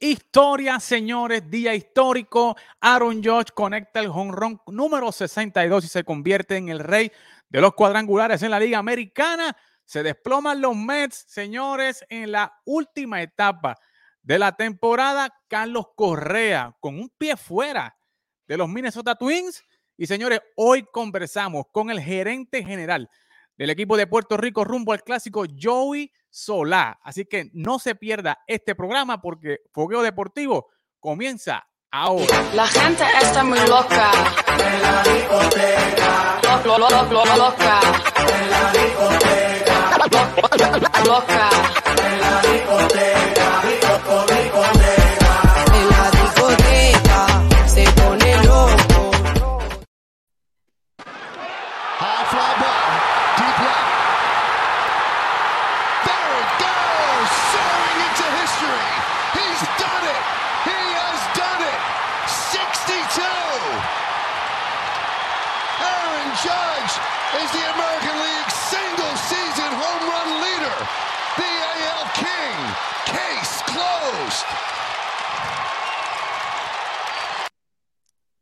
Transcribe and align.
Historia, 0.00 0.78
señores, 0.78 1.50
día 1.50 1.74
histórico. 1.74 2.56
Aaron 2.80 3.16
Judge 3.16 3.52
conecta 3.52 3.98
el 3.98 4.12
run 4.12 4.60
número 4.68 5.10
62 5.10 5.84
y 5.84 5.88
se 5.88 6.04
convierte 6.04 6.56
en 6.56 6.68
el 6.68 6.78
rey 6.78 7.10
de 7.48 7.60
los 7.60 7.74
cuadrangulares 7.74 8.44
en 8.44 8.52
la 8.52 8.60
Liga 8.60 8.78
Americana. 8.78 9.56
Se 9.84 10.04
desploman 10.04 10.60
los 10.60 10.76
Mets, 10.76 11.24
señores, 11.26 12.04
en 12.10 12.30
la 12.30 12.60
última 12.64 13.22
etapa 13.22 13.76
de 14.22 14.38
la 14.38 14.52
temporada. 14.52 15.34
Carlos 15.48 15.86
Correa 15.96 16.76
con 16.78 16.96
un 16.96 17.08
pie 17.18 17.36
fuera 17.36 17.98
de 18.46 18.56
los 18.56 18.68
Minnesota 18.68 19.16
Twins. 19.16 19.64
Y 19.96 20.06
señores, 20.06 20.40
hoy 20.54 20.86
conversamos 20.92 21.64
con 21.72 21.90
el 21.90 21.98
gerente 22.00 22.62
general 22.64 23.10
del 23.56 23.70
equipo 23.70 23.96
de 23.96 24.06
Puerto 24.06 24.36
Rico 24.36 24.62
rumbo 24.62 24.92
al 24.92 25.02
clásico 25.02 25.44
Joey 25.60 26.12
Solá. 26.38 27.00
Así 27.02 27.24
que 27.24 27.50
no 27.52 27.80
se 27.80 27.96
pierda 27.96 28.38
este 28.46 28.76
programa 28.76 29.20
porque 29.20 29.58
Fogueo 29.72 30.02
Deportivo 30.02 30.68
comienza 31.00 31.66
ahora. 31.90 32.44
La 32.54 32.68
gente 32.68 33.02
está 33.20 33.42
muy 33.42 33.58
loca. 33.58 34.12
En 34.56 34.82
la 34.82 35.02
discoteca. 35.02 36.40
Lo, 36.64 36.78
lo, 36.78 36.88
lo, 36.88 37.02
lo, 37.10 37.36
loca. 37.36 37.80
En 38.16 38.50
la 38.50 38.70
discoteca. 38.70 39.98
Loca. 41.04 41.50
En 41.96 42.20
la 42.20 42.40
discoteca. 42.42 43.62
En 44.28 44.77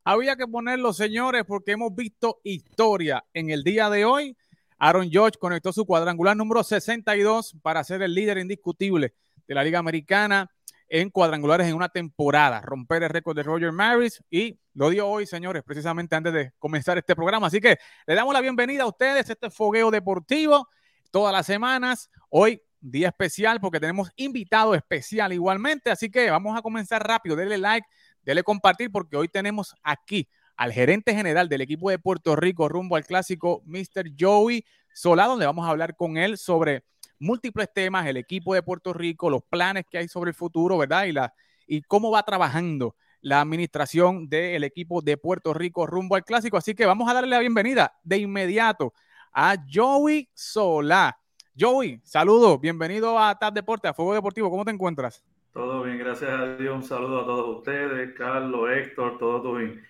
Había 0.08 0.36
que 0.36 0.46
ponerlo, 0.46 0.92
señores, 0.92 1.42
porque 1.44 1.72
hemos 1.72 1.92
visto 1.92 2.40
historia 2.44 3.24
en 3.34 3.50
el 3.50 3.64
día 3.64 3.90
de 3.90 4.04
hoy. 4.04 4.36
Aaron 4.78 5.10
George 5.10 5.36
conectó 5.36 5.72
su 5.72 5.84
cuadrangular 5.84 6.36
número 6.36 6.62
62 6.62 7.56
para 7.60 7.82
ser 7.82 8.02
el 8.02 8.14
líder 8.14 8.38
indiscutible 8.38 9.14
de 9.48 9.54
la 9.56 9.64
Liga 9.64 9.80
Americana 9.80 10.48
en 10.88 11.10
cuadrangulares 11.10 11.66
en 11.66 11.74
una 11.74 11.88
temporada, 11.88 12.60
romper 12.60 13.02
el 13.02 13.08
récord 13.08 13.34
de 13.34 13.42
Roger 13.42 13.72
Maris 13.72 14.22
y 14.30 14.60
lo 14.74 14.90
dio 14.90 15.08
hoy, 15.08 15.26
señores, 15.26 15.64
precisamente 15.64 16.14
antes 16.14 16.32
de 16.32 16.52
comenzar 16.60 16.96
este 16.96 17.16
programa. 17.16 17.48
Así 17.48 17.60
que 17.60 17.76
le 18.06 18.14
damos 18.14 18.32
la 18.32 18.40
bienvenida 18.40 18.84
a 18.84 18.86
ustedes, 18.86 19.28
este 19.28 19.50
fogueo 19.50 19.90
deportivo, 19.90 20.68
todas 21.10 21.32
las 21.32 21.46
semanas. 21.46 22.12
Hoy, 22.28 22.62
día 22.80 23.08
especial, 23.08 23.58
porque 23.60 23.80
tenemos 23.80 24.12
invitado 24.14 24.76
especial 24.76 25.32
igualmente. 25.32 25.90
Así 25.90 26.12
que 26.12 26.30
vamos 26.30 26.56
a 26.56 26.62
comenzar 26.62 27.04
rápido. 27.04 27.34
Denle 27.34 27.58
like, 27.58 27.88
denle 28.26 28.42
compartir, 28.42 28.90
porque 28.90 29.16
hoy 29.16 29.28
tenemos 29.28 29.74
aquí 29.82 30.28
al 30.56 30.72
gerente 30.72 31.14
general 31.14 31.48
del 31.48 31.60
equipo 31.62 31.88
de 31.88 31.98
Puerto 31.98 32.34
Rico 32.34 32.68
rumbo 32.68 32.96
al 32.96 33.04
clásico, 33.04 33.62
Mr. 33.64 34.10
Joey 34.18 34.64
Solá, 34.92 35.26
donde 35.26 35.46
vamos 35.46 35.66
a 35.66 35.70
hablar 35.70 35.96
con 35.96 36.16
él 36.16 36.36
sobre 36.36 36.84
múltiples 37.18 37.72
temas, 37.72 38.06
el 38.06 38.16
equipo 38.16 38.52
de 38.54 38.62
Puerto 38.62 38.92
Rico, 38.92 39.30
los 39.30 39.42
planes 39.44 39.84
que 39.88 39.98
hay 39.98 40.08
sobre 40.08 40.30
el 40.30 40.34
futuro, 40.34 40.76
¿verdad? 40.76 41.04
Y, 41.04 41.12
la, 41.12 41.32
y 41.66 41.82
cómo 41.82 42.10
va 42.10 42.22
trabajando 42.22 42.96
la 43.20 43.40
administración 43.40 44.28
del 44.28 44.64
equipo 44.64 45.02
de 45.02 45.16
Puerto 45.16 45.54
Rico 45.54 45.86
rumbo 45.86 46.16
al 46.16 46.24
clásico. 46.24 46.56
Así 46.56 46.74
que 46.74 46.86
vamos 46.86 47.08
a 47.08 47.14
darle 47.14 47.30
la 47.30 47.38
bienvenida 47.38 47.98
de 48.02 48.18
inmediato 48.18 48.92
a 49.32 49.56
Joey 49.72 50.28
Solá. 50.34 51.18
Joey, 51.58 52.00
saludos, 52.04 52.60
bienvenido 52.60 53.18
a 53.18 53.38
TAP 53.38 53.54
Deporte, 53.54 53.88
a 53.88 53.94
Fuego 53.94 54.14
Deportivo, 54.14 54.50
¿cómo 54.50 54.64
te 54.64 54.70
encuentras? 54.70 55.24
Todo 55.56 55.84
bien, 55.84 55.96
gracias 55.96 56.30
a 56.30 56.54
Dios. 56.58 56.76
Un 56.76 56.82
saludo 56.82 57.22
a 57.22 57.24
todos 57.24 57.56
ustedes, 57.56 58.12
Carlos, 58.14 58.68
Héctor, 58.70 59.16
todos 59.16 59.42
tus 59.42 59.80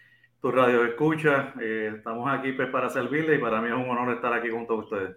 tu 0.40 0.52
radio 0.52 0.84
escucha. 0.84 1.54
Eh, 1.60 1.92
estamos 1.96 2.32
aquí 2.32 2.52
pues, 2.52 2.68
para 2.70 2.88
servirle 2.88 3.34
y 3.34 3.38
para 3.38 3.60
mí 3.60 3.66
es 3.66 3.74
un 3.74 3.90
honor 3.90 4.14
estar 4.14 4.32
aquí 4.32 4.48
junto 4.48 4.74
a 4.74 4.76
ustedes. 4.76 5.16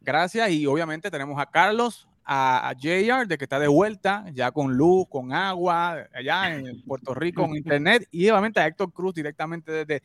Gracias 0.00 0.50
y 0.50 0.66
obviamente 0.66 1.12
tenemos 1.12 1.40
a 1.40 1.48
Carlos, 1.48 2.08
a, 2.24 2.70
a 2.70 2.72
JR, 2.72 3.28
de 3.28 3.38
que 3.38 3.44
está 3.44 3.60
de 3.60 3.68
vuelta, 3.68 4.24
ya 4.32 4.50
con 4.50 4.76
luz, 4.76 5.06
con 5.08 5.32
agua, 5.32 6.08
allá 6.12 6.56
en 6.56 6.82
Puerto 6.82 7.14
Rico, 7.14 7.42
con 7.42 7.54
internet, 7.54 8.08
y 8.10 8.28
obviamente 8.30 8.58
a 8.58 8.66
Héctor 8.66 8.92
Cruz 8.92 9.14
directamente 9.14 9.70
desde 9.70 10.02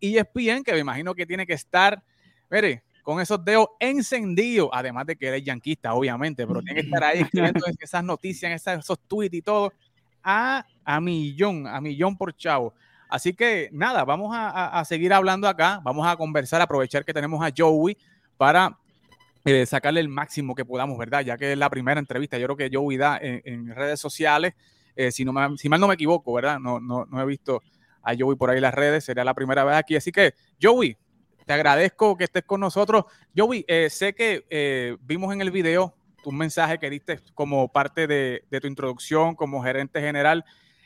ESPN, 0.00 0.64
que 0.64 0.72
me 0.72 0.80
imagino 0.80 1.14
que 1.14 1.26
tiene 1.26 1.46
que 1.46 1.52
estar, 1.52 2.02
mire, 2.50 2.82
con 3.08 3.22
esos 3.22 3.42
dedos 3.42 3.68
encendidos, 3.80 4.68
además 4.70 5.06
de 5.06 5.16
que 5.16 5.28
eres 5.28 5.42
yanquista, 5.42 5.94
obviamente, 5.94 6.46
pero 6.46 6.60
tiene 6.60 6.82
que 6.82 6.86
estar 6.88 7.02
ahí 7.02 7.20
escribiendo 7.20 7.64
esas 7.80 8.04
noticias, 8.04 8.52
esas, 8.52 8.80
esos 8.80 8.98
tweets 9.08 9.34
y 9.34 9.40
todo, 9.40 9.72
a, 10.22 10.66
a 10.84 11.00
millón, 11.00 11.66
a 11.66 11.80
millón 11.80 12.18
por 12.18 12.36
chavo. 12.36 12.74
Así 13.08 13.32
que 13.32 13.70
nada, 13.72 14.04
vamos 14.04 14.36
a, 14.36 14.84
seguir 14.84 15.14
hablando 15.14 15.48
acá, 15.48 15.80
vamos 15.82 16.06
a 16.06 16.18
conversar, 16.18 16.60
aprovechar 16.60 17.02
que 17.02 17.14
tenemos 17.14 17.42
a 17.42 17.50
Joey 17.56 17.96
para 18.36 18.78
eh, 19.46 19.64
sacarle 19.64 20.00
el 20.00 20.08
máximo 20.10 20.54
que 20.54 20.66
podamos, 20.66 20.98
¿verdad? 20.98 21.22
Ya 21.22 21.38
que 21.38 21.52
es 21.52 21.58
la 21.58 21.70
primera 21.70 21.98
entrevista, 21.98 22.36
yo 22.36 22.44
creo 22.44 22.56
que 22.58 22.70
Joey 22.70 22.98
da 22.98 23.16
en, 23.22 23.40
en 23.46 23.74
redes 23.74 24.00
sociales, 24.00 24.52
eh, 24.94 25.10
si, 25.12 25.24
no 25.24 25.32
me, 25.32 25.56
si 25.56 25.70
mal 25.70 25.80
no 25.80 25.88
me 25.88 25.94
equivoco, 25.94 26.30
¿verdad? 26.34 26.58
No, 26.58 26.78
no, 26.78 27.06
no 27.06 27.22
he 27.22 27.24
visto 27.24 27.62
a 28.02 28.14
Joey 28.14 28.36
por 28.36 28.50
ahí 28.50 28.56
en 28.56 28.62
las 28.64 28.74
redes, 28.74 29.02
sería 29.02 29.24
la 29.24 29.32
primera 29.32 29.64
vez 29.64 29.76
aquí. 29.76 29.96
Así 29.96 30.12
que, 30.12 30.34
Joey, 30.60 30.94
te 31.48 31.54
agradezco 31.54 32.14
que 32.18 32.24
estés 32.24 32.44
con 32.44 32.60
nosotros. 32.60 33.06
Joey, 33.34 33.64
eh, 33.68 33.88
sé 33.88 34.12
que 34.12 34.44
eh, 34.50 34.98
vimos 35.00 35.32
en 35.32 35.40
el 35.40 35.50
video 35.50 35.94
un 36.26 36.36
mensaje 36.36 36.78
que 36.78 36.90
diste 36.90 37.20
como 37.32 37.68
parte 37.68 38.06
de, 38.06 38.44
tu 38.60 38.66
introducción 38.66 39.34
como 39.34 39.62
gerente 39.62 39.98
general. 39.98 40.44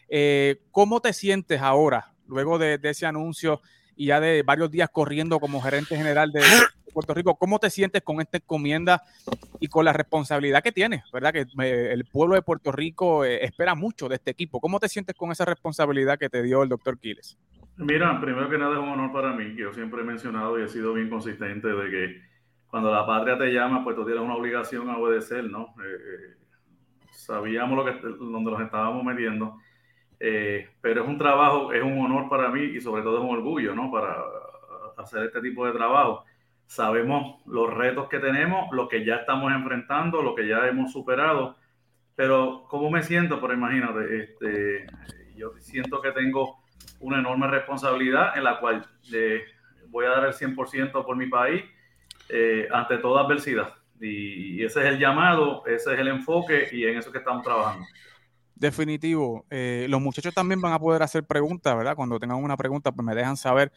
Eh, 0.08 0.62
¿Cómo 0.70 1.00
te 1.00 1.12
sientes 1.12 1.60
ahora, 1.60 2.14
luego 2.28 2.60
de, 2.60 2.78
ese 2.80 3.06
anuncio 3.06 3.60
y 3.96 4.06
ya 4.06 4.20
de 4.20 4.44
varios 4.44 4.70
días 4.70 4.88
corriendo 4.88 5.40
como 5.40 5.60
gerente 5.60 5.96
general 5.96 6.30
de, 6.30 6.42
Puerto 6.94 7.12
Rico? 7.12 7.34
¿Cómo 7.34 7.58
te 7.58 7.68
sientes 7.68 8.02
con 8.02 8.20
esta 8.20 8.36
encomienda 8.36 9.02
y 9.58 9.66
con 9.66 9.84
la 9.84 9.92
responsabilidad 9.92 10.62
que 10.62 10.70
tienes? 10.70 11.02
¿Verdad? 11.12 11.32
Que 11.32 11.40
eh, 11.40 11.92
el 11.92 12.04
pueblo 12.04 12.36
de 12.36 12.42
Puerto 12.42 12.70
Rico 12.70 13.24
espera 13.24 13.74
mucho 13.74 14.08
de 14.08 14.14
este 14.14 14.30
equipo. 14.30 14.60
¿Cómo 14.60 14.78
te 14.78 14.88
sientes 14.88 15.16
con 15.16 15.32
esa 15.32 15.44
responsabilidad 15.44 16.20
que 16.20 16.28
te 16.28 16.40
dio 16.40 16.62
el 16.62 16.68
doctor 16.68 17.00
Quiles? 17.00 17.36
Mira, 17.76 18.20
primero 18.20 18.48
que 18.50 18.58
nada 18.58 18.74
es 18.74 18.78
un 18.78 18.90
honor 18.90 19.12
para 19.12 19.32
mí, 19.32 19.54
que 19.56 19.62
yo 19.62 19.72
siempre 19.72 20.02
he 20.02 20.04
mencionado 20.04 20.58
y 20.58 20.62
he 20.62 20.68
sido 20.68 20.92
bien 20.92 21.08
consistente 21.08 21.68
de 21.68 21.90
que 21.90 22.22
cuando 22.66 22.92
la 22.92 23.06
patria 23.06 23.38
te 23.38 23.52
llama, 23.52 23.82
pues 23.82 23.96
tú 23.96 24.04
tienes 24.04 24.22
una 24.22 24.34
obligación 24.34 24.88
a 24.90 24.98
obedecer, 24.98 25.44
¿no? 25.44 25.74
Eh, 25.84 26.36
sabíamos 27.12 27.76
lo 27.76 27.84
que, 27.84 28.08
donde 28.16 28.50
nos 28.50 28.60
estábamos 28.60 29.04
metiendo, 29.04 29.58
eh, 30.20 30.68
pero 30.80 31.02
es 31.02 31.08
un 31.08 31.18
trabajo, 31.18 31.72
es 31.72 31.82
un 31.82 31.98
honor 31.98 32.28
para 32.28 32.50
mí 32.50 32.62
y 32.62 32.80
sobre 32.80 33.02
todo 33.02 33.18
es 33.18 33.24
un 33.24 33.30
orgullo, 33.30 33.74
¿no? 33.74 33.90
Para 33.90 34.16
hacer 34.98 35.24
este 35.24 35.40
tipo 35.40 35.66
de 35.66 35.72
trabajo. 35.72 36.24
Sabemos 36.66 37.42
los 37.46 37.72
retos 37.72 38.08
que 38.08 38.18
tenemos, 38.18 38.68
lo 38.72 38.88
que 38.88 39.04
ya 39.04 39.16
estamos 39.16 39.52
enfrentando, 39.52 40.22
lo 40.22 40.34
que 40.34 40.46
ya 40.46 40.66
hemos 40.68 40.92
superado, 40.92 41.56
pero 42.14 42.64
¿cómo 42.68 42.90
me 42.90 43.02
siento? 43.02 43.40
Pero 43.40 43.54
imagínate, 43.54 44.22
este, 44.22 44.86
yo 45.36 45.52
siento 45.58 46.00
que 46.00 46.12
tengo 46.12 46.61
una 47.00 47.18
enorme 47.18 47.48
responsabilidad 47.48 48.36
en 48.36 48.44
la 48.44 48.58
cual 48.60 48.86
voy 49.88 50.06
a 50.06 50.10
dar 50.10 50.24
el 50.24 50.32
100% 50.32 51.04
por 51.04 51.16
mi 51.16 51.26
país 51.26 51.62
eh, 52.28 52.66
ante 52.72 52.98
toda 52.98 53.22
adversidad. 53.22 53.74
Y, 54.00 54.56
y, 54.56 54.64
ese 54.64 54.80
es 54.80 54.86
el 54.86 54.98
llamado, 54.98 55.64
ese 55.66 55.92
es 55.92 56.00
el 56.00 56.08
enfoque 56.08 56.68
y 56.72 56.84
en 56.84 56.96
eso 56.96 57.12
que 57.12 57.18
estamos 57.18 57.44
trabajando. 57.44 57.86
Definitivo. 58.54 59.44
Eh, 59.50 59.86
los 59.88 60.00
muchachos 60.00 60.34
también 60.34 60.60
van 60.60 60.72
a 60.72 60.78
poder 60.78 61.02
hacer 61.02 61.24
preguntas, 61.24 61.76
¿verdad? 61.76 61.94
Cuando 61.94 62.18
tengan 62.18 62.42
una 62.42 62.56
pregunta, 62.56 62.90
pues 62.90 63.04
me 63.04 63.14
dejan 63.14 63.36
saber. 63.36 63.70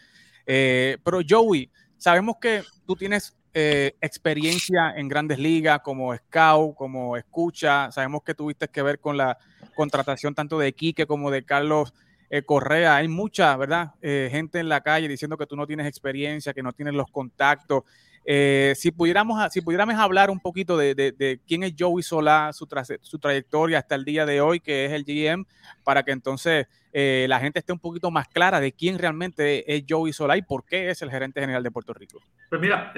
Eh, 0.45 0.97
pero 1.03 1.19
Joey, 1.27 1.69
sabemos 1.97 2.37
que 2.39 2.63
tú 2.87 2.95
tienes 2.95 3.35
experiencia 3.57 4.93
en 4.97 5.07
grandes 5.07 5.39
ligas 5.39 5.79
como 5.79 6.13
scout, 6.13 6.75
como 6.75 7.15
escucha. 7.15 7.89
Sabemos 7.89 8.21
que 8.21 8.33
tuviste 8.33 8.67
que 8.67 8.81
ver 8.81 8.99
con 8.99 9.15
la 9.15 9.37
contratación 9.75 10.35
tanto 10.35 10.59
de 10.59 10.73
Quique 10.73 11.07
como 11.07 11.31
de 11.31 11.45
Carlos 11.45 11.93
eh, 12.29 12.41
Correa, 12.43 12.95
hay 12.95 13.07
mucha, 13.07 13.55
¿verdad? 13.57 13.93
Eh, 14.01 14.29
gente 14.31 14.59
en 14.59 14.69
la 14.69 14.81
calle 14.81 15.07
diciendo 15.07 15.37
que 15.37 15.45
tú 15.45 15.55
no 15.55 15.67
tienes 15.67 15.87
experiencia, 15.87 16.53
que 16.53 16.63
no 16.63 16.73
tienes 16.73 16.93
los 16.93 17.09
contactos. 17.11 17.83
Eh, 18.27 18.73
si, 18.75 18.91
pudiéramos, 18.91 19.53
si 19.53 19.61
pudiéramos 19.61 19.95
hablar 19.95 20.31
un 20.31 20.39
poquito 20.39 20.75
de, 20.77 20.95
de, 20.95 21.39
quién 21.47 21.61
es 21.61 21.75
Joey 21.77 22.01
Solá, 22.01 22.51
su, 22.53 22.65
tra 22.65 22.83
su, 22.83 23.19
trayectoria 23.19 23.77
hasta 23.77 23.93
el 23.93 24.03
día 24.03 24.25
de 24.25 24.41
hoy, 24.41 24.59
que 24.59 24.85
es 24.85 24.93
el 24.93 25.03
GM, 25.03 25.45
para 25.83 26.01
que 26.01 26.11
entonces 26.11 26.67
la 26.91 27.39
gente 27.39 27.59
esté 27.59 27.73
un 27.73 27.79
poquito 27.79 28.09
más 28.09 28.27
clara 28.29 28.61
de 28.61 28.71
quién 28.71 28.97
realmente 28.97 29.75
es 29.75 29.83
Joey 29.87 30.13
Solá 30.13 30.37
y 30.37 30.41
por 30.41 30.65
qué 30.65 30.89
es 30.89 31.01
el 31.01 31.11
gerente 31.11 31.41
general 31.41 31.61
de 31.61 31.69
Puerto 31.69 31.93
Rico. 31.93 32.19
Pues 32.49 32.59
mira, 32.61 32.93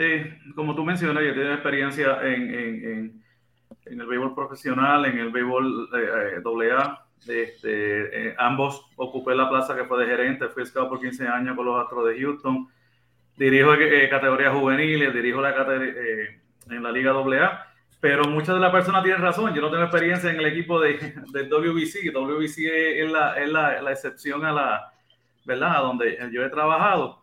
como 0.55 0.75
tú 0.75 0.85
mencionas, 0.85 1.23
yo 1.23 1.33
tengo 1.33 1.51
experiencia 1.51 2.19
en, 2.21 2.43
en, 2.53 2.85
en, 2.85 3.23
en, 3.87 3.99
el 3.99 4.05
béisbol 4.05 4.35
profesional, 4.35 5.03
en 5.05 5.17
el 5.17 5.31
béisbol 5.31 5.89
AA 6.71 7.06
Este, 7.25 8.29
eh, 8.29 8.35
ambos 8.37 8.85
ocupé 8.95 9.35
la 9.35 9.49
plaza 9.49 9.75
que 9.75 9.85
fue 9.85 10.03
de 10.03 10.09
gerente, 10.09 10.47
fui 10.49 10.65
scout 10.65 10.89
por 10.89 10.99
15 10.99 11.27
años 11.27 11.55
con 11.55 11.65
los 11.65 11.81
Astros 11.81 12.07
de 12.07 12.19
Houston. 12.19 12.67
Dirijo 13.35 13.73
eh, 13.73 14.09
categorías 14.09 14.53
juveniles, 14.53 15.13
dirijo 15.13 15.41
la 15.41 15.51
eh, 15.51 16.39
en 16.69 16.83
la 16.83 16.91
Liga 16.91 17.11
AA, 17.11 17.67
pero 17.99 18.23
muchas 18.25 18.55
de 18.55 18.61
las 18.61 18.71
personas 18.71 19.03
tienen 19.03 19.21
razón. 19.21 19.53
Yo 19.53 19.61
no 19.61 19.69
tengo 19.69 19.83
experiencia 19.83 20.29
en 20.29 20.37
el 20.37 20.45
equipo 20.45 20.79
de, 20.79 20.93
del 21.33 21.49
WBC. 21.49 22.13
WBC 22.13 22.57
es, 23.03 23.11
la, 23.11 23.37
es 23.37 23.49
la, 23.49 23.81
la, 23.81 23.91
excepción 23.91 24.45
a 24.45 24.51
la, 24.51 24.93
¿verdad? 25.45 25.77
A 25.77 25.79
donde 25.79 26.29
yo 26.31 26.43
he 26.43 26.49
trabajado. 26.49 27.21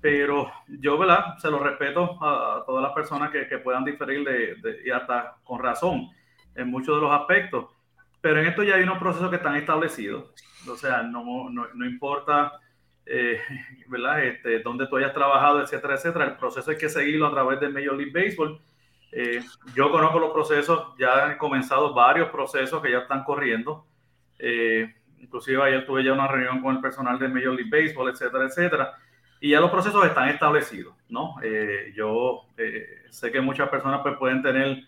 Pero 0.00 0.50
yo, 0.66 0.98
¿verdad? 0.98 1.36
Se 1.38 1.48
lo 1.50 1.60
respeto 1.60 2.18
a, 2.20 2.64
todas 2.66 2.82
las 2.82 2.92
personas 2.92 3.30
que, 3.30 3.46
que 3.46 3.58
puedan 3.58 3.84
diferir 3.84 4.24
de, 4.24 4.56
de, 4.56 4.80
y 4.84 4.90
hasta 4.90 5.36
con 5.44 5.60
razón 5.60 6.08
en 6.54 6.68
muchos 6.68 6.96
de 6.96 7.02
los 7.02 7.12
aspectos. 7.12 7.66
Pero 8.22 8.40
en 8.40 8.46
esto 8.46 8.62
ya 8.62 8.76
hay 8.76 8.84
unos 8.84 8.98
procesos 8.98 9.28
que 9.28 9.36
están 9.36 9.56
establecidos. 9.56 10.32
O 10.66 10.76
sea, 10.76 11.02
no, 11.02 11.50
no, 11.50 11.66
no 11.74 11.84
importa, 11.84 12.52
eh, 13.04 13.38
¿verdad? 13.88 14.24
Este, 14.24 14.60
dónde 14.60 14.86
tú 14.86 14.96
hayas 14.96 15.12
trabajado, 15.12 15.60
etcétera, 15.60 15.96
etcétera. 15.96 16.24
El 16.24 16.36
proceso 16.36 16.70
hay 16.70 16.78
que 16.78 16.88
seguirlo 16.88 17.26
a 17.26 17.32
través 17.32 17.60
del 17.60 17.74
Major 17.74 17.94
League 17.94 18.12
Baseball. 18.12 18.58
Eh, 19.10 19.42
yo 19.74 19.90
conozco 19.90 20.18
los 20.18 20.32
procesos, 20.32 20.94
ya 20.98 21.26
han 21.26 21.36
comenzado 21.36 21.92
varios 21.92 22.30
procesos 22.30 22.80
que 22.80 22.92
ya 22.92 23.00
están 23.00 23.24
corriendo. 23.24 23.86
Eh, 24.38 24.94
inclusive 25.18 25.62
ayer 25.62 25.84
tuve 25.84 26.02
ya 26.02 26.12
una 26.12 26.28
reunión 26.28 26.62
con 26.62 26.76
el 26.76 26.80
personal 26.80 27.18
del 27.18 27.32
Major 27.32 27.54
League 27.54 27.70
Baseball, 27.70 28.08
etcétera, 28.08 28.46
etcétera. 28.46 28.94
Y 29.42 29.50
ya 29.50 29.60
los 29.60 29.72
procesos 29.72 30.04
están 30.06 30.28
establecidos, 30.28 30.94
¿no? 31.08 31.34
Eh, 31.42 31.92
yo 31.96 32.42
eh, 32.56 33.02
sé 33.10 33.32
que 33.32 33.40
muchas 33.40 33.68
personas 33.70 34.00
pues, 34.00 34.16
pueden 34.16 34.40
tener 34.40 34.84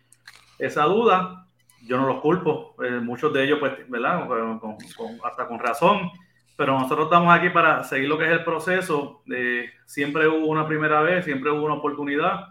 esa 0.60 0.84
duda, 0.84 1.43
yo 1.86 1.96
no 1.98 2.06
los 2.06 2.20
culpo, 2.20 2.74
eh, 2.82 3.00
muchos 3.00 3.32
de 3.32 3.44
ellos, 3.44 3.58
pues, 3.58 3.72
¿verdad? 3.88 4.26
Con, 4.26 4.58
con, 4.58 4.76
hasta 5.24 5.46
con 5.46 5.58
razón, 5.58 6.10
pero 6.56 6.78
nosotros 6.78 7.06
estamos 7.06 7.34
aquí 7.34 7.50
para 7.50 7.82
seguir 7.84 8.08
lo 8.08 8.18
que 8.18 8.24
es 8.24 8.30
el 8.30 8.44
proceso. 8.44 9.22
Eh, 9.30 9.70
siempre 9.84 10.28
hubo 10.28 10.46
una 10.46 10.66
primera 10.66 11.02
vez, 11.02 11.24
siempre 11.24 11.50
hubo 11.50 11.64
una 11.64 11.74
oportunidad, 11.74 12.48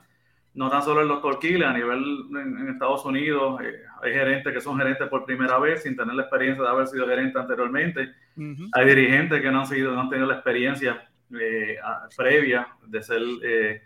no 0.53 0.69
tan 0.69 0.83
solo 0.83 1.01
el 1.01 1.07
doctor 1.07 1.39
Kile, 1.39 1.65
a 1.65 1.73
nivel 1.73 2.25
en, 2.31 2.57
en 2.59 2.69
Estados 2.69 3.03
Unidos, 3.05 3.59
eh, 3.61 3.81
hay 4.03 4.13
gerentes 4.13 4.53
que 4.53 4.61
son 4.61 4.77
gerentes 4.77 5.07
por 5.07 5.25
primera 5.25 5.57
vez 5.57 5.83
sin 5.83 5.95
tener 5.95 6.13
la 6.13 6.23
experiencia 6.23 6.63
de 6.63 6.69
haber 6.69 6.87
sido 6.87 7.07
gerente 7.07 7.39
anteriormente. 7.39 8.13
Uh 8.35 8.41
-huh. 8.41 8.69
Hay 8.73 8.85
dirigentes 8.85 9.41
que 9.41 9.51
no 9.51 9.61
han, 9.61 9.65
sido, 9.65 9.93
no 9.93 10.01
han 10.01 10.09
tenido 10.09 10.27
la 10.27 10.35
experiencia 10.35 11.09
eh, 11.39 11.77
previa 12.15 12.67
de 12.85 13.01
ser 13.01 13.21
eh, 13.41 13.81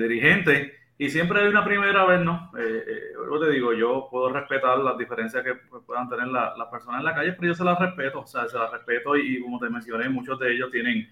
dirigente 0.00 0.81
y 0.98 1.10
siempre 1.10 1.40
hay 1.40 1.48
una 1.48 1.64
primera 1.64 2.04
vez, 2.04 2.20
¿no? 2.20 2.50
Eh, 2.56 2.84
eh, 2.86 3.00
yo 3.14 3.40
te 3.40 3.50
digo, 3.50 3.72
yo 3.72 4.08
puedo 4.10 4.28
respetar 4.30 4.78
las 4.78 4.96
diferencias 4.96 5.42
que 5.42 5.54
puedan 5.86 6.08
tener 6.08 6.28
las 6.28 6.56
la 6.56 6.70
personas 6.70 7.00
en 7.00 7.06
la 7.06 7.14
calle, 7.14 7.32
pero 7.32 7.48
yo 7.48 7.54
se 7.54 7.64
las 7.64 7.78
respeto, 7.78 8.20
o 8.20 8.26
sea, 8.26 8.48
se 8.48 8.58
las 8.58 8.70
respeto 8.70 9.16
y, 9.16 9.40
como 9.40 9.58
te 9.58 9.68
mencioné, 9.68 10.08
muchos 10.08 10.38
de 10.38 10.52
ellos 10.52 10.70
tienen, 10.70 11.08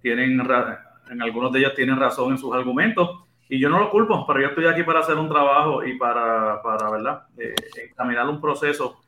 tienen, 0.00 0.40
en 1.10 1.22
algunos 1.22 1.52
de 1.52 1.60
ellos 1.60 1.74
tienen 1.74 1.96
razón 1.96 2.32
en 2.32 2.38
sus 2.38 2.54
argumentos 2.54 3.24
y 3.50 3.58
yo 3.58 3.68
no 3.68 3.80
los 3.80 3.88
culpo, 3.88 4.24
pero 4.28 4.40
yo 4.40 4.48
estoy 4.48 4.66
aquí 4.66 4.84
para 4.84 5.00
hacer 5.00 5.16
un 5.16 5.28
trabajo 5.28 5.84
y 5.84 5.98
para, 5.98 6.62
para 6.62 6.88
¿verdad? 6.88 7.22
Eh, 7.36 7.54
caminar 7.96 8.28
un 8.28 8.40
proceso 8.40 9.00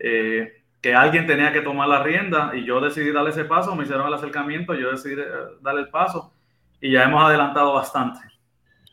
eh, 0.00 0.64
que 0.82 0.94
alguien 0.94 1.28
tenía 1.28 1.52
que 1.52 1.60
tomar 1.60 1.88
la 1.88 2.02
rienda 2.02 2.50
y 2.56 2.64
yo 2.64 2.80
decidí 2.80 3.12
darle 3.12 3.30
ese 3.30 3.44
paso, 3.44 3.76
me 3.76 3.84
hicieron 3.84 4.08
el 4.08 4.14
acercamiento, 4.14 4.74
yo 4.74 4.90
decidí 4.90 5.20
eh, 5.20 5.24
darle 5.60 5.82
el 5.82 5.88
paso 5.90 6.32
y 6.80 6.90
ya 6.90 7.04
hemos 7.04 7.22
adelantado 7.22 7.72
bastante. 7.72 8.18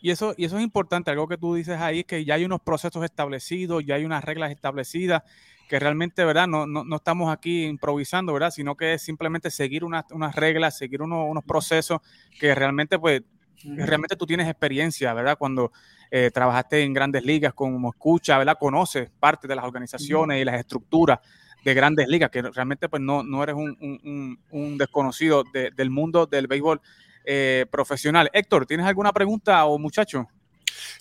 Y 0.01 0.09
eso, 0.09 0.33
y 0.36 0.45
eso 0.45 0.57
es 0.57 0.63
importante, 0.63 1.12
algo 1.12 1.27
que 1.27 1.38
tú 1.38 1.53
dices 1.53 1.80
ahí, 1.80 2.00
es 2.00 2.06
que 2.06 2.25
ya 2.25 2.33
hay 2.33 2.45
unos 2.45 2.62
procesos 2.62 3.03
establecidos, 3.06 3.86
ya 3.86 3.95
hay 3.95 4.06
unas 4.06 4.24
reglas 4.24 4.51
establecidas, 4.51 5.21
que 5.69 5.80
realmente, 5.80 6.25
¿verdad? 6.25 6.48
No, 6.48 6.65
no, 6.65 6.83
no 6.83 6.95
estamos 6.98 7.31
aquí 7.31 7.65
improvisando, 7.65 8.33
¿verdad? 8.33 8.51
Sino 8.51 8.75
que 8.75 8.95
es 8.95 9.03
simplemente 9.03 9.50
seguir 9.51 9.86
unas, 9.86 10.03
unas 10.12 10.36
reglas, 10.36 10.77
seguir 10.77 11.01
unos, 11.01 11.30
unos 11.30 11.44
procesos 11.44 12.00
que 12.39 12.53
realmente, 12.56 13.00
pues, 13.00 13.21
realmente 13.63 14.15
tú 14.15 14.25
tienes 14.25 14.50
experiencia, 14.50 15.13
¿verdad? 15.13 15.38
Cuando 15.38 15.71
eh, 16.09 16.31
trabajaste 16.33 16.81
en 16.81 16.94
grandes 16.94 17.24
ligas 17.24 17.53
como 17.53 17.89
escucha, 17.89 18.38
¿verdad? 18.38 18.57
Conoces 18.59 19.09
parte 19.19 19.48
de 19.48 19.56
las 19.56 19.63
organizaciones 19.63 20.42
y 20.42 20.45
las 20.45 20.59
estructuras 20.59 21.19
de 21.63 21.74
grandes 21.75 22.07
ligas, 22.07 22.31
que 22.31 22.42
realmente 22.42 22.89
pues 22.89 23.01
no, 23.01 23.24
no 23.24 23.44
eres 23.44 23.56
un, 23.56 23.77
un, 23.80 24.39
un 24.50 24.77
desconocido 24.77 25.44
de, 25.53 25.69
del 25.71 25.92
mundo 25.92 26.25
del 26.25 26.48
béisbol 26.48 26.81
eh, 27.26 27.66
profesional. 27.72 28.30
Héctor, 28.34 28.66
¿tienes 28.66 28.86
alguna 28.86 29.12
pregunta 29.12 29.66
o 29.66 29.78
muchacho? 29.78 30.28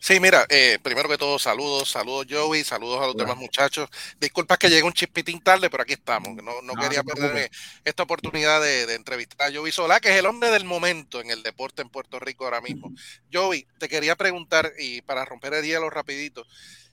Sí, 0.01 0.19
mira, 0.21 0.47
eh, 0.49 0.79
primero 0.83 1.09
que 1.09 1.19
todo, 1.19 1.39
saludos, 1.39 1.91
saludos 1.91 2.27
Joey, 2.29 2.65
saludos 2.65 2.99
a 2.99 3.07
los 3.07 3.15
Hola. 3.15 3.25
demás 3.25 3.37
muchachos. 3.37 3.89
Disculpa 4.19 4.57
que 4.57 4.69
llegue 4.69 4.83
un 4.83 4.93
chispitín 4.93 5.41
tarde, 5.41 5.71
pero 5.71 5.83
aquí 5.83 5.93
estamos. 5.93 6.35
No, 6.35 6.43
no, 6.43 6.63
no 6.63 6.75
quería 6.75 7.03
perderme 7.03 7.51
esta 7.85 8.03
oportunidad 8.03 8.61
de, 8.61 8.87
de, 8.87 8.95
entrevistar 8.95 9.51
a 9.51 9.55
Joey 9.55 9.73
Solá, 9.73 10.01
que 10.01 10.11
es 10.11 10.17
el 10.17 10.27
hombre 10.27 10.51
del 10.51 10.65
momento 10.65 11.21
en 11.21 11.31
el 11.31 11.43
deporte 11.43 11.83
en 11.83 11.91
Puerto 11.91 12.19
Rico 12.19 12.45
ahora 12.45 12.61
mismo. 12.61 12.93
Joey, 13.33 13.67
te 13.79 13.89
quería 13.89 14.17
preguntar, 14.17 14.73
y 14.79 15.03
para 15.03 15.25
romper 15.25 15.55
el 15.55 15.65
hielo 15.65 15.91
rapidito, 15.91 16.47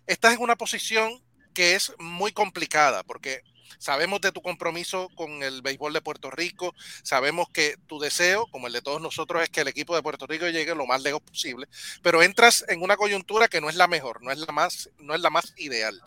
estás 0.06 0.34
en 0.34 0.42
una 0.42 0.56
posición 0.56 1.22
que 1.54 1.76
es 1.76 1.94
muy 1.98 2.32
complicada, 2.32 3.04
porque 3.04 3.42
Sabemos 3.80 4.22
de 4.22 4.32
tu 4.32 4.42
compromiso 4.42 5.10
con 5.16 5.44
el 5.44 5.62
béisbol 5.62 5.94
de 5.94 6.02
Puerto 6.02 6.32
Rico, 6.32 6.74
sabemos 7.04 7.50
que 7.50 7.78
tu 7.88 8.00
deseo, 8.00 8.48
como 8.48 8.68
el 8.68 8.74
de 8.74 8.82
todos 8.82 9.02
nosotros, 9.02 9.44
es 9.44 9.50
que 9.50 9.62
el 9.62 9.68
equipo 9.68 9.96
de 9.96 10.04
Puerto 10.04 10.26
Rico 10.28 10.48
llegue 10.48 10.76
lo 10.76 10.86
más 10.86 11.02
lejos 11.02 11.22
posible, 11.22 11.68
pero 12.02 12.24
entras 12.24 12.66
en 12.68 12.82
una 12.82 12.98
coyuntura 12.98 13.48
que 13.48 13.62
no 13.62 13.70
es 13.70 13.76
la 13.76 13.88
mejor, 13.88 14.22
no 14.24 14.32
es 14.32 14.40
la 14.40 14.52
más, 14.52 14.90
no 15.00 15.14
es 15.16 15.22
la 15.22 15.30
más 15.30 15.54
ideal. 15.58 16.02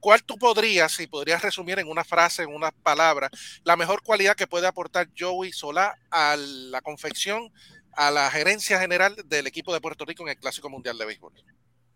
¿Cuál 0.00 0.22
tú 0.24 0.38
podrías, 0.38 0.92
si 0.92 1.06
podrías 1.06 1.42
resumir 1.42 1.78
en 1.78 1.88
una 1.88 2.04
frase, 2.04 2.42
en 2.42 2.54
una 2.54 2.70
palabra, 2.70 3.30
la 3.64 3.76
mejor 3.76 4.02
cualidad 4.02 4.34
que 4.34 4.46
puede 4.46 4.66
aportar 4.66 5.08
Joey 5.18 5.52
Solá 5.52 5.98
a 6.10 6.36
la 6.36 6.80
confección, 6.80 7.52
a 7.92 8.10
la 8.10 8.30
gerencia 8.30 8.80
general 8.80 9.16
del 9.26 9.46
equipo 9.46 9.74
de 9.74 9.80
Puerto 9.80 10.04
Rico 10.06 10.22
en 10.22 10.30
el 10.30 10.38
Clásico 10.38 10.70
Mundial 10.70 10.96
de 10.96 11.04
Béisbol? 11.04 11.32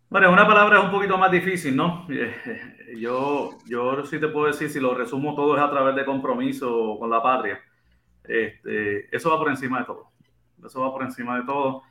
Bueno, 0.09 0.31
una 0.31 0.47
palabra 0.47 0.79
es 0.79 0.85
un 0.85 0.91
poquito 0.91 1.17
más 1.17 1.31
difícil, 1.31 1.75
¿no? 1.75 2.07
Yo, 2.97 3.57
yo 3.65 4.05
sí 4.05 4.19
te 4.19 4.29
puedo 4.29 4.45
decir, 4.47 4.69
si 4.69 4.79
lo 4.79 4.93
resumo 4.93 5.35
todo 5.35 5.57
es 5.57 5.61
a 5.61 5.69
través 5.69 5.95
de 5.95 6.05
compromiso 6.05 6.97
con 6.97 7.09
la 7.09 7.21
patria. 7.21 7.59
Este, 8.23 9.13
eso 9.13 9.31
va 9.31 9.39
por 9.39 9.49
encima 9.49 9.79
de 9.79 9.85
todo. 9.85 10.11
Eso 10.63 10.79
va 10.79 10.93
por 10.93 11.03
encima 11.03 11.37
de 11.39 11.45
todo. 11.45 11.81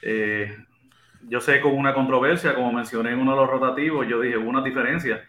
Eh, 0.00 0.56
yo 1.28 1.40
sé 1.40 1.60
hubo 1.62 1.74
una 1.74 1.92
controversia, 1.92 2.54
como 2.54 2.72
mencioné 2.72 3.10
en 3.10 3.18
uno 3.18 3.32
de 3.32 3.36
los 3.38 3.50
rotativos, 3.50 4.06
yo 4.08 4.20
dije, 4.20 4.38
hubo 4.38 4.48
una 4.48 4.62
diferencia. 4.62 5.22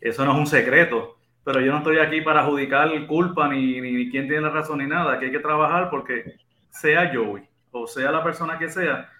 Eso 0.00 0.24
no 0.26 0.32
es 0.32 0.38
un 0.38 0.46
secreto, 0.46 1.16
pero 1.44 1.60
yo 1.60 1.72
no 1.72 1.78
estoy 1.78 1.98
aquí 1.98 2.20
para 2.20 2.40
adjudicar 2.40 2.90
culpa 3.06 3.48
ni, 3.48 3.80
ni, 3.80 3.92
ni 3.92 4.10
quién 4.10 4.26
tiene 4.26 4.42
la 4.42 4.50
razón 4.50 4.78
ni 4.78 4.86
nada. 4.86 5.14
Aquí 5.14 5.26
hay 5.26 5.32
que 5.32 5.38
trabajar 5.38 5.88
porque 5.88 6.34
sea 6.70 7.10
Joey 7.14 7.48
o 7.72 7.86
sea 7.86 8.12
la 8.12 8.22
persona 8.22 8.58
que 8.58 8.68
sea, 8.68 9.10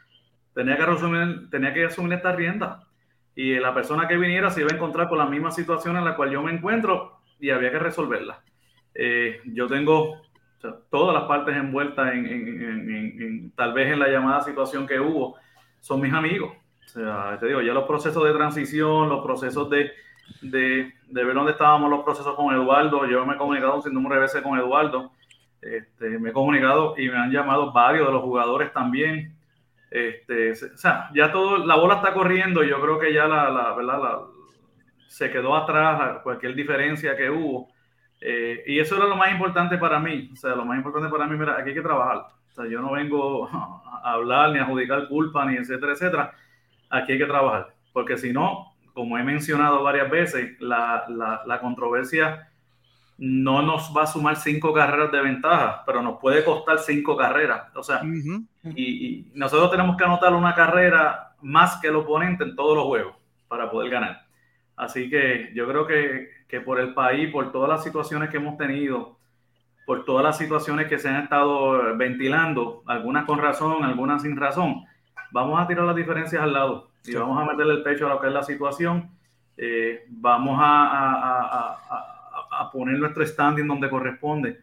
tenía 0.54 0.76
que, 0.76 0.86
resumir, 0.86 1.50
tenía 1.50 1.72
que 1.72 1.84
asumir 1.84 2.14
esta 2.14 2.32
rienda. 2.32 2.84
Y 3.34 3.54
la 3.54 3.72
persona 3.72 4.06
que 4.06 4.16
viniera 4.16 4.50
se 4.50 4.60
iba 4.60 4.70
a 4.72 4.74
encontrar 4.76 5.08
con 5.08 5.18
la 5.18 5.26
misma 5.26 5.50
situación 5.50 5.96
en 5.96 6.04
la 6.04 6.16
cual 6.16 6.30
yo 6.30 6.42
me 6.42 6.52
encuentro 6.52 7.18
y 7.40 7.50
había 7.50 7.70
que 7.70 7.78
resolverla. 7.78 8.40
Eh, 8.94 9.40
yo 9.46 9.66
tengo 9.66 10.12
o 10.12 10.60
sea, 10.60 10.74
todas 10.90 11.14
las 11.14 11.24
partes 11.24 11.56
envueltas 11.56 12.12
en, 12.12 12.26
en, 12.26 13.20
en, 13.20 13.50
tal 13.52 13.72
vez 13.72 13.92
en 13.92 13.98
la 13.98 14.08
llamada 14.08 14.42
situación 14.42 14.86
que 14.86 15.00
hubo, 15.00 15.36
son 15.80 16.00
mis 16.00 16.12
amigos. 16.12 16.52
O 16.86 16.88
sea, 16.88 17.38
te 17.40 17.46
digo, 17.46 17.62
ya 17.62 17.72
los 17.72 17.84
procesos 17.84 18.22
de 18.24 18.32
transición, 18.32 19.08
los 19.08 19.24
procesos 19.24 19.70
de, 19.70 19.92
de, 20.42 20.92
de 21.08 21.24
ver 21.24 21.34
dónde 21.34 21.52
estábamos 21.52 21.90
los 21.90 22.04
procesos 22.04 22.34
con 22.34 22.54
Eduardo, 22.54 23.06
yo 23.06 23.24
me 23.24 23.34
he 23.34 23.38
comunicado 23.38 23.80
sin 23.80 23.94
número 23.94 24.16
de 24.16 24.20
veces 24.20 24.42
con 24.42 24.58
Eduardo, 24.58 25.12
este, 25.62 26.18
me 26.18 26.30
he 26.30 26.32
comunicado 26.32 26.94
y 26.98 27.08
me 27.08 27.16
han 27.16 27.30
llamado 27.30 27.72
varios 27.72 28.06
de 28.06 28.12
los 28.12 28.22
jugadores 28.22 28.72
también. 28.72 29.34
Este, 29.92 30.52
o 30.52 30.76
sea, 30.78 31.10
ya 31.14 31.30
todo, 31.30 31.66
la 31.66 31.76
bola 31.76 31.96
está 31.96 32.14
corriendo, 32.14 32.62
yo 32.62 32.80
creo 32.80 32.98
que 32.98 33.12
ya 33.12 33.26
la, 33.28 33.50
la 33.50 33.74
¿verdad? 33.74 34.02
La, 34.02 34.20
se 35.06 35.30
quedó 35.30 35.54
atrás 35.54 36.20
cualquier 36.22 36.54
diferencia 36.54 37.14
que 37.14 37.28
hubo. 37.28 37.68
Eh, 38.18 38.62
y 38.66 38.78
eso 38.78 38.96
era 38.96 39.04
lo 39.04 39.16
más 39.16 39.30
importante 39.30 39.76
para 39.76 40.00
mí. 40.00 40.30
O 40.32 40.36
sea, 40.36 40.54
lo 40.54 40.64
más 40.64 40.78
importante 40.78 41.10
para 41.10 41.26
mí, 41.26 41.36
mira, 41.36 41.58
aquí 41.58 41.68
hay 41.68 41.74
que 41.74 41.82
trabajar. 41.82 42.16
O 42.16 42.54
sea, 42.54 42.66
yo 42.66 42.80
no 42.80 42.92
vengo 42.92 43.46
a 43.52 44.12
hablar 44.12 44.52
ni 44.52 44.58
a 44.58 44.62
adjudicar 44.62 45.08
culpa, 45.08 45.44
ni 45.44 45.56
etcétera, 45.56 45.92
etcétera. 45.92 46.34
Aquí 46.88 47.12
hay 47.12 47.18
que 47.18 47.26
trabajar. 47.26 47.74
Porque 47.92 48.16
si 48.16 48.32
no, 48.32 48.72
como 48.94 49.18
he 49.18 49.22
mencionado 49.22 49.82
varias 49.82 50.10
veces, 50.10 50.58
la, 50.58 51.04
la, 51.08 51.42
la 51.44 51.60
controversia 51.60 52.48
no 53.24 53.62
nos 53.62 53.96
va 53.96 54.02
a 54.02 54.06
sumar 54.08 54.34
cinco 54.34 54.74
carreras 54.74 55.12
de 55.12 55.20
ventaja, 55.20 55.84
pero 55.86 56.02
nos 56.02 56.18
puede 56.18 56.44
costar 56.44 56.80
cinco 56.80 57.16
carreras. 57.16 57.70
O 57.76 57.80
sea, 57.80 57.98
uh 58.02 58.06
-huh. 58.06 58.46
y, 58.74 59.06
y, 59.06 59.30
nosotros 59.34 59.70
tenemos 59.70 59.96
que 59.96 60.02
anotar 60.02 60.34
una 60.34 60.56
carrera 60.56 61.36
más 61.40 61.76
que 61.76 61.86
el 61.86 61.94
oponente 61.94 62.42
en 62.42 62.56
todos 62.56 62.76
los 62.76 62.84
juegos 62.84 63.14
para 63.46 63.70
poder 63.70 63.90
ganar. 63.90 64.26
Así 64.74 65.08
que 65.08 65.52
yo 65.54 65.68
creo 65.68 65.86
que, 65.86 66.30
que 66.48 66.60
por 66.60 66.80
el 66.80 66.94
país, 66.94 67.30
por 67.30 67.52
todas 67.52 67.68
las 67.68 67.84
situaciones 67.84 68.28
que 68.28 68.38
hemos 68.38 68.58
tenido, 68.58 69.18
por 69.86 70.04
todas 70.04 70.24
las 70.24 70.36
situaciones 70.36 70.88
que 70.88 70.98
se 70.98 71.08
han 71.08 71.22
estado 71.22 71.96
ventilando, 71.96 72.82
algunas 72.86 73.24
con 73.24 73.38
razón, 73.38 73.84
algunas 73.84 74.22
sin 74.22 74.36
razón, 74.36 74.84
vamos 75.30 75.60
a 75.60 75.68
tirar 75.68 75.84
las 75.84 75.94
diferencias 75.94 76.42
al 76.42 76.54
lado 76.54 76.90
y 77.04 77.12
sí. 77.12 77.16
vamos 77.16 77.40
a 77.40 77.44
meterle 77.44 77.74
el 77.74 77.82
pecho 77.84 78.06
a 78.06 78.14
lo 78.14 78.20
que 78.20 78.26
es 78.26 78.32
la 78.32 78.42
situación. 78.42 79.12
Eh, 79.56 80.06
vamos 80.08 80.58
a, 80.60 80.88
a, 80.88 81.12
a, 81.12 81.78
a 81.88 82.11
poner 82.72 82.98
nuestro 82.98 83.26
standing 83.26 83.66
donde 83.66 83.88
corresponde, 83.90 84.58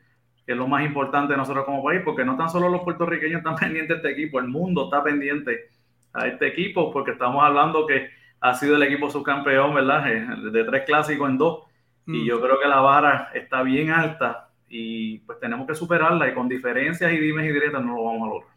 que 0.46 0.52
es 0.54 0.58
lo 0.58 0.68
más 0.68 0.84
importante 0.86 1.34
de 1.34 1.38
nosotros 1.38 1.66
como 1.66 1.84
país, 1.84 2.02
porque 2.04 2.26
no 2.26 2.36
tan 2.38 2.50
solo 2.50 2.70
los 2.70 2.82
puertorriqueños 2.82 3.40
están 3.40 3.56
pendientes 3.60 4.02
de 4.02 4.10
este 4.10 4.22
equipo, 4.22 4.40
el 4.40 4.48
mundo 4.48 4.86
está 4.86 5.04
pendiente 5.04 5.70
a 6.14 6.28
este 6.28 6.48
equipo, 6.48 6.92
porque 6.92 7.12
estamos 7.12 7.44
hablando 7.44 7.86
que 7.86 8.10
ha 8.42 8.54
sido 8.54 8.76
el 8.76 8.84
equipo 8.84 9.10
subcampeón, 9.10 9.74
¿verdad? 9.74 10.12
Eh, 10.12 10.26
De 10.52 10.64
tres 10.64 10.84
clásicos 10.86 11.30
en 11.30 11.38
dos, 11.38 11.64
y 12.08 12.24
Mm. 12.24 12.26
yo 12.26 12.42
creo 12.42 12.60
que 12.60 12.68
la 12.68 12.80
vara 12.80 13.30
está 13.36 13.62
bien 13.62 13.92
alta 13.92 14.50
y 14.68 15.20
pues 15.20 15.40
tenemos 15.40 15.68
que 15.68 15.76
superarla 15.76 16.28
y 16.28 16.34
con 16.34 16.48
diferencias 16.50 17.12
y 17.12 17.18
dimes 17.18 17.46
y 17.46 17.54
directas 17.54 17.84
no 17.84 17.96
lo 17.96 18.04
vamos 18.06 18.22
a 18.24 18.34
lograr. 18.34 18.50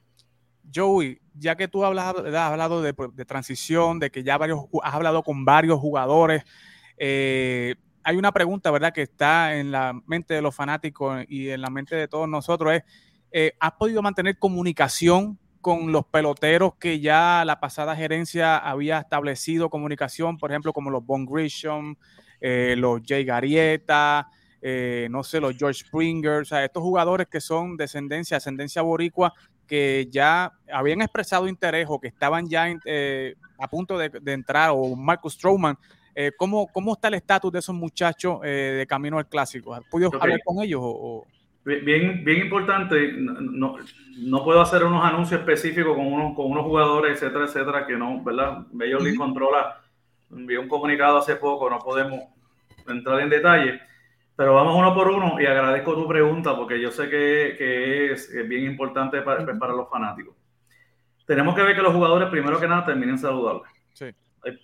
Joey, 0.75 1.19
ya 1.35 1.55
que 1.57 1.69
tú 1.69 1.85
hablas, 1.85 2.15
has 2.17 2.35
hablado 2.35 2.81
de, 2.81 2.95
de 3.12 3.25
transición, 3.27 3.99
de 3.99 4.11
que 4.11 4.23
ya 4.23 4.39
varios, 4.39 4.61
has 4.83 4.95
hablado 4.95 5.23
con 5.23 5.45
varios 5.45 5.79
jugadores, 5.79 6.45
eh, 6.97 7.75
hay 8.04 8.16
una 8.16 8.32
pregunta, 8.32 8.71
¿verdad?, 8.71 8.92
que 8.92 9.02
está 9.02 9.56
en 9.56 9.71
la 9.71 9.92
mente 10.06 10.35
de 10.35 10.42
los 10.42 10.54
fanáticos 10.54 11.25
y 11.28 11.50
en 11.50 11.61
la 11.61 11.71
mente 11.71 11.97
de 11.97 12.09
todos 12.09 12.28
nosotros, 12.28 12.75
es, 12.75 12.82
eh, 13.30 13.52
¿has 13.61 13.73
podido 13.73 14.02
mantener 14.02 14.38
comunicación 14.38 15.38
con 15.61 15.92
los 15.92 16.04
peloteros 16.06 16.75
que 16.75 17.00
ya 17.00 17.44
la 17.47 17.61
pasada 17.61 17.94
gerencia 17.94 18.59
había 18.59 18.99
establecido 18.99 19.71
comunicación, 19.71 20.37
por 20.37 20.50
ejemplo, 20.50 20.73
como 20.73 20.90
los 20.90 21.06
Von 21.06 21.25
Grisham, 21.25 21.94
eh, 22.40 22.75
los 22.76 23.00
Jay 23.06 23.25
Garrieta, 23.25 24.28
eh, 24.61 25.06
no 25.11 25.23
sé, 25.23 25.40
los 25.40 25.56
George 25.56 25.85
Springer, 25.85 26.42
o 26.42 26.44
sea, 26.44 26.64
estos 26.64 26.82
jugadores 26.82 27.28
que 27.28 27.40
son 27.40 27.76
descendencia, 27.76 28.37
ascendencia 28.37 28.82
boricua, 28.82 29.32
que 29.66 30.09
ya 30.11 30.52
habían 30.73 31.02
expresado 31.02 31.49
interés 31.49 31.87
o 31.88 32.00
que 32.00 32.09
estaban 32.09 32.49
ya 32.49 32.66
eh, 32.85 33.35
a 33.59 33.68
punto 33.68 33.97
de, 33.97 34.11
entrar, 34.26 34.71
o 34.73 34.94
Marcus 34.94 35.35
Stroman, 35.35 35.78
eh, 36.14 36.33
¿cómo, 36.37 36.66
¿cómo 36.73 36.92
está 36.92 37.09
el 37.09 37.14
estatus 37.14 37.52
de 37.52 37.59
esos 37.61 37.75
muchachos 37.75 38.40
eh, 38.45 38.49
de 38.78 38.87
camino 38.87 39.19
al 39.19 39.26
clásico? 39.28 39.75
¿Has 39.75 39.83
podido 39.85 40.11
hablar 40.21 40.40
con 40.45 40.62
ellos? 40.62 40.81
O, 40.83 40.88
o- 40.90 41.26
Bien, 41.64 42.25
bien 42.25 42.40
importante, 42.40 43.12
no, 43.12 43.76
no, 44.19 44.42
puedo 44.45 44.61
hacer 44.61 44.83
unos 44.83 45.04
anuncios 45.04 45.38
específicos 45.38 45.95
con 45.95 46.07
unos, 46.12 46.35
con 46.35 46.47
unos 46.50 46.64
jugadores, 46.64 47.12
etcétera, 47.23 47.45
etcétera, 47.45 47.87
que 47.87 47.95
no, 47.97 48.21
¿verdad? 48.25 48.66
Major 48.73 49.00
League 49.00 49.16
Ujú. 49.16 49.26
controla, 49.26 49.81
envió 50.33 50.61
un 50.61 50.66
comunicado 50.66 51.19
hace 51.19 51.37
poco, 51.37 51.71
no 51.71 51.78
podemos 51.78 52.19
entrar 52.88 53.21
en 53.21 53.31
detalle, 53.31 53.81
pero 54.35 54.54
vamos 54.54 54.75
uno 54.76 54.92
por 54.92 55.09
uno 55.09 55.40
y 55.40 55.47
agradezco 55.47 55.95
tu 55.95 56.09
pregunta 56.09 56.57
porque 56.57 56.81
yo 56.81 56.90
sé 56.90 57.04
que, 57.09 57.54
que 57.57 58.11
es, 58.11 58.28
es 58.28 58.49
bien 58.49 58.64
importante 58.64 59.23
para, 59.23 59.45
Ujú. 59.45 59.57
para 59.57 59.73
los 59.73 59.88
fanáticos. 59.88 60.35
Tenemos 61.28 61.54
que 61.54 61.62
ver 61.62 61.76
que 61.76 61.83
los 61.83 61.95
jugadores, 61.95 62.28
primero 62.28 62.59
que 62.59 62.66
nada, 62.66 62.85
terminen 62.85 63.19
saludables. 63.19 63.71
Sí. 63.92 64.07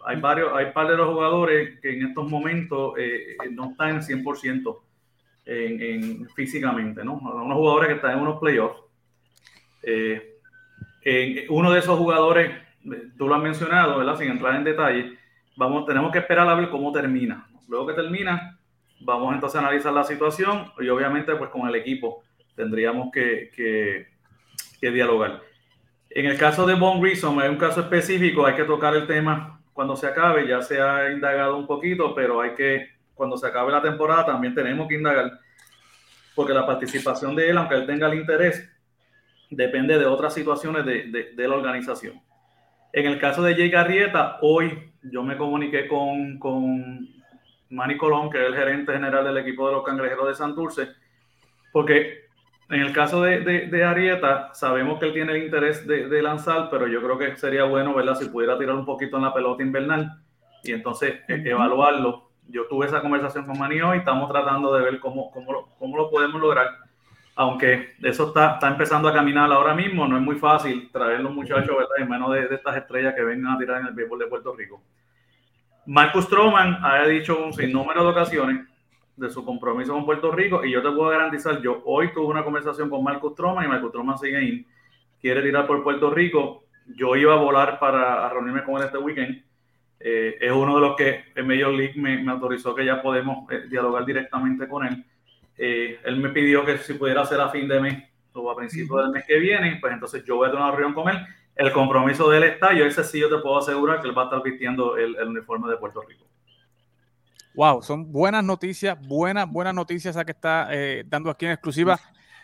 Hay, 0.07 0.21
varios, 0.21 0.51
hay 0.55 0.73
par 0.73 0.89
de 0.89 0.97
los 0.97 1.09
jugadores 1.09 1.79
que 1.81 1.91
en 1.97 2.07
estos 2.09 2.29
momentos 2.29 2.95
eh, 2.99 3.37
eh, 3.45 3.51
no 3.53 3.71
están 3.71 3.91
en 3.91 4.03
100% 4.03 4.81
en, 5.47 5.81
en- 5.83 6.29
físicamente, 6.31 7.05
¿no? 7.05 7.15
Unos 7.15 7.57
jugadores 7.57 7.89
que 7.89 7.95
están 7.95 8.13
en 8.13 8.19
unos 8.21 8.41
playoffs. 8.41 8.81
Eh, 9.83 10.35
uno 11.49 11.71
de 11.73 11.79
esos 11.79 11.97
jugadores, 11.99 12.51
tú 13.17 13.29
lo 13.29 13.35
has 13.35 13.43
mencionado, 13.43 13.99
¿verdad? 13.99 14.17
Sin 14.19 14.31
entrar 14.31 14.57
en 14.57 14.65
detalle, 14.65 15.17
vamos, 15.57 15.87
tenemos 15.87 16.13
que 16.13 16.19
esperar 16.19 16.49
a 16.49 16.55
ver 16.55 16.69
cómo 16.71 16.93
termina. 16.93 17.47
Luego 17.69 17.87
que 17.87 17.95
termina, 17.95 18.59
vamos 19.01 19.33
entonces 19.35 19.57
a 19.57 19.61
analizar 19.67 19.93
la 19.93 20.05
situación 20.05 20.73
y 20.81 20.89
obviamente 20.89 21.35
pues 21.37 21.51
con 21.51 21.69
el 21.69 21.75
equipo 21.77 22.23
tendríamos 22.57 23.11
que, 23.13 23.51
que- 23.55 24.07
dialogar. 24.81 25.41
En 26.11 26.27
el 26.27 26.39
caso 26.39 26.67
de 26.67 26.75
Von 26.75 27.01
Grissom, 27.01 27.39
hay 27.39 27.49
un 27.49 27.57
caso 27.57 27.81
específico, 27.81 28.47
hay 28.47 28.55
que 28.55 28.65
tocar 28.65 28.95
el 28.95 29.07
tema 29.07 29.58
cuando 29.79 29.95
se 29.95 30.09
acabe, 30.09 30.45
ya 30.45 30.61
se 30.61 30.81
ha 30.81 31.09
indagado 31.13 31.57
un 31.57 31.65
poquito, 31.65 32.13
pero 32.13 32.41
hay 32.41 32.53
que, 32.53 32.89
cuando 33.15 33.37
se 33.39 33.47
acabe 33.47 33.71
la 33.71 33.81
temporada, 33.81 34.27
también 34.27 34.53
tenemos 34.53 34.89
que 34.89 34.97
indagar, 34.97 35.39
porque 36.35 36.53
la 36.53 36.67
participación 36.67 37.37
de 37.37 37.49
él, 37.49 37.57
aunque 37.59 37.77
él 37.77 37.87
tenga 37.87 38.09
el 38.09 38.19
interés, 38.19 38.69
depende 39.49 39.97
de 39.97 40.05
otras 40.05 40.35
situaciones 40.35 40.85
de, 40.85 41.05
de- 41.13 41.33
de 41.33 41.49
la 41.49 41.55
organización. 41.55 42.21
En 42.93 43.07
el 43.07 43.21
caso 43.21 43.41
de 43.41 43.55
Jay 43.55 43.71
Garrieta, 43.71 44.39
hoy 44.41 44.91
yo 45.01 45.23
me 45.23 45.37
comuniqué 45.37 45.87
con, 45.87 46.41
con 46.41 47.09
Manny 47.71 47.97
Colón, 47.97 48.31
que 48.31 48.41
es 48.43 48.49
el 48.49 48.57
gerente 48.57 48.93
general 48.93 49.25
del 49.27 49.39
equipo 49.39 49.69
de 49.69 49.75
los 49.75 49.85
cangrejeros 49.85 50.27
de 50.27 50.35
Santurce, 50.35 50.89
porque 51.73 52.28
en 52.71 52.81
el 52.81 52.93
caso 52.93 53.23
de, 53.23 53.41
de, 53.41 53.67
de 53.69 53.85
Arieta, 53.85 54.51
sabemos 54.53 54.99
que 54.99 55.07
él 55.07 55.13
tiene 55.15 55.33
el 55.33 55.45
interés 55.45 55.87
de, 55.87 56.09
de 56.09 56.23
lanzar, 56.23 56.69
pero 56.71 56.87
yo 56.87 57.03
creo 57.03 57.19
que 57.19 57.37
sería 57.37 57.65
bueno, 57.65 57.95
¿verdad? 57.95 58.15
Si 58.17 58.29
pudiera 58.29 58.59
tirar 58.59 58.75
un 58.75 58.85
poquito 58.85 59.17
en 59.17 59.23
la 59.23 59.33
pelota 59.33 59.63
invernal 59.63 60.21
y 60.63 60.73
entonces 60.73 61.21
eh, 61.29 61.41
Ujú. 61.41 61.49
evaluarlo. 61.49 62.29
Yo 62.49 62.67
tuve 62.67 62.87
esa 62.87 63.01
conversación 63.01 63.47
con 63.47 63.59
Manny 63.59 63.81
hoy, 63.81 63.99
estamos 63.99 64.31
tratando 64.31 64.75
de 64.75 64.83
ver 64.83 65.01
cómo, 65.01 65.31
cómo, 65.31 65.53
lo, 65.53 65.69
cómo 65.79 65.97
lo 65.97 66.11
podemos 66.11 66.41
lograr, 66.41 66.69
aunque 67.37 67.95
eso 68.03 68.29
está, 68.29 68.55
está 68.55 68.69
empezando 68.69 69.09
a 69.09 69.15
caminar 69.15 69.53
ahora 69.53 69.75
mismo, 69.75 70.09
no 70.09 70.17
es 70.17 70.23
muy 70.23 70.37
fácil 70.37 70.91
traer 70.91 71.21
los 71.21 71.33
muchachos, 71.33 71.69
¿verdad? 71.69 71.99
En 71.99 72.09
menos 72.09 72.33
de, 72.33 72.49
de 72.49 72.55
estas 72.55 72.77
estrellas 72.77 73.15
que 73.15 73.23
vengan 73.23 73.53
a 73.53 73.59
tirar 73.59 73.81
en 73.81 73.87
el 73.89 73.95
béisbol 73.95 74.19
de 74.19 74.27
Puerto 74.27 74.55
Rico. 74.55 74.83
Marcus 75.87 76.25
Stroman 76.25 76.85
ha 76.85 77.03
dicho 77.07 77.43
un 77.43 77.53
sinnúmero 77.53 78.03
de 78.05 78.11
ocasiones 78.11 78.67
de 79.19 79.31
su 79.31 79.45
compromiso 79.45 79.93
con 79.93 80.05
Puerto 80.05 80.31
Rico 80.31 80.65
y 80.65 80.71
yo 80.71 80.83
te 80.83 80.91
puedo 80.91 81.11
garantizar, 81.11 81.61
yo 81.61 81.83
hoy 81.85 82.13
tuve 82.13 82.27
una 82.27 82.45
conversación 82.45 82.89
con 82.89 83.03
Marcus 83.03 83.33
Stroman 83.33 83.65
y 83.65 83.69
Marcus 83.69 83.91
Stroman 83.91 84.19
sigue 84.19 84.37
ahí, 84.37 84.67
quiere 85.21 85.43
tirar 85.43 85.67
por 85.67 85.83
Puerto 85.83 86.11
Rico, 86.11 86.65
yo 86.95 87.17
iba 87.17 87.35
a 87.35 87.37
volar 87.37 87.79
para 87.79 88.29
reunirme 88.31 88.65
con 88.65 88.77
él 88.77 88.85
este 88.85 88.99
weekend, 88.99 89.43
Eh, 90.01 90.39
es 90.41 90.53
uno 90.53 90.77
de 90.77 90.81
los 90.81 90.95
que 90.95 91.25
en 91.35 91.45
Major 91.45 91.73
League 91.73 91.95
me, 91.97 92.23
me 92.23 92.31
autorizó 92.31 92.73
que 92.73 92.85
ya 92.85 93.03
podemos 93.03 93.51
eh, 93.51 93.67
dialogar 93.69 94.05
directamente 94.05 94.69
con 94.69 94.87
él. 94.87 95.05
Eh, 95.57 95.99
él 96.05 96.17
me 96.19 96.29
pidió 96.29 96.65
que 96.65 96.79
si 96.79 96.95
pudiera 96.95 97.23
hacer 97.23 97.41
a 97.41 97.49
fin 97.49 97.67
de 97.67 97.81
mes 97.81 98.05
o 98.33 98.49
a 98.49 98.55
principios 98.55 99.03
del 99.03 99.11
mes 99.11 99.25
que 99.27 99.41
viene, 99.41 99.79
pues 99.81 99.93
entonces 99.93 100.25
yo 100.25 100.37
voy 100.37 100.47
a 100.47 100.51
tener 100.53 100.63
una 100.65 100.71
reunión 100.71 100.95
con 100.95 101.09
él. 101.09 101.19
El 101.57 101.73
compromiso 101.73 102.31
de 102.31 102.37
él 102.37 102.45
está, 102.45 102.73
yo 102.75 102.85
ese 102.85 103.03
sí 103.03 103.19
yo 103.19 103.29
te 103.29 103.43
puedo 103.43 103.59
asegurar 103.59 104.01
que 104.01 104.07
él 104.07 104.17
va 104.17 104.23
a 104.23 104.25
estar 104.27 104.41
vistiendo 104.41 104.97
el, 104.97 105.17
el 105.17 105.29
uniforme 105.29 105.69
de 105.69 105.77
Puerto 105.79 106.01
Rico. 106.09 106.25
Wow, 107.55 107.83
son 107.83 108.13
buenas 108.13 108.45
noticias, 108.45 108.97
buenas, 109.07 109.51
buenas 109.51 109.75
noticias 109.75 110.15
esa 110.15 110.25
que 110.25 110.33
está 110.33 110.69
eh, 110.71 111.05
dando 111.07 111.31
aquí 111.31 111.47
en 111.47 111.53
exclusiva 111.53 111.99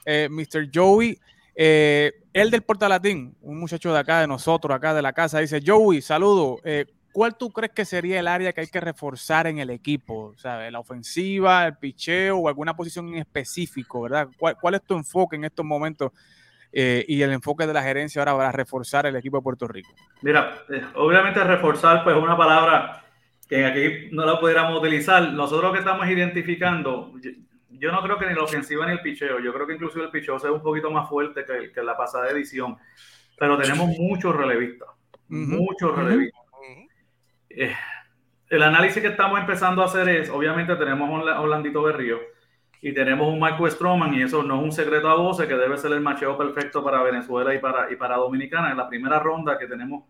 eh, 0.04 0.28
Mr. 0.30 0.68
Joey. 0.73 1.18
Eh, 1.54 2.12
el 2.32 2.50
del 2.50 2.62
Portalatín, 2.62 3.37
un 3.42 3.61
muchacho 3.61 3.92
de 3.92 4.00
acá, 4.00 4.20
de 4.20 4.26
nosotros, 4.26 4.75
acá 4.75 4.92
de 4.92 5.02
la 5.02 5.12
casa, 5.12 5.38
dice, 5.38 5.61
Joey, 5.64 6.02
saludo. 6.02 6.58
Eh, 6.64 6.87
¿Cuál 7.12 7.37
tú 7.37 7.52
crees 7.52 7.70
que 7.73 7.84
sería 7.84 8.18
el 8.18 8.26
área 8.26 8.52
que 8.52 8.62
hay 8.62 8.66
que 8.66 8.80
reforzar 8.80 9.46
en 9.46 9.61
el 9.61 9.70
equipo? 9.70 10.34
¿Sabes? 10.37 10.73
¿La 10.73 10.80
ofensiva, 10.80 11.64
el 11.64 11.76
picheo 11.76 12.38
o 12.38 12.49
alguna 12.49 12.75
posición 12.75 13.06
en 13.11 13.18
específico, 13.18 14.00
verdad? 14.00 14.28
¿Cuál, 14.37 14.56
cuál 14.61 14.75
es 14.75 14.82
tu 14.82 14.96
enfoque 14.96 15.37
en 15.37 15.44
estos 15.44 15.64
momentos 15.64 16.11
eh, 16.73 17.04
y 17.06 17.23
el 17.23 17.30
enfoque 17.30 17.68
de 17.68 17.73
la 17.73 17.84
gerencia 17.84 18.20
ahora 18.20 18.37
para 18.37 18.50
reforzar 18.50 19.06
el 19.06 19.14
equipo 19.14 19.37
de 19.37 19.44
Puerto 19.44 19.68
Rico? 19.68 19.94
Mira, 20.23 20.64
eh, 20.68 20.82
obviamente 20.96 21.44
reforzar 21.44 22.02
pues 22.02 22.16
una 22.16 22.37
palabra 22.37 23.03
que 23.58 23.66
aquí 23.66 24.08
no 24.12 24.25
la 24.25 24.38
pudiéramos 24.40 24.78
utilizar. 24.78 25.32
Nosotros 25.32 25.64
lo 25.64 25.73
que 25.73 25.78
estamos 25.80 26.06
identificando, 26.08 27.12
yo, 27.70 27.92
no 27.92 28.02
creo 28.02 28.18
que 28.18 28.26
ni 28.26 28.34
la 28.34 28.42
ofensiva 28.42 28.87
ni 28.87 28.92
el 28.92 29.00
picheo, 29.00 29.38
yo 29.40 29.52
creo 29.52 29.66
que 29.66 29.75
inclusive 29.75 30.04
el 30.04 30.11
picheo 30.11 30.38
sea 30.38 30.52
un 30.52 30.62
poquito 30.62 30.90
más 30.90 31.08
fuerte 31.08 31.44
que, 31.44 31.70
que 31.73 31.82
la 31.82 31.96
pasada 31.96 32.30
edición, 32.30 32.76
pero 33.38 33.58
tenemos 33.58 33.88
muchos 33.99 34.34
relevistas, 34.34 34.88
Ujú, 35.28 35.38
muchos 35.38 35.90
ujú. 35.92 36.00
relevistas. 36.00 36.40
Eh, 37.50 37.75
el 38.49 38.62
análisis 38.62 39.00
que 39.02 39.08
estamos 39.08 39.38
empezando 39.40 39.82
a 39.82 39.87
hacer 39.87 40.08
es, 40.08 40.30
obviamente 40.30 40.75
tenemos 40.76 41.08
a 41.08 41.12
Orla- 41.12 41.40
Orlandito 41.40 41.82
Berrío 41.82 42.18
y 42.80 42.92
tenemos 42.92 43.28
un 43.28 43.38
Marco 43.38 43.68
Stroman 43.68 44.12
y 44.14 44.23
eso 44.23 44.42
no 44.42 44.56
es 44.58 44.62
un 44.64 44.73
secreto 44.73 45.08
a 45.08 45.14
voces 45.14 45.46
que 45.46 45.54
debe 45.56 45.76
ser 45.78 45.92
el 45.92 46.00
macheo 46.00 46.37
perfecto 46.37 46.84
para 46.84 47.02
Venezuela 47.02 47.54
y 47.54 47.58
para, 47.58 47.90
y 47.90 47.96
para 47.96 48.16
Dominicana. 48.16 48.70
En 48.70 48.76
la 48.76 48.88
primera 48.88 49.18
ronda 49.18 49.58
que 49.58 49.66
tenemos 49.66 50.04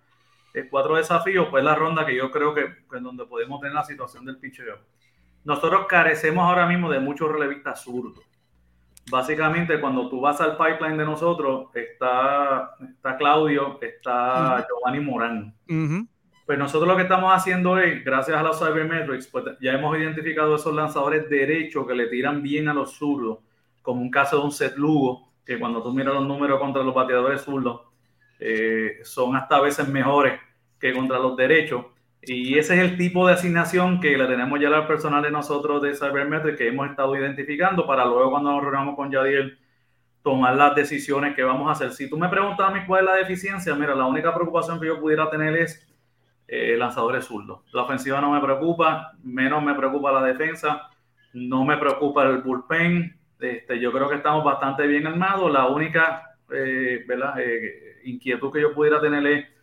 eh, 0.55 0.69
cuatro 0.71 0.97
desafíos, 0.97 1.49
pues 1.51 1.65
la 1.65 1.75
ronda 1.75 2.07
que 2.07 2.17
yo 2.17 2.31
creo 2.31 2.55
que, 2.55 2.63
que 2.89 2.97
es 2.97 3.03
donde 3.03 3.27
podemos 3.27 3.61
tener 3.61 3.75
la 3.75 3.85
situación 3.85 4.25
del 4.25 4.39
picheo. 4.39 4.79
Nosotros 5.45 5.87
carecemos 5.89 6.45
ahora 6.45 6.67
mismo 6.67 6.89
de 6.91 7.01
muchos 7.01 7.31
relevistas 7.31 7.83
zurdos. 7.83 8.25
Básicamente, 9.11 9.81
cuando 9.81 10.09
tú 10.09 10.21
vas 10.21 10.41
al 10.41 10.57
pipeline 10.57 10.97
de 10.97 11.05
nosotros, 11.05 11.69
está, 11.75 12.75
está 12.81 13.17
Claudio, 13.19 13.79
está 13.83 14.67
Giovanni 14.67 15.01
Morán. 15.01 15.55
Ujú, 15.69 16.09
Pues 16.47 16.59
nosotros 16.59 16.89
lo 16.89 16.97
que 16.97 17.03
estamos 17.03 17.31
haciendo 17.35 17.77
es, 17.77 18.03
gracias 18.03 18.37
a 18.39 18.43
los 18.43 18.59
Cybermetrics, 18.59 19.27
pues 19.27 19.45
ya 19.61 19.73
hemos 19.73 19.99
identificado 19.99 20.55
esos 20.55 20.75
lanzadores 20.75 21.29
derechos 21.29 21.87
que 21.87 21.95
le 21.95 22.07
tiran 22.07 22.43
bien 22.43 22.69
a 22.69 22.75
los 22.75 22.93
zurdos, 22.93 23.41
como 23.83 24.01
un 24.01 24.11
caso 24.11 24.39
de 24.39 24.45
un 24.45 24.53
Seth 24.53 24.77
Lugo, 24.77 25.29
que 25.45 25.59
cuando 25.59 25.83
tú 25.83 25.93
miras 25.93 26.15
los 26.15 26.27
números 26.27 26.59
contra 26.59 26.83
los 26.83 26.95
bateadores 26.95 27.43
zurdos, 27.43 27.83
eh, 28.41 29.01
son 29.05 29.37
hasta 29.37 29.57
a 29.57 29.61
veces 29.61 29.87
mejores 29.87 30.41
que 30.85 30.93
contra 30.93 31.19
los 31.19 31.35
derechos. 31.35 31.87
Y 32.21 32.59
ese 32.59 32.75
es 32.75 32.81
el 32.81 32.99
tipo 32.99 33.27
de 33.27 33.33
asignación 33.33 34.01
que 34.01 34.19
le 34.19 34.27
tenemos 34.27 34.61
ya 34.61 34.69
al 34.69 34.87
personal 34.87 35.23
de 35.23 35.31
nosotros 35.31 35.81
de 35.81 35.95
Cybermetrics 35.95 36.59
que 36.59 36.69
hemos 36.69 36.91
estado 36.91 37.17
identificando 37.17 37.87
para 37.87 38.05
luego 38.05 38.33
cuando 38.33 38.53
nos 38.53 38.63
reunamos 38.63 38.95
con 38.95 39.11
Yadiel 39.11 39.59
tomar 40.23 40.55
las 40.57 40.75
decisiones 40.75 41.35
que 41.35 41.43
vamos 41.43 41.69
a 41.69 41.73
hacer. 41.73 41.93
Si 41.93 42.11
tú 42.11 42.19
me 42.19 42.29
preguntas 42.29 42.69
a 42.69 42.71
mí 42.71 42.81
cuál 42.87 43.01
es 43.01 43.07
la 43.07 43.17
deficiencia, 43.17 43.75
mira, 43.75 43.95
la 43.95 44.05
única 44.05 44.35
preocupación 44.35 44.79
que 44.79 44.89
yo 44.89 45.01
pudiera 45.01 45.31
tener 45.31 45.57
es 45.57 45.91
eh, 46.49 46.77
lanzadores 46.77 47.25
zurdos. 47.25 47.63
La 47.73 47.85
ofensiva 47.85 48.21
no 48.21 48.33
me 48.33 48.41
preocupa, 48.43 49.13
menos 49.23 49.63
me 49.63 49.75
preocupa 49.75 50.13
la 50.13 50.23
defensa. 50.23 50.91
No 51.33 51.65
me 51.65 51.79
preocupa 51.79 52.25
el 52.25 52.43
bullpen. 52.43 53.19
Este, 53.41 53.81
yo 53.81 53.91
creo 53.91 54.11
que 54.11 54.17
estamos 54.17 54.45
bastante 54.45 54.87
bien 54.87 55.07
armados. 55.07 55.51
La 55.51 55.67
única 55.67 56.37
eh. 56.53 57.07
Eh, 57.39 58.01
inquietud 58.05 58.53
que 58.53 58.61
yo 58.61 58.75
pudiera 58.75 59.01
tener 59.01 59.27
es 59.27 59.54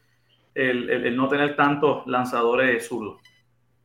el, 0.56 0.90
el- 0.90 1.06
el 1.08 1.16
no 1.16 1.28
tener 1.30 1.56
tantos 1.56 2.06
lanzadores 2.08 2.88
zurdos. 2.88 3.22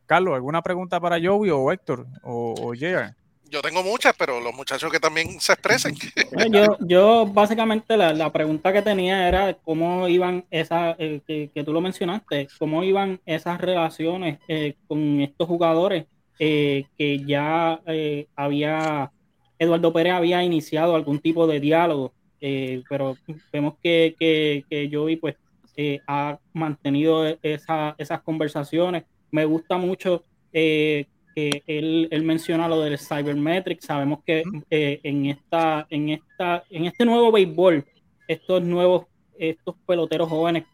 Carlos, 0.07 0.35
¿alguna 0.35 0.63
pregunta 0.63 1.01
para 1.01 1.17
Joey 1.21 1.51
o 1.51 1.73
Héctor 1.73 2.07
o, 2.23 2.55
o 2.59 2.75
JR? 2.75 3.15
Yo 3.49 3.63
tengo 3.63 3.83
muchas, 3.85 4.15
pero 4.19 4.41
los 4.41 4.53
muchachos 4.55 4.91
que 4.91 4.99
también 4.99 5.41
se 5.41 5.53
expresen. 5.53 5.95
Bueno, 6.33 6.65
Yo, 6.65 6.77
yo 6.81 7.27
básicamente 7.27 7.97
la, 7.97 8.13
la 8.13 8.33
pregunta 8.33 8.73
que 8.73 8.83
tenía 8.83 9.29
era 9.29 9.55
cómo 9.55 10.09
iban 10.09 10.45
esas, 10.51 10.97
eh, 10.99 11.21
que, 11.27 11.51
que 11.55 11.63
tú 11.65 11.73
lo 11.73 11.81
mencionaste, 11.81 12.49
cómo 12.59 12.83
iban 12.83 13.21
esas 13.25 13.61
relaciones 13.61 14.41
eh, 14.49 14.75
con 14.89 15.21
estos 15.21 15.47
jugadores 15.47 16.07
eh, 16.41 16.87
que 16.99 17.21
ya 17.25 17.81
eh, 17.87 18.27
había, 18.35 19.13
Eduardo 19.59 19.93
Pérez 19.93 20.15
había 20.15 20.43
iniciado 20.43 20.97
algún 20.97 21.21
tipo 21.21 21.47
de 21.47 21.61
diálogo, 21.61 22.13
eh, 22.41 22.83
pero 22.89 23.17
vemos 23.53 23.75
que, 23.81 24.17
que, 24.19 24.65
que 24.69 24.91
Joey 24.93 25.17
pues 25.17 25.37
eh, 25.77 26.01
ha 26.07 26.39
mantenido 26.53 27.27
esa- 27.43 27.95
esas 27.99 28.23
conversaciones. 28.23 29.05
Me 29.31 29.45
gusta 29.45 29.77
mucho 29.77 30.25
eh, 30.53 31.07
que 31.35 31.63
él, 31.67 32.09
él 32.11 32.23
menciona 32.23 32.69
lo 32.69 32.81
del 32.81 32.99
Cybermetrics. 32.99 33.85
Sabemos 33.85 34.21
que 34.25 34.43
eh, 34.71 35.01
en, 35.03 35.27
esta, 35.27 35.87
en, 35.91 36.09
esta, 36.11 36.65
en 36.71 36.87
este 36.87 37.05
nuevo 37.05 37.31
béisbol, 37.31 37.85
estos 38.27 38.63
nuevos, 38.63 39.07
estos 39.39 39.75
peloteros 39.87 40.29
jóvenes, 40.29 40.65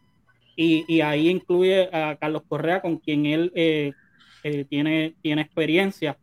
y, 0.55 0.85
y 0.87 1.01
ahí 1.01 1.29
incluye 1.31 1.89
a 1.93 2.17
Carlos 2.17 2.43
Correa, 2.49 2.81
con 2.81 2.99
quien 2.99 3.27
él 3.27 3.51
eh, 3.55 3.93
eh, 4.45 4.65
tiene, 4.69 5.15
tiene 5.23 5.43
experiencia. 5.43 6.17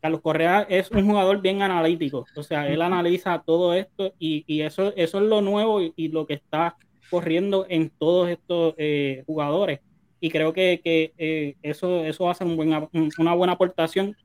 Carlos 0.00 0.20
Correa 0.20 0.66
es 0.68 0.90
un 0.90 1.06
jugador 1.06 1.40
bien 1.40 1.62
analítico, 1.62 2.26
o 2.34 2.42
sea, 2.42 2.66
él 2.68 2.82
analiza 2.82 3.40
todo 3.46 3.72
esto 3.72 4.12
y, 4.18 4.42
y 4.48 4.62
eso, 4.62 4.92
eso 4.96 5.18
es 5.18 5.24
lo 5.24 5.40
nuevo 5.40 5.80
y, 5.80 5.92
y 5.94 6.08
lo 6.08 6.26
que 6.26 6.34
está 6.34 6.76
corriendo 7.12 7.66
en 7.70 7.90
todos 7.90 8.30
estos 8.30 8.74
eh, 8.78 9.24
jugadores. 9.28 9.80
Y 10.20 10.30
creo 10.32 10.52
que, 10.54 10.80
que, 10.84 11.14
eh, 11.18 11.56
eso, 11.62 12.04
eso 12.06 12.30
hace 12.30 12.44
un 12.44 12.56
buen, 12.56 12.72
un- 12.92 13.12
una 13.18 13.34
buena 13.34 13.54
aportación 13.54 14.16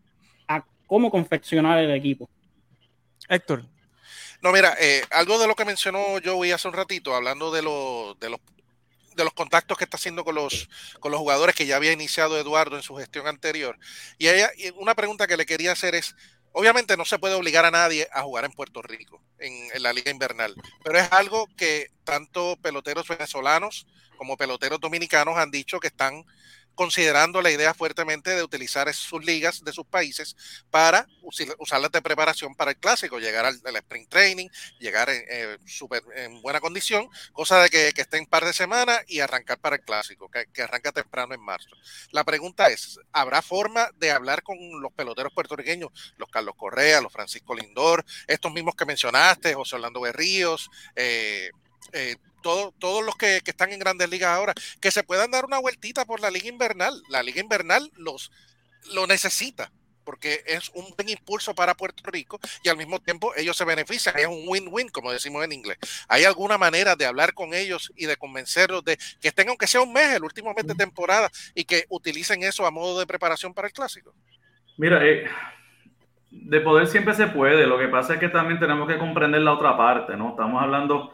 a 0.48 0.65
cómo 0.88 1.12
confeccionar 1.12 1.79
el 1.79 1.91
equipo. 1.91 2.32
Héctor, 3.29 3.65
No, 4.41 4.51
mira, 4.53 4.75
eh, 4.79 5.03
algo 5.12 5.39
de 5.39 5.48
lo 5.48 5.56
que 5.56 5.65
mencionó 5.65 6.00
Joey 6.24 6.51
hace 6.53 6.67
un 6.70 6.75
ratito, 6.75 7.15
hablando 7.15 7.51
de, 7.51 7.63
los 7.63 8.20
de 8.20 8.29
los 8.32 8.39
de 9.15 9.24
los 9.25 9.34
contactos 9.34 9.77
que 9.79 9.86
está 9.86 9.98
haciendo 9.98 10.24
con 10.24 10.36
los, 10.36 10.70
con 11.00 11.12
los 11.12 11.20
jugadores 11.20 11.56
que 11.56 11.65
ya 11.65 11.75
había 11.77 11.91
iniciado 11.94 12.39
Eduardo 12.39 12.77
en 12.77 12.84
su 12.84 12.96
gestión 12.98 13.27
anterior. 13.27 13.77
Y 14.20 14.27
ella, 14.29 14.51
y 14.58 14.70
una 14.77 14.96
pregunta 14.96 15.27
que 15.27 15.38
le 15.38 15.46
quería 15.48 15.72
hacer 15.74 15.96
es, 15.96 16.15
obviamente 16.57 16.97
no 16.97 17.05
se 17.05 17.19
puede 17.19 17.35
obligar 17.35 17.65
a 17.65 17.71
nadie 17.71 18.09
a 18.11 18.23
jugar 18.23 18.43
en 18.43 18.51
Puerto 18.51 18.81
Rico, 18.81 19.21
en, 19.37 19.69
la 19.83 19.93
liga 19.93 20.09
invernal, 20.09 20.55
pero 20.83 20.97
es 20.97 21.07
algo 21.11 21.47
que 21.55 21.91
tanto 22.03 22.57
peloteros 22.59 23.07
venezolanos 23.07 23.85
como 24.17 24.37
peloteros 24.37 24.79
dominicanos 24.79 25.37
han 25.37 25.51
dicho 25.51 25.79
que 25.79 25.89
están 25.89 26.25
considerando 26.77 27.41
la 27.41 27.50
idea 27.51 27.74
fuertemente 27.74 28.29
de 28.36 28.43
utilizar 28.43 28.93
sus 28.93 29.25
ligas 29.25 29.63
de 29.63 29.74
sus 29.74 29.86
países 29.86 30.38
para 30.69 31.07
usarlas 31.57 31.91
de 31.91 32.01
preparación 32.01 32.55
para 32.55 32.72
el 32.72 32.77
clásico, 32.77 33.19
llegar 33.19 33.46
al, 33.46 33.60
al 33.65 33.75
sprint 33.77 34.07
training, 34.10 34.48
llegar 34.79 35.10
en, 35.10 35.25
eh, 35.27 35.57
súper- 35.65 36.03
en 36.15 36.41
buena 36.41 36.62
condición, 36.62 37.10
cosa 37.34 37.62
de 37.62 37.69
que, 37.69 37.91
que 37.93 38.01
esté 38.01 38.17
en 38.17 38.27
par 38.27 38.46
de 38.46 38.53
semanas 38.53 39.01
y 39.07 39.19
arrancar 39.19 39.57
para 39.60 39.77
el 39.77 39.81
clásico, 39.81 40.29
que, 40.29 40.46
que 40.53 40.62
arranca 40.62 40.91
temprano 40.91 41.34
en 41.34 41.41
marzo. 41.41 41.75
La 42.12 42.24
pregunta 42.24 42.67
es, 42.67 43.00
¿habrá 43.12 43.41
forma 43.41 43.89
de 43.98 44.12
hablar 44.12 44.43
con 44.43 44.57
los 44.79 44.93
peloteros 44.93 45.34
puertorriqueños, 45.34 45.89
los 46.17 46.29
Carlos 46.29 46.55
Correa, 46.55 47.01
los 47.01 47.12
Francisco 47.12 47.55
Lindor, 47.55 48.05
estos 48.27 48.53
mismos 48.53 48.75
que 48.75 48.86
mencionaste, 48.86 49.55
José 49.55 49.75
Orlando 49.75 50.01
Berríos, 50.01 50.69
eh, 50.95 51.49
eh, 51.93 52.15
todo- 52.41 52.73
todos 52.79 53.03
los 53.03 53.15
que, 53.15 53.41
que 53.43 53.51
están 53.51 53.71
en 53.71 53.79
grandes 53.79 54.09
ligas 54.09 54.29
ahora, 54.29 54.53
que 54.79 54.91
se 54.91 55.03
puedan 55.03 55.31
dar 55.31 55.45
una 55.45 55.59
vueltita 55.59 56.05
por 56.05 56.19
la 56.19 56.31
liga 56.31 56.47
invernal. 56.47 57.01
La 57.09 57.23
liga 57.23 57.41
invernal 57.41 57.91
los 57.95 58.31
lo 58.93 59.05
necesita 59.07 59.71
porque 60.05 60.41
es 60.45 60.69
un 60.69 60.85
buen 60.95 61.09
impulso 61.09 61.53
para 61.53 61.75
Puerto 61.75 62.01
Rico 62.09 62.39
y 62.63 62.69
al 62.69 62.77
mismo 62.77 62.97
tiempo 63.01 63.33
ellos 63.35 63.57
se 63.57 63.65
benefician, 63.65 64.17
es 64.17 64.25
un 64.25 64.45
win-win, 64.47 64.87
como 64.87 65.11
decimos 65.11 65.43
en 65.43 65.51
inglés. 65.51 65.77
¿Hay 66.07 66.23
alguna 66.23 66.57
manera 66.57 66.95
de 66.95 67.05
hablar 67.05 67.33
con 67.33 67.53
ellos 67.53 67.91
y 67.93 68.05
de 68.05 68.15
convencerlos 68.15 68.85
de 68.85 68.97
que 69.19 69.27
estén, 69.27 69.49
aunque 69.49 69.67
sea 69.67 69.81
un 69.81 69.91
mes, 69.91 70.13
el 70.15 70.23
último 70.23 70.53
mes 70.53 70.65
de 70.65 70.75
temporada, 70.75 71.29
y 71.53 71.65
que 71.65 71.83
utilicen 71.89 72.41
eso 72.43 72.65
a 72.65 72.71
modo 72.71 72.97
de 72.99 73.05
preparación 73.05 73.53
para 73.53 73.67
el 73.67 73.73
clásico? 73.73 74.13
Mira, 74.77 75.05
eh, 75.05 75.25
de 76.31 76.61
poder 76.61 76.87
siempre 76.87 77.13
se 77.13 77.27
puede. 77.27 77.67
Lo 77.67 77.77
que 77.77 77.89
pasa 77.89 78.13
es 78.13 78.21
que 78.21 78.29
también 78.29 78.61
tenemos 78.61 78.87
que 78.87 78.97
comprender 78.97 79.41
la 79.41 79.55
otra 79.55 79.75
parte, 79.75 80.15
¿no? 80.15 80.29
Estamos 80.29 80.63
hablando, 80.63 81.13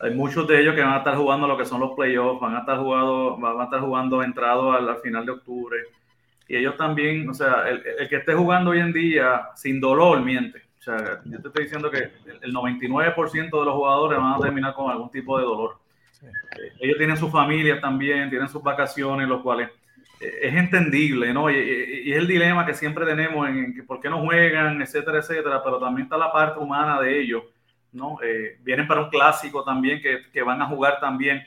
hay 0.00 0.14
muchos 0.14 0.46
de 0.48 0.60
ellos 0.60 0.74
que 0.74 0.82
van 0.82 0.94
a 0.94 0.98
estar 0.98 1.16
jugando 1.16 1.46
lo 1.46 1.56
que 1.56 1.64
son 1.66 1.80
los 1.80 1.92
playoffs, 1.94 2.40
van 2.40 2.54
a 2.56 2.60
estar 2.60 2.78
jugando, 2.78 3.36
van 3.38 3.60
a 3.60 3.64
estar 3.64 3.80
jugando 3.80 4.22
entrado 4.22 4.72
al, 4.72 4.88
al 4.88 4.98
final 5.00 5.26
de 5.26 5.32
octubre. 5.32 5.78
Y 6.48 6.56
ellos 6.56 6.76
también, 6.76 7.28
o 7.28 7.34
sea, 7.34 7.68
el, 7.68 7.82
el 7.98 8.08
que 8.08 8.16
esté 8.16 8.34
jugando 8.34 8.70
hoy 8.70 8.80
en 8.80 8.92
día 8.92 9.48
sin 9.54 9.80
dolor 9.80 10.20
miente. 10.22 10.62
O 10.78 10.82
sea, 10.82 11.20
yo 11.24 11.40
te 11.40 11.48
estoy 11.48 11.64
diciendo 11.64 11.90
que 11.90 11.98
el 11.98 12.38
el 12.42 12.52
99% 12.54 13.58
de 13.58 13.64
los 13.64 13.74
jugadores 13.74 14.18
van 14.18 14.34
a 14.34 14.38
terminar 14.40 14.74
con 14.74 14.90
algún 14.90 15.10
tipo 15.10 15.38
de 15.38 15.44
dolor. 15.44 15.76
Eh, 16.56 16.72
ellos 16.80 16.98
tienen 16.98 17.16
sus 17.16 17.30
familias 17.30 17.80
también, 17.80 18.30
tienen 18.30 18.48
sus 18.48 18.62
vacaciones, 18.62 19.28
los 19.28 19.42
cuales 19.42 19.70
eh, 20.20 20.32
es 20.42 20.54
entendible, 20.54 21.32
¿no? 21.32 21.50
Y, 21.50 21.56
y- 21.56 22.08
y 22.08 22.12
es 22.12 22.18
el 22.18 22.26
dilema 22.26 22.66
que 22.66 22.74
siempre 22.74 23.06
tenemos 23.06 23.48
en, 23.48 23.58
en 23.58 23.74
que 23.74 23.82
por 23.82 24.00
qué 24.00 24.08
no 24.10 24.20
juegan, 24.24 24.80
etcétera, 24.82 25.18
etcétera, 25.18 25.62
pero 25.62 25.78
también 25.78 26.04
está 26.06 26.16
la 26.18 26.32
parte 26.32 26.58
humana 26.60 27.00
de 27.00 27.20
ellos, 27.20 27.42
¿no? 27.92 28.18
Eh, 28.22 28.58
vienen 28.62 28.86
para 28.86 29.02
un 29.02 29.10
clásico 29.10 29.64
también 29.64 30.00
que, 30.00 30.30
que 30.32 30.42
van 30.42 30.62
a 30.62 30.66
jugar 30.66 31.00
también. 31.00 31.42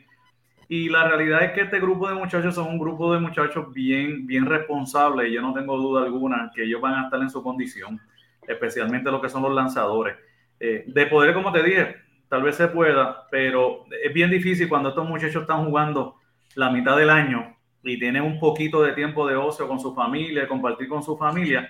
Y 0.67 0.89
la 0.89 1.07
realidad 1.07 1.43
es 1.43 1.51
que 1.51 1.61
este 1.61 1.79
grupo 1.79 2.07
de 2.07 2.15
muchachos 2.15 2.55
son 2.55 2.67
un 2.67 2.79
grupo 2.79 3.13
de 3.13 3.19
muchachos 3.19 3.71
bien, 3.73 4.25
bien 4.25 4.45
responsables 4.45 5.31
yo 5.31 5.41
no 5.41 5.53
tengo 5.53 5.77
duda 5.77 6.03
alguna 6.03 6.51
que 6.55 6.63
ellos 6.63 6.81
van 6.81 6.95
a 6.95 7.03
estar 7.03 7.21
en 7.21 7.29
su 7.29 7.43
condición, 7.43 7.99
especialmente 8.47 9.11
lo 9.11 9.21
que 9.21 9.29
son 9.29 9.43
los 9.43 9.53
lanzadores. 9.53 10.15
Eh, 10.59 10.83
de 10.87 11.05
poder, 11.07 11.33
como 11.33 11.51
te 11.51 11.61
dije, 11.61 11.97
tal 12.29 12.43
vez 12.43 12.55
se 12.55 12.67
pueda, 12.67 13.27
pero 13.29 13.85
es 14.03 14.13
bien 14.13 14.31
difícil 14.31 14.69
cuando 14.69 14.89
estos 14.89 15.07
muchachos 15.07 15.43
están 15.43 15.65
jugando 15.65 16.15
la 16.55 16.71
mitad 16.71 16.97
del 16.97 17.09
año 17.09 17.55
y 17.83 17.99
tienen 17.99 18.23
un 18.23 18.39
poquito 18.39 18.81
de 18.81 18.93
tiempo 18.93 19.27
de 19.27 19.35
ocio 19.35 19.67
con 19.67 19.79
su 19.79 19.93
familia, 19.93 20.47
compartir 20.47 20.87
con 20.87 21.03
su 21.03 21.17
familia, 21.17 21.69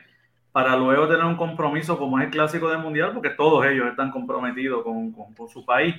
para 0.53 0.77
luego 0.77 1.09
tener 1.09 1.25
un 1.25 1.37
compromiso 1.37 1.99
como 1.99 2.19
es 2.19 2.25
el 2.27 2.31
clásico 2.31 2.69
del 2.69 2.79
mundial, 2.79 3.13
porque 3.13 3.31
todos 3.31 3.65
ellos 3.67 3.87
están 3.89 4.11
comprometidos 4.11 4.83
con, 4.83 5.13
con- 5.13 5.35
con 5.35 5.49
su 5.49 5.65
país, 5.65 5.95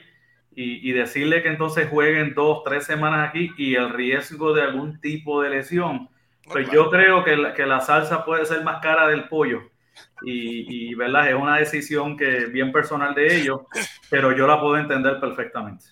y, 0.56 0.88
y 0.90 0.92
decirle 0.92 1.42
que 1.42 1.50
entonces 1.50 1.88
jueguen 1.90 2.34
dos, 2.34 2.64
tres 2.64 2.86
semanas 2.86 3.28
aquí 3.30 3.54
y 3.58 3.76
el 3.76 3.90
riesgo 3.90 4.54
de 4.54 4.62
algún 4.62 5.00
tipo 5.00 5.42
de 5.42 5.50
lesión, 5.50 6.08
pues 6.50 6.70
yo 6.70 6.90
creo 6.90 7.24
que 7.24 7.36
la, 7.36 7.54
que 7.54 7.66
la 7.66 7.80
salsa 7.80 8.24
puede 8.24 8.46
ser 8.46 8.64
más 8.64 8.80
cara 8.82 9.08
del 9.08 9.28
pollo. 9.28 9.62
Y, 10.20 10.90
y, 10.92 10.94
verdad, 10.96 11.28
es 11.30 11.36
una 11.36 11.58
decisión 11.58 12.16
que 12.16 12.46
bien 12.46 12.72
personal 12.72 13.14
de 13.14 13.36
ellos, 13.36 13.62
pero 14.08 14.32
yo 14.36 14.46
la 14.46 14.60
puedo 14.60 14.78
entender 14.78 15.20
perfectamente. 15.20 15.86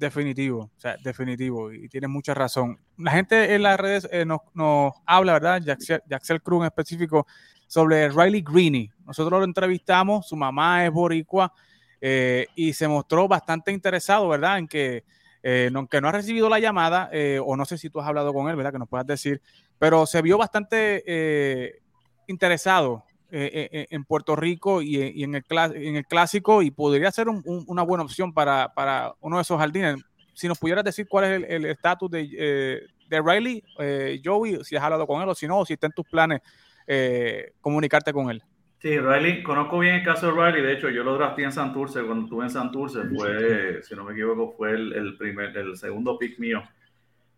Definitivo, 0.00 0.70
o 0.74 0.80
sea, 0.80 0.96
definitivo, 0.96 1.70
y 1.70 1.86
tienes 1.86 2.08
mucha 2.08 2.32
razón. 2.32 2.78
La 2.96 3.10
gente 3.10 3.54
en 3.54 3.62
las 3.62 3.78
redes 3.78 4.08
eh, 4.10 4.24
nos, 4.24 4.40
nos 4.54 4.94
habla, 5.04 5.34
¿verdad? 5.34 5.62
Jaxel 6.08 6.40
Cruz 6.40 6.60
en 6.60 6.66
específico, 6.68 7.26
sobre 7.66 8.08
Riley 8.08 8.40
Greeny. 8.40 8.90
Nosotros 9.04 9.38
lo 9.38 9.44
entrevistamos, 9.44 10.26
su 10.26 10.36
mamá 10.36 10.86
es 10.86 10.90
boricua, 10.90 11.52
eh, 12.00 12.46
y 12.54 12.72
se 12.72 12.88
mostró 12.88 13.28
bastante 13.28 13.72
interesado, 13.72 14.26
¿verdad? 14.26 14.56
En 14.56 14.68
que, 14.68 15.04
eh, 15.42 15.68
no, 15.70 15.86
que 15.86 16.00
no 16.00 16.08
ha 16.08 16.12
recibido 16.12 16.48
la 16.48 16.58
llamada, 16.58 17.10
eh, 17.12 17.38
o 17.44 17.54
no 17.54 17.66
sé 17.66 17.76
si 17.76 17.90
tú 17.90 18.00
has 18.00 18.08
hablado 18.08 18.32
con 18.32 18.48
él, 18.48 18.56
¿verdad? 18.56 18.72
Que 18.72 18.78
nos 18.78 18.88
puedas 18.88 19.06
decir, 19.06 19.42
pero 19.78 20.06
se 20.06 20.22
vio 20.22 20.38
bastante 20.38 21.04
eh, 21.06 21.82
interesado 22.26 23.04
eh, 23.32 23.68
eh, 23.72 23.86
en 23.90 24.04
Puerto 24.04 24.34
Rico 24.36 24.82
y, 24.82 24.96
y 24.96 25.24
en, 25.24 25.34
el 25.34 25.44
en 25.74 25.96
el 25.96 26.06
clásico 26.06 26.62
y 26.62 26.70
podría 26.70 27.10
ser 27.10 27.28
un- 27.28 27.42
un- 27.44 27.64
una 27.66 27.82
buena 27.82 28.04
opción 28.04 28.32
para, 28.32 28.72
para 28.74 29.12
uno 29.20 29.36
de 29.36 29.42
esos 29.42 29.58
jardines. 29.58 29.96
Si 30.34 30.48
nos 30.48 30.58
pudieras 30.58 30.84
decir 30.84 31.06
cuál 31.08 31.24
es 31.24 31.50
el 31.50 31.64
estatus 31.66 32.10
de, 32.10 32.28
eh, 32.38 32.80
de 33.08 33.22
Riley, 33.22 33.62
eh, 33.78 34.20
Joey, 34.24 34.64
si 34.64 34.76
has 34.76 34.82
hablado 34.82 35.06
con 35.06 35.20
él 35.22 35.28
o 35.28 35.34
si 35.34 35.46
no, 35.46 35.58
o 35.60 35.66
si 35.66 35.74
está 35.74 35.86
en 35.86 35.92
tus 35.92 36.06
planes 36.06 36.40
eh, 36.86 37.52
comunicarte 37.60 38.12
con 38.12 38.30
él. 38.30 38.42
Sí, 38.80 38.98
Riley, 38.98 39.42
conozco 39.42 39.78
bien 39.78 39.96
el 39.96 40.04
caso 40.04 40.32
de 40.32 40.32
Riley, 40.32 40.62
de 40.62 40.72
hecho 40.72 40.88
yo 40.88 41.04
lo 41.04 41.14
drafté 41.14 41.42
en 41.42 41.52
Santurce, 41.52 42.02
cuando 42.02 42.24
estuve 42.24 42.44
en 42.44 42.50
Santurce, 42.50 43.00
fue, 43.14 43.82
si 43.82 43.94
no 43.94 44.04
me 44.04 44.12
equivoco, 44.12 44.52
fue 44.56 44.70
el, 44.70 44.92
el 44.94 45.16
primer, 45.18 45.54
el 45.56 45.76
segundo 45.76 46.18
pick 46.18 46.38
mío, 46.38 46.62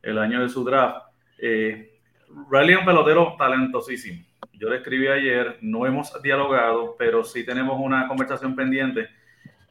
el 0.03 0.19
año 0.19 0.41
de 0.41 0.49
su 0.49 0.63
draft. 0.63 1.07
Eh, 1.39 1.99
Riley 2.51 2.75
es 2.75 2.79
un 2.81 2.87
pelotero 2.87 3.35
talentosísimo. 3.37 4.25
Yo 4.53 4.69
le 4.69 4.77
escribí 4.77 5.07
ayer, 5.09 5.59
no 5.61 5.87
hemos 5.87 6.21
dialogado, 6.23 6.97
pero 6.99 7.25
sí 7.25 7.45
tenemos 7.45 7.79
una 7.81 8.09
conversación 8.09 8.55
pendiente, 8.57 9.09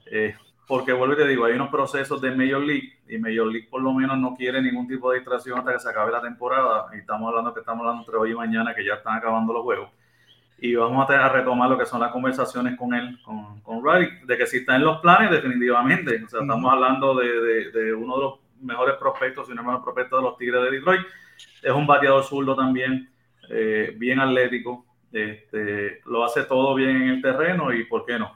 eh, 0.05 0.35
porque 0.67 0.93
vuelvo 0.93 1.13
y 1.15 1.17
te 1.17 1.27
digo, 1.27 1.45
hay 1.45 1.53
unos 1.53 1.69
procesos 1.69 2.21
de 2.21 2.31
Major 2.33 2.61
League 2.61 2.99
y 3.07 3.17
Major 3.17 3.47
League 3.47 3.67
por 3.69 3.81
lo 3.81 3.93
menos 3.93 4.17
no 4.17 4.35
quiere 4.35 4.61
ningún 4.61 4.87
tipo 4.87 5.11
de 5.11 5.17
distracción 5.19 5.59
hasta 5.59 5.73
que 5.73 5.79
se 5.79 5.89
acabe 5.89 6.11
la 6.11 6.21
temporada. 6.21 6.87
Y 6.95 6.99
estamos 6.99 7.27
hablando 7.27 7.53
que 7.53 7.59
estamos 7.59 7.81
hablando 7.81 8.01
entre 8.03 8.15
hoy 8.17 8.31
y 8.31 8.35
mañana, 8.35 8.73
que 8.73 8.85
ya 8.85 8.93
están 8.95 9.17
acabando 9.17 9.51
los 9.53 9.63
juegos. 9.63 9.89
y 10.59 10.75
vamos 10.75 11.09
a, 11.09 11.29
retomar 11.29 11.69
lo 11.69 11.77
que 11.77 11.85
son 11.85 11.99
las 12.01 12.11
conversaciones 12.11 12.77
con 12.77 12.93
él, 12.93 13.19
con, 13.23 13.59
con 13.61 13.83
de 14.25 14.37
que 14.37 14.47
si 14.47 14.57
está 14.57 14.75
en 14.77 14.83
los 14.83 14.99
planes, 15.01 15.31
definitivamente. 15.31 16.23
O 16.23 16.29
sea, 16.29 16.41
estamos 16.41 16.71
hablando 16.71 17.15
de, 17.15 17.41
de- 17.41 17.71
de 17.71 17.93
uno 17.93 18.15
de 18.17 18.21
los 18.23 18.39
mejores 18.61 18.95
prospectos, 18.97 19.47
si 19.47 19.53
no 19.53 19.61
el 19.61 19.67
mejor 19.67 19.83
prospecto 19.83 20.17
de 20.17 20.23
los 20.23 20.37
Tigres 20.37 20.61
de 20.63 20.71
Detroit. 20.71 21.01
Es 21.63 21.71
un 21.71 21.87
bateador 21.87 22.23
zurdo 22.23 22.55
también, 22.55 23.09
eh, 23.51 23.93
bien 23.97 24.19
atlético, 24.19 24.85
este, 25.11 25.99
lo 26.05 26.23
hace 26.23 26.43
todo 26.43 26.73
bien 26.75 26.89
en 26.89 27.09
el 27.09 27.21
terreno 27.21 27.73
y 27.73 27.83
¿por 27.85 28.05
qué 28.05 28.17
no? 28.17 28.31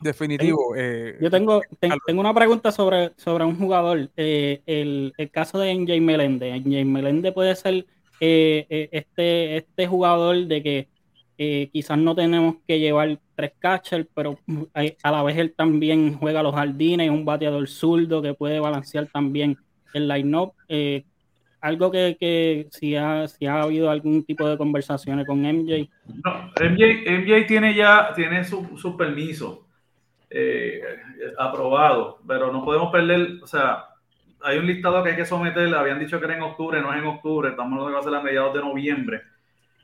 Definitivo. 0.00 0.74
eh, 0.76 1.18
Yo 1.20 1.30
tengo, 1.30 1.60
ten- 1.78 1.90
Carlos. 1.90 2.04
tengo 2.06 2.20
una 2.20 2.32
pregunta 2.34 2.72
sobre, 2.72 3.12
sobre 3.16 3.44
un 3.44 3.56
jugador. 3.56 4.10
eh, 4.16 4.62
el, 4.66 5.12
el 5.16 5.30
caso 5.30 5.58
de 5.58 5.72
NJ 5.74 6.00
Melende. 6.00 6.54
NJ 6.58 6.84
Melende 6.86 7.32
puede 7.32 7.54
ser 7.54 7.84
eh, 8.20 8.66
eh, 8.70 8.88
este, 8.92 9.58
este 9.58 9.86
jugador 9.86 10.36
de 10.46 10.62
que 10.62 10.88
eh, 11.36 11.68
quizás 11.72 11.98
no 11.98 12.14
tenemos 12.14 12.56
que 12.66 12.78
llevar 12.78 13.18
tres 13.34 13.52
catchers, 13.58 14.06
pero 14.14 14.38
a 15.02 15.10
la 15.10 15.22
vez 15.22 15.36
él 15.38 15.54
también 15.54 16.14
juega 16.14 16.42
los 16.42 16.54
jardines, 16.54 17.06
es 17.06 17.12
un 17.12 17.24
bateador 17.24 17.66
zurdo 17.68 18.20
que 18.22 18.34
puede 18.34 18.58
balancear 18.60 19.06
también 19.06 19.56
el 19.94 20.08
line-up. 20.08 20.52
Algo 21.60 21.90
que, 21.90 22.16
que 22.18 22.68
si, 22.70 22.96
ha, 22.96 23.28
si 23.28 23.46
ha 23.46 23.62
habido 23.62 23.90
algún 23.90 24.24
tipo 24.24 24.48
de 24.48 24.56
conversaciones 24.56 25.26
con 25.26 25.40
MJ. 25.40 25.88
No, 26.24 26.52
MJ, 26.60 27.04
MJ 27.06 27.46
tiene 27.46 27.74
ya 27.74 28.12
tiene 28.14 28.44
su, 28.44 28.76
su 28.76 28.96
permiso 28.96 29.66
eh, 30.30 30.80
aprobado, 31.38 32.20
pero 32.26 32.52
no 32.52 32.64
podemos 32.64 32.90
perder, 32.90 33.40
o 33.42 33.46
sea, 33.46 33.84
hay 34.42 34.58
un 34.58 34.66
listado 34.66 35.02
que 35.02 35.10
hay 35.10 35.16
que 35.16 35.26
someter, 35.26 35.74
habían 35.74 35.98
dicho 35.98 36.18
que 36.18 36.24
era 36.24 36.36
en 36.36 36.42
octubre, 36.42 36.80
no 36.80 36.92
es 36.92 37.00
en 37.00 37.06
octubre, 37.06 37.50
estamos 37.50 37.72
hablando 37.72 37.88
que 37.88 37.94
va 37.94 38.00
a 38.00 38.04
ser 38.04 38.14
a 38.14 38.22
mediados 38.22 38.54
de 38.54 38.60
noviembre, 38.60 39.22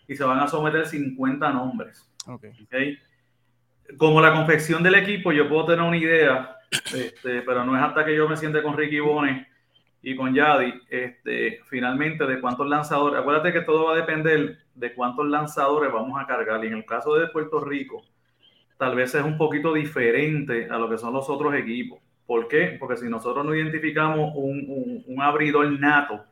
y 0.08 0.14
se 0.14 0.24
van 0.24 0.38
a 0.38 0.48
someter 0.48 0.86
50 0.86 1.52
nombres. 1.52 2.08
ok. 2.26 2.44
¿ok? 2.62 3.96
Como 3.98 4.20
la 4.20 4.32
confección 4.32 4.82
del 4.82 4.96
equipo, 4.96 5.30
yo 5.32 5.48
puedo 5.48 5.66
tener 5.66 5.82
una 5.82 5.96
idea, 5.96 6.56
este, 6.70 7.42
pero 7.42 7.64
no 7.64 7.76
es 7.76 7.82
hasta 7.82 8.04
que 8.04 8.16
yo 8.16 8.28
me 8.28 8.36
siente 8.36 8.62
con 8.62 8.76
Ricky 8.76 8.98
Bones 8.98 9.46
y 10.06 10.14
con 10.14 10.32
Yadi, 10.32 10.72
este, 10.88 11.62
finalmente 11.64 12.24
de 12.26 12.40
cuántos 12.40 12.68
lanzadores. 12.68 13.18
Acuérdate 13.18 13.52
que 13.52 13.62
todo 13.62 13.86
va 13.86 13.94
a 13.94 13.96
depender 13.96 14.56
de 14.72 14.94
cuántos 14.94 15.26
lanzadores 15.26 15.92
vamos 15.92 16.22
a 16.22 16.28
cargar. 16.28 16.64
Y 16.64 16.68
en 16.68 16.74
el 16.74 16.86
caso 16.86 17.16
de 17.16 17.26
Puerto 17.26 17.58
Rico, 17.58 18.04
tal 18.78 18.94
vez 18.94 19.16
es 19.16 19.24
un 19.24 19.36
poquito 19.36 19.74
diferente 19.74 20.68
a 20.70 20.78
lo 20.78 20.88
que 20.88 20.96
son 20.96 21.12
los 21.12 21.28
otros 21.28 21.52
equipos. 21.56 21.98
¿Por 22.24 22.46
qué? 22.46 22.76
Porque 22.78 22.96
si 22.96 23.08
nosotros 23.08 23.44
no 23.44 23.52
identificamos 23.52 24.30
un, 24.36 24.66
un, 24.68 25.04
un 25.08 25.22
abridor 25.22 25.68
nato, 25.72 26.24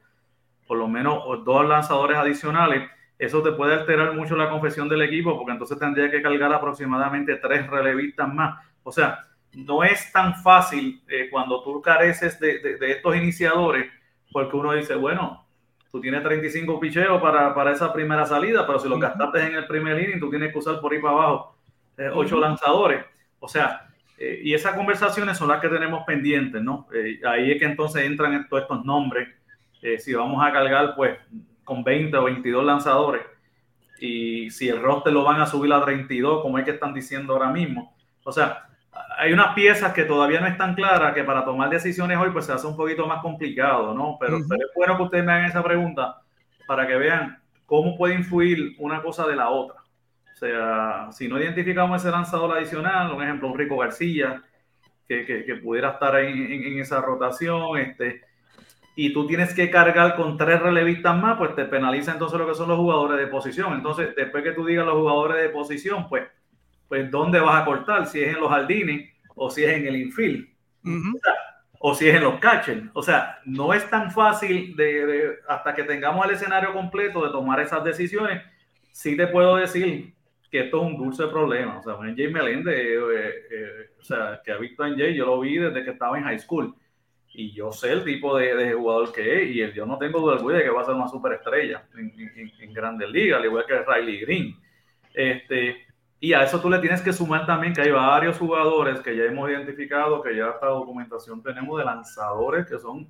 por 0.68 0.78
lo 0.78 0.86
menos 0.86 1.24
dos 1.44 1.68
lanzadores 1.68 2.16
adicionales, 2.16 2.88
eso 3.18 3.42
te 3.42 3.50
puede 3.50 3.74
alterar 3.74 4.14
mucho 4.14 4.36
la 4.36 4.50
confesión 4.50 4.88
del 4.88 5.02
equipo, 5.02 5.36
porque 5.36 5.50
entonces 5.50 5.80
tendría 5.80 6.12
que 6.12 6.22
cargar 6.22 6.52
aproximadamente 6.52 7.34
tres 7.38 7.66
relevistas 7.66 8.32
más. 8.32 8.56
O 8.84 8.92
sea, 8.92 9.18
no 9.54 9.84
es 9.84 10.12
tan 10.12 10.36
fácil 10.42 11.02
eh, 11.08 11.28
cuando 11.30 11.62
tú 11.62 11.80
careces 11.80 12.38
de, 12.40 12.58
de, 12.58 12.76
de, 12.76 12.92
estos 12.92 13.16
iniciadores, 13.16 13.90
porque 14.32 14.56
uno 14.56 14.72
dice, 14.72 14.94
bueno, 14.94 15.46
tú 15.92 16.00
tienes 16.00 16.22
35 16.22 16.80
picheos 16.80 17.22
para, 17.22 17.54
para 17.54 17.72
esa 17.72 17.92
primera 17.92 18.26
salida, 18.26 18.66
pero 18.66 18.78
si 18.78 18.88
lo 18.88 18.98
gastaste 18.98 19.46
en 19.46 19.54
el 19.54 19.66
primer 19.66 20.00
inning, 20.02 20.18
tú 20.18 20.28
tienes 20.28 20.52
que 20.52 20.58
usar 20.58 20.80
por 20.80 20.92
ahí 20.92 21.00
para 21.00 21.14
abajo 21.14 21.54
eh, 21.96 22.10
ocho 22.12 22.40
lanzadores. 22.40 23.04
O 23.38 23.48
sea, 23.48 23.88
eh, 24.18 24.40
y 24.42 24.54
esas 24.54 24.74
conversaciones 24.74 25.38
son 25.38 25.48
las 25.48 25.60
que 25.60 25.68
tenemos 25.68 26.04
pendientes, 26.04 26.60
¿no? 26.60 26.88
Eh, 26.92 27.20
ahí 27.24 27.52
es 27.52 27.58
que 27.58 27.66
entonces 27.66 28.02
entran 28.04 28.48
todos 28.48 28.62
estos 28.62 28.84
nombres. 28.84 29.28
Si 29.98 30.14
vamos 30.14 30.42
a 30.42 30.50
cargar, 30.50 30.94
pues, 30.96 31.18
con 31.62 31.84
20 31.84 32.16
o 32.16 32.24
22 32.24 32.64
lanzadores, 32.64 33.22
y 34.00 34.50
si 34.50 34.68
el 34.70 34.80
roster 34.80 35.12
lo 35.12 35.24
van 35.24 35.42
a 35.42 35.46
subir 35.46 35.70
a 35.74 35.84
32, 35.84 36.40
como 36.40 36.58
es 36.58 36.64
que 36.64 36.70
están 36.70 36.94
diciendo 36.94 37.34
ahora 37.34 37.50
mismo. 37.50 37.94
O 38.24 38.32
sea, 38.32 38.66
hay 39.18 39.32
unas 39.32 39.54
piezas 39.54 39.92
que 39.92 40.04
todavía 40.04 40.40
no 40.40 40.46
están 40.46 40.74
claras, 40.74 41.14
que 41.14 41.24
para 41.24 41.44
tomar 41.44 41.70
decisiones 41.70 42.18
hoy, 42.18 42.30
pues 42.30 42.46
se 42.46 42.52
hace 42.52 42.66
un 42.66 42.76
poquito 42.76 43.06
más 43.06 43.22
complicado, 43.22 43.94
¿no? 43.94 44.16
Pero, 44.20 44.36
uh 44.36 44.40
-huh. 44.40 44.46
pero 44.48 44.66
es 44.66 44.72
bueno 44.74 44.96
que 44.96 45.02
ustedes 45.04 45.24
me 45.24 45.32
hagan 45.32 45.46
esa 45.46 45.62
pregunta 45.62 46.20
para 46.66 46.86
que 46.86 46.96
vean 46.96 47.38
cómo 47.66 47.96
puede 47.96 48.14
influir 48.14 48.74
una 48.78 49.02
cosa 49.02 49.26
de 49.26 49.36
la 49.36 49.48
otra. 49.48 49.80
O 50.32 50.36
sea, 50.36 51.08
si 51.12 51.28
no 51.28 51.38
identificamos 51.38 52.02
ese 52.02 52.10
lanzador 52.10 52.56
adicional, 52.56 53.12
un 53.12 53.22
ejemplo, 53.22 53.48
un 53.48 53.58
Rico 53.58 53.76
García, 53.78 54.42
que, 55.06 55.24
que, 55.24 55.44
que 55.44 55.56
pudiera 55.56 55.90
estar 55.90 56.14
ahí 56.14 56.32
en, 56.32 56.64
en, 56.64 56.78
esa 56.80 57.00
rotación, 57.00 57.78
este, 57.78 58.22
y 58.96 59.12
tú 59.12 59.26
tienes 59.26 59.54
que 59.54 59.70
cargar 59.70 60.16
con 60.16 60.36
tres 60.36 60.60
relevistas 60.60 61.16
más, 61.16 61.36
pues 61.38 61.54
te 61.54 61.64
penaliza 61.64 62.12
entonces 62.12 62.38
lo 62.38 62.46
que 62.46 62.54
son 62.54 62.68
los 62.68 62.78
jugadores 62.78 63.18
de 63.18 63.26
posición. 63.26 63.74
Entonces, 63.74 64.14
después 64.16 64.42
que 64.42 64.52
tú 64.52 64.64
digas 64.64 64.86
los 64.86 64.94
jugadores 64.94 65.42
de 65.42 65.48
posición, 65.50 66.08
pues, 66.08 66.24
pues 66.94 67.10
¿dónde 67.10 67.40
vas 67.40 67.60
a 67.60 67.64
cortar? 67.64 68.06
Si 68.06 68.22
es 68.22 68.36
en 68.36 68.40
los 68.40 68.48
jardines 68.48 69.10
o 69.34 69.50
si 69.50 69.64
es 69.64 69.70
en 69.72 69.84
el 69.84 69.96
infield. 69.96 70.48
Uh 70.84 70.90
-huh. 70.90 71.16
o, 71.16 71.18
sea, 71.18 71.34
o, 71.80 71.94
si 71.94 72.08
es 72.08 72.14
en 72.14 72.22
los 72.22 72.38
catchers. 72.38 72.84
O 72.92 73.02
sea, 73.02 73.40
no 73.44 73.74
es 73.74 73.90
tan 73.90 74.12
fácil 74.12 74.76
de, 74.76 75.04
de, 75.04 75.38
hasta 75.48 75.74
que 75.74 75.82
tengamos 75.82 76.24
el 76.24 76.34
escenario 76.36 76.72
completo 76.72 77.24
de 77.24 77.32
tomar 77.32 77.58
esas 77.58 77.82
decisiones. 77.82 78.42
Sí 78.92 79.16
te 79.16 79.26
puedo 79.26 79.56
decir 79.56 80.14
que 80.48 80.60
esto 80.60 80.76
es 80.76 80.86
un 80.86 80.96
dulce 80.96 81.26
problema. 81.26 81.80
O 81.80 81.82
sea, 81.82 81.96
Jay 81.96 82.28
Meléndez, 82.28 82.76
eh, 82.76 82.94
eh, 83.50 83.90
o 83.98 84.04
sea, 84.04 84.40
que 84.44 84.52
ha 84.52 84.58
visto 84.58 84.86
en 84.86 84.96
Jay, 84.96 85.16
yo 85.16 85.26
lo 85.26 85.40
vi 85.40 85.58
desde 85.58 85.82
que 85.82 85.90
estaba 85.90 86.16
en 86.16 86.22
high 86.22 86.38
school. 86.38 86.76
Y 87.32 87.50
yo 87.54 87.72
sé 87.72 87.90
el 87.90 88.04
tipo 88.04 88.38
de, 88.38 88.54
de 88.54 88.72
jugador 88.72 89.10
que 89.12 89.42
es, 89.42 89.50
y 89.50 89.62
el, 89.62 89.74
yo 89.74 89.84
no 89.84 89.98
tengo 89.98 90.20
duda 90.20 90.34
alguna 90.36 90.58
de 90.58 90.62
que 90.62 90.70
va 90.70 90.82
a 90.82 90.84
ser 90.84 90.94
una 90.94 91.08
superestrella 91.08 91.88
en, 91.98 92.14
en, 92.36 92.52
en 92.60 92.72
Grandes 92.72 93.10
Ligas, 93.10 93.40
al 93.40 93.46
igual 93.46 93.66
que 93.66 93.82
Riley 93.82 94.20
Green. 94.20 94.56
Este, 95.12 95.83
y 96.24 96.32
a 96.32 96.42
eso 96.42 96.58
tú 96.58 96.70
le 96.70 96.78
tienes 96.78 97.02
que 97.02 97.12
sumar 97.12 97.44
también 97.44 97.74
que 97.74 97.82
hay 97.82 97.90
varios 97.90 98.38
jugadores 98.38 99.00
que 99.00 99.14
ya 99.14 99.24
hemos 99.24 99.50
identificado, 99.50 100.22
que 100.22 100.34
ya 100.34 100.48
esta 100.48 100.68
documentación 100.68 101.42
tenemos 101.42 101.78
de 101.78 101.84
lanzadores 101.84 102.64
que 102.66 102.78
son 102.78 103.06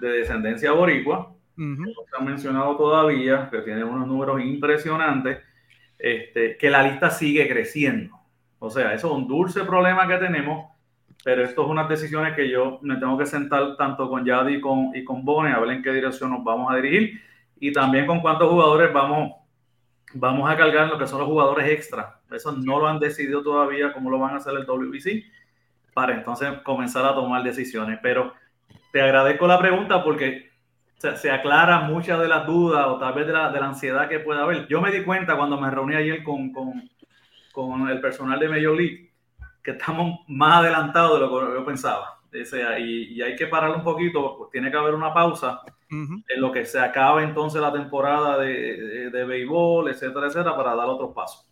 de 0.00 0.08
descendencia 0.08 0.72
boricua, 0.72 1.32
uh 1.56 1.60
-huh. 1.60 1.76
que 1.76 1.92
no 1.92 2.02
se 2.10 2.16
han 2.18 2.24
mencionado 2.24 2.76
todavía, 2.76 3.48
que 3.48 3.58
tienen 3.58 3.84
unos 3.84 4.08
números 4.08 4.40
impresionantes, 4.40 5.38
este, 5.96 6.56
que 6.56 6.70
la 6.70 6.82
lista 6.82 7.08
sigue 7.08 7.46
creciendo. 7.46 8.18
O 8.58 8.68
sea, 8.68 8.92
eso 8.94 9.06
es 9.06 9.12
un 9.14 9.28
dulce 9.28 9.62
problema 9.62 10.08
que 10.08 10.16
tenemos, 10.16 10.72
pero 11.22 11.44
esto 11.44 11.62
es 11.62 11.68
unas 11.68 11.88
decisiones 11.88 12.34
que 12.34 12.50
yo 12.50 12.80
me 12.82 12.96
tengo 12.96 13.16
que 13.16 13.26
sentar 13.26 13.76
tanto 13.76 14.10
con 14.10 14.24
Yadi 14.24 14.56
y 14.56 14.60
con, 14.60 14.90
y 14.92 15.04
con 15.04 15.24
Bone 15.24 15.52
a 15.52 15.60
ver 15.60 15.70
en 15.70 15.82
qué 15.84 15.92
dirección 15.92 16.30
nos 16.30 16.42
vamos 16.42 16.72
a 16.72 16.76
dirigir 16.76 17.20
y 17.60 17.70
también 17.70 18.06
con 18.06 18.20
cuántos 18.20 18.50
jugadores 18.50 18.92
vamos, 18.92 19.34
vamos 20.12 20.50
a 20.50 20.56
cargar 20.56 20.88
lo 20.88 20.98
que 20.98 21.06
son 21.06 21.18
los 21.18 21.28
jugadores 21.28 21.70
extra. 21.70 22.20
Eso 22.30 22.52
no 22.52 22.78
lo 22.78 22.88
han 22.88 22.98
decidido 22.98 23.42
todavía 23.42 23.92
cómo 23.92 24.10
lo 24.10 24.18
van 24.18 24.34
a 24.34 24.36
hacer 24.36 24.54
el 24.54 24.66
WBC 24.66 25.24
para 25.92 26.14
entonces 26.14 26.50
comenzar 26.62 27.04
a 27.06 27.14
tomar 27.14 27.42
decisiones. 27.42 27.98
Pero 28.02 28.34
te 28.92 29.00
agradezco 29.00 29.46
la 29.46 29.58
pregunta 29.58 30.02
porque 30.02 30.50
se, 30.98 31.16
se 31.16 31.30
aclara 31.30 31.80
muchas 31.80 32.20
de 32.20 32.28
las 32.28 32.46
dudas 32.46 32.86
o 32.86 32.98
tal 32.98 33.14
vez 33.14 33.26
de 33.26 33.32
la, 33.32 33.50
de 33.50 33.60
la, 33.60 33.66
ansiedad 33.66 34.08
que 34.08 34.20
pueda 34.20 34.42
haber. 34.42 34.66
Yo 34.68 34.80
me 34.80 34.90
di 34.90 35.02
cuenta 35.02 35.36
cuando 35.36 35.60
me 35.60 35.70
reuní 35.70 35.96
ayer 35.96 36.22
con, 36.22 36.52
con, 36.52 36.88
con 37.52 37.88
el 37.88 38.00
personal 38.00 38.38
de 38.38 38.48
Major 38.48 38.76
League 38.76 39.12
que 39.62 39.72
estamos 39.72 40.20
más 40.28 40.58
adelantados 40.58 41.14
de 41.14 41.26
lo 41.26 41.48
que 41.48 41.54
yo 41.54 41.64
pensaba. 41.64 42.20
O 42.28 42.44
sea, 42.44 42.78
y, 42.78 43.14
y, 43.14 43.22
hay 43.22 43.36
que 43.36 43.46
parar 43.46 43.70
un 43.70 43.82
poquito, 43.82 44.36
pues 44.36 44.50
tiene 44.50 44.70
que 44.70 44.76
haber 44.76 44.94
una 44.94 45.14
pausa 45.14 45.62
uh 45.94 46.08
-huh. 46.08 46.24
en 46.28 46.40
lo 46.40 46.52
que 46.52 46.64
se 46.64 46.78
acaba 46.78 47.22
entonces 47.22 47.60
la 47.60 47.72
temporada 47.72 48.38
de, 48.38 48.52
de, 48.52 49.10
de, 49.10 49.24
béisbol, 49.24 49.90
etcétera, 49.90 50.26
etcétera, 50.26 50.56
para 50.56 50.74
dar 50.74 50.88
otros 50.88 51.12
pasos. 51.14 51.46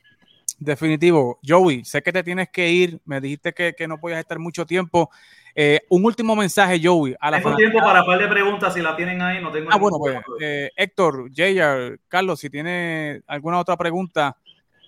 Definitivo. 0.58 1.38
Joey, 1.46 1.84
sé 1.84 2.02
que 2.02 2.12
te 2.12 2.22
tienes 2.22 2.48
que 2.50 2.70
ir, 2.70 3.00
me 3.04 3.20
dijiste 3.20 3.52
que, 3.52 3.72
que 3.72 3.88
no 3.88 3.98
podías 3.98 4.20
estar 4.20 4.38
mucho 4.38 4.64
tiempo. 4.64 5.10
Eh, 5.54 5.80
un 5.90 6.04
último 6.04 6.34
mensaje, 6.34 6.80
Joey. 6.82 7.14
A 7.20 7.30
la 7.30 7.42
tengo 7.42 7.56
tiempo 7.56 7.78
para 7.78 8.00
un 8.00 8.06
par 8.06 8.18
de 8.18 8.28
preguntas, 8.28 8.72
si 8.72 8.80
la 8.80 8.96
tienen 8.96 9.20
ahí, 9.20 9.42
no 9.42 9.50
tengo 9.50 9.70
Ah, 9.70 9.76
bueno, 9.76 9.98
pues, 9.98 10.18
eh, 10.40 10.70
Héctor, 10.76 11.30
JR, 11.30 11.98
Carlos, 12.08 12.40
si 12.40 12.48
tiene 12.48 13.22
alguna 13.26 13.58
otra 13.58 13.76
pregunta, 13.76 14.36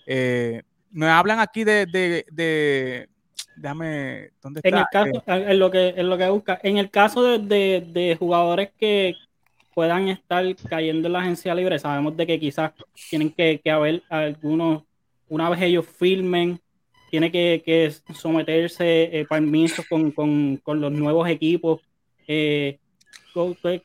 eh, 0.07 0.63
nos 0.91 1.11
hablan 1.11 1.41
aquí 1.41 1.65
de, 1.65 1.87
de, 1.87 2.25
de 2.31 3.09
déjame, 3.57 4.31
¿dónde 4.43 4.61
está? 4.63 4.69
En 4.69 4.77
el 4.77 4.85
caso, 4.91 5.23
en 5.27 5.59
lo 5.59 5.71
que, 5.71 5.89
en 5.97 6.09
lo 6.09 6.17
que 6.17 6.29
busca, 6.31 6.61
en 6.63 6.79
el 6.79 6.91
caso 6.91 7.23
de, 7.23 7.39
de, 7.39 7.87
de, 7.89 8.17
jugadores 8.17 8.71
que 8.79 9.17
puedan 9.75 10.09
estar 10.09 10.45
cayendo 10.69 11.09
en 11.09 11.13
la 11.13 11.21
agencia 11.21 11.55
libre, 11.55 11.79
sabemos 11.79 12.17
de 12.17 12.27
que 12.27 12.39
quizás 12.39 12.73
tienen 13.11 13.31
que, 13.31 13.61
que 13.63 13.71
haber 13.71 14.03
algunos, 14.09 14.85
una 15.29 15.51
vez 15.51 15.63
ellos 15.63 15.87
filmen, 15.87 16.61
tiene 17.11 17.31
que, 17.31 17.93
someterse 18.13 19.21
eh, 19.21 19.27
permisos 19.29 19.87
con, 19.87 20.11
con, 20.11 20.57
con, 20.57 20.81
los 20.81 20.91
nuevos 20.91 21.29
equipos. 21.29 21.81
Eh, 22.27 22.79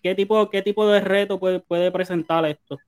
¿qué, 0.01 0.15
tipo, 0.15 0.49
¿Qué 0.49 0.61
tipo 0.61 0.87
de 0.87 0.99
reto 0.99 1.39
puede, 1.39 1.59
puede 1.59 1.91
presentar 1.91 2.45
esto? 2.45 2.79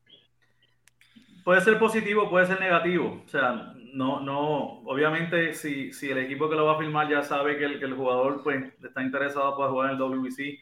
Puede 1.44 1.62
ser 1.62 1.78
positivo, 1.78 2.30
puede 2.30 2.46
ser 2.46 2.60
negativo. 2.60 3.22
O 3.26 3.30
sea, 3.30 3.74
no, 3.94 4.22
no, 4.22 4.82
obviamente 4.86 5.54
si, 5.54 5.92
si 5.92 6.10
el 6.10 6.20
equipo 6.20 6.50
que 6.50 6.56
lo 6.56 6.66
va 6.66 6.74
a 6.74 6.80
firmar 6.80 7.10
ya 7.10 7.22
sabe 7.24 7.58
que 7.58 7.66
el, 7.66 7.80
que 7.80 7.86
el 7.86 7.94
jugador 7.94 8.42
pues, 8.44 8.64
está 8.84 9.04
interesado 9.04 9.58
para 9.58 9.70
jugar 9.70 9.92
en 9.92 9.96
el 9.98 10.02
WBC, 10.02 10.60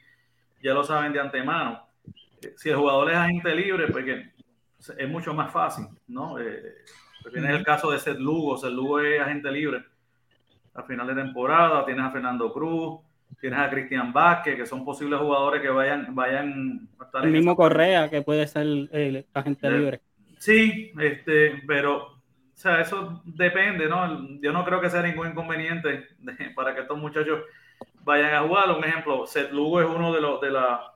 ya 0.61 0.73
lo 0.73 0.83
saben 0.83 1.13
de 1.13 1.19
antemano. 1.19 1.87
Si 2.55 2.69
el 2.69 2.75
jugador 2.77 3.11
es 3.11 3.17
agente 3.17 3.55
libre, 3.55 3.87
pues 3.87 4.05
que 4.05 4.25
es 4.97 5.09
mucho 5.09 5.33
más 5.33 5.51
fácil, 5.51 5.85
¿no? 6.07 6.39
Eh, 6.39 6.75
Tienes 7.33 7.51
el 7.51 7.65
caso 7.65 7.91
de 7.91 7.99
Seth 7.99 8.17
Lugo, 8.17 8.57
Seth 8.57 8.71
Lugo 8.71 9.01
es 9.01 9.19
agente 9.19 9.51
libre 9.51 9.83
a 10.73 10.83
final 10.83 11.07
de 11.07 11.15
temporada, 11.15 11.85
tienes 11.85 12.05
a 12.05 12.11
Fernando 12.11 12.53
Cruz, 12.53 13.01
tienes 13.41 13.59
a 13.59 13.69
Cristian 13.69 14.13
Vázquez, 14.13 14.55
que 14.55 14.65
son 14.65 14.85
posibles 14.85 15.19
jugadores 15.19 15.61
que 15.61 15.67
vayan, 15.69 16.15
vayan 16.15 16.87
a 16.97 17.03
estar 17.03 17.25
El 17.25 17.31
mismo 17.31 17.55
Correa, 17.57 18.09
que 18.09 18.21
puede 18.21 18.47
ser 18.47 18.61
el 18.63 19.25
agente 19.33 19.67
Eh, 19.67 19.71
libre. 19.71 20.01
Sí, 20.37 20.93
este, 20.97 21.61
pero, 21.67 21.97
o 21.97 22.21
sea, 22.53 22.79
eso 22.79 23.21
depende, 23.25 23.87
¿no? 23.89 24.39
Yo 24.39 24.53
no 24.53 24.63
creo 24.63 24.79
que 24.79 24.89
sea 24.89 25.01
ningún 25.01 25.27
inconveniente 25.27 26.07
de- 26.19 26.49
para 26.55 26.73
que 26.73 26.81
estos 26.81 26.97
muchachos 26.97 27.41
vayan 28.05 28.33
a 28.33 28.41
jugar. 28.47 28.71
Un 28.71 28.83
ejemplo, 28.85 29.27
Seth 29.27 29.51
Lugo 29.51 29.81
es 29.81 29.87
uno 29.89 30.13
de 30.13 30.21
los, 30.21 30.39
de 30.39 30.51
la, 30.51 30.93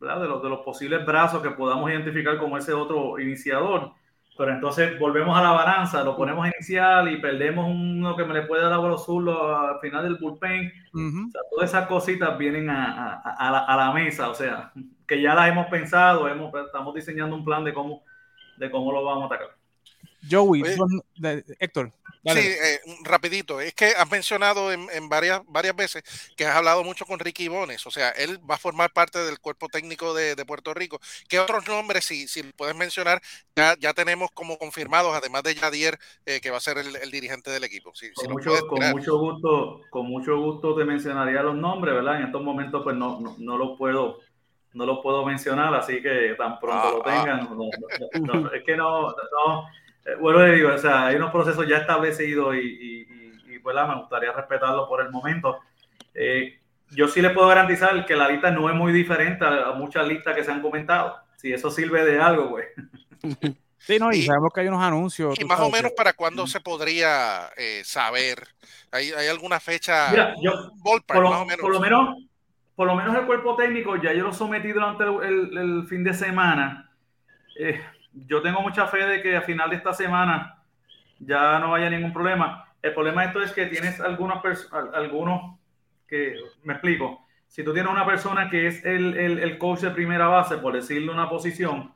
¿verdad? 0.00 0.20
De 0.22 0.28
los, 0.28 0.42
de 0.42 0.48
los 0.48 0.60
posibles 0.60 1.04
brazos 1.06 1.42
que 1.42 1.50
podamos 1.50 1.90
identificar 1.90 2.38
como 2.38 2.56
ese 2.58 2.72
otro 2.72 3.18
iniciador. 3.18 3.92
Pero 4.38 4.52
entonces 4.52 4.98
volvemos 4.98 5.36
a 5.38 5.42
la 5.42 5.52
balanza, 5.52 6.04
lo 6.04 6.14
ponemos 6.14 6.46
inicial 6.46 7.10
y 7.10 7.16
perdemos 7.18 7.66
uno 7.70 8.14
que 8.16 8.24
me 8.26 8.34
le 8.34 8.42
puede 8.42 8.62
dar 8.62 8.74
a 8.74 8.76
los 8.76 9.06
zurdos 9.06 9.38
al 9.58 9.80
final 9.80 10.02
del 10.04 10.16
bullpen. 10.16 10.70
Ujú. 10.92 11.26
O 11.28 11.30
sea, 11.30 11.40
todas 11.50 11.70
esas 11.70 11.86
cositas 11.86 12.36
vienen 12.36 12.68
a, 12.68 13.14
a- 13.14 13.34
a 13.48 13.50
la, 13.50 13.58
a 13.60 13.76
la 13.78 13.92
mesa, 13.92 14.28
o 14.28 14.34
sea, 14.34 14.72
que 15.06 15.22
ya 15.22 15.34
las 15.34 15.48
hemos 15.48 15.66
pensado, 15.68 16.28
hemos, 16.28 16.52
estamos 16.54 16.94
diseñando 16.94 17.34
un 17.34 17.44
plan 17.46 17.64
de 17.64 17.72
cómo, 17.72 18.02
de 18.58 18.70
cómo 18.70 18.92
lo 18.92 19.04
vamos 19.04 19.22
a 19.24 19.34
atacar. 19.34 19.55
Joey, 20.30 20.62
Oye. 20.62 20.76
dos- 20.76 20.90
de- 21.16 21.44
Héctor. 21.58 21.92
dale. 22.22 22.42
Sí, 22.42 22.48
eh, 22.48 22.80
rapidito. 23.04 23.60
Es 23.60 23.72
que 23.74 23.86
has 23.86 24.10
mencionado 24.10 24.72
en, 24.72 24.88
en 24.92 25.08
varias, 25.08 25.42
varias 25.46 25.76
veces 25.76 26.02
que 26.36 26.44
has 26.44 26.56
hablado 26.56 26.82
mucho 26.82 27.04
con 27.06 27.18
Ricky 27.20 27.46
Bones. 27.48 27.86
O 27.86 27.90
sea, 27.90 28.10
él 28.10 28.38
va 28.48 28.56
a 28.56 28.58
formar 28.58 28.92
parte 28.92 29.18
del 29.24 29.38
cuerpo 29.38 29.68
técnico 29.68 30.12
de, 30.14 30.34
de 30.34 30.44
Puerto 30.44 30.74
Rico. 30.74 30.98
¿Qué 31.28 31.38
otros 31.38 31.68
nombres, 31.68 32.04
si, 32.04 32.26
si 32.26 32.42
puedes 32.42 32.74
mencionar, 32.74 33.20
ya, 33.54 33.76
ya 33.78 33.94
tenemos 33.94 34.30
como 34.32 34.58
confirmados, 34.58 35.14
además 35.14 35.44
de 35.44 35.54
Yadier, 35.54 35.98
eh, 36.24 36.40
que 36.40 36.50
va 36.50 36.56
a 36.56 36.60
ser 36.60 36.78
el, 36.78 36.96
el 36.96 37.10
dirigente 37.12 37.50
del 37.50 37.62
equipo? 37.64 37.94
Si, 37.94 38.10
Con, 38.12 38.32
mucho, 38.32 38.66
con 38.66 38.90
mucho 38.90 39.18
gusto, 39.18 39.80
con 39.90 40.06
mucho 40.06 40.36
gusto 40.38 40.74
te 40.76 40.84
mencionaría 40.84 41.42
los 41.42 41.54
nombres, 41.54 41.94
¿verdad? 41.94 42.16
En 42.20 42.26
estos 42.26 42.42
momentos 42.42 42.82
pues 42.82 42.96
no, 42.96 43.20
no, 43.20 43.36
no 43.38 43.56
los 43.56 43.78
puedo 43.78 44.18
no 44.72 44.84
los 44.84 44.98
puedo 45.02 45.24
mencionar, 45.24 45.74
así 45.74 46.02
que 46.02 46.34
tan 46.36 46.60
pronto 46.60 46.82
Ah, 46.86 46.90
lo 46.90 47.02
ah. 47.08 47.24
tengan, 47.24 47.44
no, 47.44 47.54
no, 47.54 48.40
no, 48.42 48.52
es 48.52 48.62
que 48.62 48.76
no, 48.76 49.08
no 49.08 49.66
vuelvo 50.20 50.40
a 50.40 50.46
digo, 50.46 50.72
o 50.72 50.78
sea, 50.78 51.06
hay 51.06 51.16
unos 51.16 51.30
procesos 51.32 51.66
ya 51.68 51.78
establecidos 51.78 52.54
y, 52.54 52.58
y, 52.60 53.00
y, 53.02 53.54
y, 53.54 53.58
¿verdad? 53.58 53.88
me 53.88 53.96
gustaría 54.00 54.32
respetarlo 54.32 54.88
por 54.88 55.00
el 55.02 55.10
momento. 55.10 55.58
Eh, 56.14 56.60
yo 56.90 57.08
sí 57.08 57.20
le 57.20 57.30
puedo 57.30 57.48
garantizar 57.48 58.06
que 58.06 58.14
la 58.16 58.28
lista 58.28 58.50
no 58.50 58.68
es 58.70 58.74
muy 58.76 58.92
diferente 58.92 59.44
a, 59.44 59.68
a 59.68 59.72
muchas 59.72 60.06
listas 60.06 60.34
que 60.36 60.44
se 60.44 60.52
han 60.52 60.62
comentado. 60.62 61.16
Si 61.36 61.52
eso 61.52 61.70
sirve 61.70 62.04
de 62.04 62.20
algo, 62.20 62.50
pues. 62.50 62.66
Sí, 63.78 63.98
no, 64.00 64.10
y, 64.12 64.16
Y- 64.16 64.22
sabemos 64.22 64.50
que 64.52 64.62
hay 64.62 64.68
unos 64.68 64.82
anuncios. 64.82 65.38
Y 65.38 65.44
más 65.44 65.58
o 65.60 65.64
sabes, 65.64 65.74
menos 65.74 65.92
que- 65.92 65.96
para 65.96 66.12
cuándo 66.14 66.46
se 66.48 66.60
podría 66.60 67.50
eh, 67.56 67.82
saber. 67.84 68.42
¿Hay, 68.90 69.12
hay 69.12 69.28
alguna 69.28 69.60
fecha? 69.60 70.08
Mira, 70.10 70.34
yo- 70.42 70.72
ballpark, 70.82 71.06
por 71.18 71.22
lo, 71.22 71.30
más 71.30 71.40
o 71.42 71.44
menos. 71.44 71.60
por 71.60 71.72
lo 71.72 71.80
menos 71.80 72.16
por 72.74 72.86
lo 72.88 72.94
menos 72.96 73.16
el 73.16 73.26
cuerpo 73.26 73.54
técnico 73.54 73.96
ya 73.96 74.12
yo 74.12 74.24
lo 74.24 74.32
sometí 74.32 74.72
durante 74.72 75.04
el, 75.04 75.22
el- 75.22 75.58
el 75.58 75.86
fin 75.88 76.02
de 76.04 76.14
semana 76.14 76.90
Eh, 77.58 77.80
yo 78.26 78.42
tengo 78.42 78.62
mucha 78.62 78.86
fe 78.86 79.04
de 79.04 79.22
que 79.22 79.36
a 79.36 79.42
final 79.42 79.70
de 79.70 79.76
esta 79.76 79.92
semana 79.92 80.62
ya 81.18 81.58
no 81.58 81.74
haya 81.74 81.90
ningún 81.90 82.12
problema. 82.12 82.72
El 82.82 82.94
problema 82.94 83.22
de 83.22 83.28
esto 83.28 83.42
es 83.42 83.52
que 83.52 83.66
tienes 83.66 84.00
algunas 84.00 84.42
algunos 84.94 85.58
que 86.08 86.36
me 86.62 86.74
explico. 86.74 87.26
Si 87.48 87.62
tú 87.62 87.72
tienes 87.72 87.90
una 87.92 88.06
persona 88.06 88.48
que 88.50 88.66
es 88.66 88.84
el, 88.84 89.16
el, 89.16 89.38
el 89.38 89.58
coach 89.58 89.80
de 89.80 89.90
primera 89.90 90.28
base 90.28 90.58
por 90.58 90.74
decirle 90.74 91.12
una 91.12 91.28
posición 91.28 91.92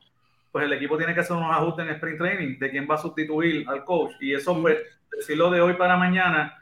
pues 0.51 0.65
el 0.65 0.73
equipo 0.73 0.97
tiene 0.97 1.13
que 1.13 1.21
hacer 1.21 1.35
unos 1.35 1.55
ajustes 1.55 1.85
en 1.85 1.93
sprint 1.93 2.17
training 2.17 2.59
de 2.59 2.69
quién 2.69 2.87
va 2.89 2.95
a 2.95 2.97
sustituir 2.97 3.67
al 3.69 3.85
coach. 3.85 4.11
Y 4.19 4.33
eso 4.33 4.59
pues 4.61 4.77
decirlo 5.09 5.49
de 5.49 5.61
hoy 5.61 5.73
para 5.73 5.97
mañana 5.97 6.57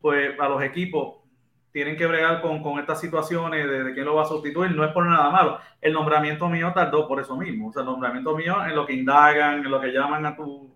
pues 0.00 0.38
a 0.38 0.48
los 0.48 0.62
equipos 0.62 1.15
tienen 1.76 1.94
que 1.94 2.06
bregar 2.06 2.40
con, 2.40 2.62
con 2.62 2.78
estas 2.78 2.98
situaciones 2.98 3.68
de, 3.68 3.84
de 3.84 3.92
quién 3.92 4.06
lo 4.06 4.14
va 4.14 4.22
a 4.22 4.24
sustituir, 4.24 4.70
no 4.74 4.82
es 4.82 4.92
por 4.92 5.04
nada 5.04 5.28
malo. 5.28 5.58
El 5.78 5.92
nombramiento 5.92 6.48
mío 6.48 6.72
tardó 6.74 7.06
por 7.06 7.20
eso 7.20 7.36
mismo. 7.36 7.68
O 7.68 7.72
sea, 7.74 7.80
el 7.82 7.86
nombramiento 7.86 8.34
mío 8.34 8.64
en 8.64 8.74
lo 8.74 8.86
que 8.86 8.94
indagan, 8.94 9.58
en 9.58 9.70
lo 9.70 9.78
que 9.78 9.88
llaman 9.92 10.24
a 10.24 10.34
tu... 10.34 10.74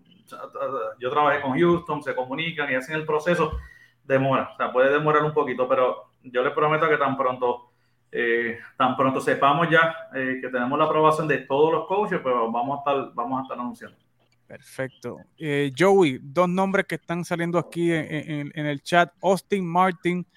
Yo 0.99 1.09
trabajé 1.09 1.41
con 1.41 1.57
Houston, 1.59 2.03
se 2.03 2.13
comunican 2.13 2.71
y 2.71 2.75
hacen 2.75 2.93
el 2.97 3.03
proceso, 3.07 3.57
demora. 4.03 4.51
O 4.53 4.57
sea, 4.57 4.71
puede 4.71 4.91
demorar 4.93 5.23
un 5.23 5.33
poquito, 5.33 5.67
pero 5.67 6.11
yo 6.21 6.43
les 6.43 6.53
prometo 6.53 6.87
que 6.87 6.97
tan 6.97 7.17
pronto, 7.17 7.71
eh, 8.11 8.59
tan 8.77 8.95
pronto 8.95 9.19
sepamos 9.21 9.71
ya 9.71 9.95
eh, 10.13 10.37
que 10.39 10.49
tenemos 10.49 10.77
la 10.77 10.85
aprobación 10.85 11.27
de 11.27 11.39
todos 11.39 11.73
los 11.73 11.87
coaches, 11.87 12.19
pues 12.21 12.35
vamos 12.35 12.77
a 12.77 12.79
estar, 12.81 13.11
vamos 13.15 13.39
a 13.39 13.41
estar 13.41 13.57
anunciando. 13.59 13.97
Perfecto. 14.45 15.17
Eh, 15.35 15.71
Joey, 15.75 16.19
dos 16.21 16.47
nombres 16.47 16.85
que 16.85 16.95
están 16.95 17.25
saliendo 17.25 17.57
aquí 17.57 17.91
en, 17.91 18.05
en- 18.29 18.51
en 18.53 18.65
el 18.67 18.83
chat, 18.83 19.11
Austin 19.23 19.65
Martin 19.65 20.27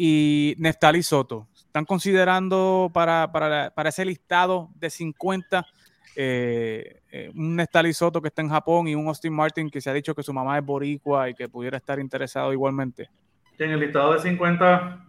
y 0.00 0.54
Neftali 0.58 1.02
Soto. 1.02 1.48
¿Están 1.52 1.84
considerando 1.84 2.88
para, 2.94 3.30
para, 3.32 3.70
para 3.70 3.88
ese 3.88 4.04
listado 4.04 4.70
de 4.76 4.90
50 4.90 5.66
eh, 6.14 7.00
eh, 7.10 7.30
un 7.34 7.56
Neftali 7.56 7.92
Soto 7.92 8.22
que 8.22 8.28
está 8.28 8.40
en 8.40 8.48
Japón 8.48 8.86
y 8.86 8.94
un 8.94 9.08
Austin 9.08 9.34
Martin 9.34 9.68
que 9.68 9.80
se 9.80 9.90
ha 9.90 9.92
dicho 9.92 10.14
que 10.14 10.22
su 10.22 10.32
mamá 10.32 10.56
es 10.56 10.64
boricua 10.64 11.28
y 11.28 11.34
que 11.34 11.48
pudiera 11.48 11.76
estar 11.76 11.98
interesado 11.98 12.52
igualmente? 12.52 13.10
En 13.58 13.72
el 13.72 13.80
listado 13.80 14.12
de 14.12 14.20
50, 14.20 15.06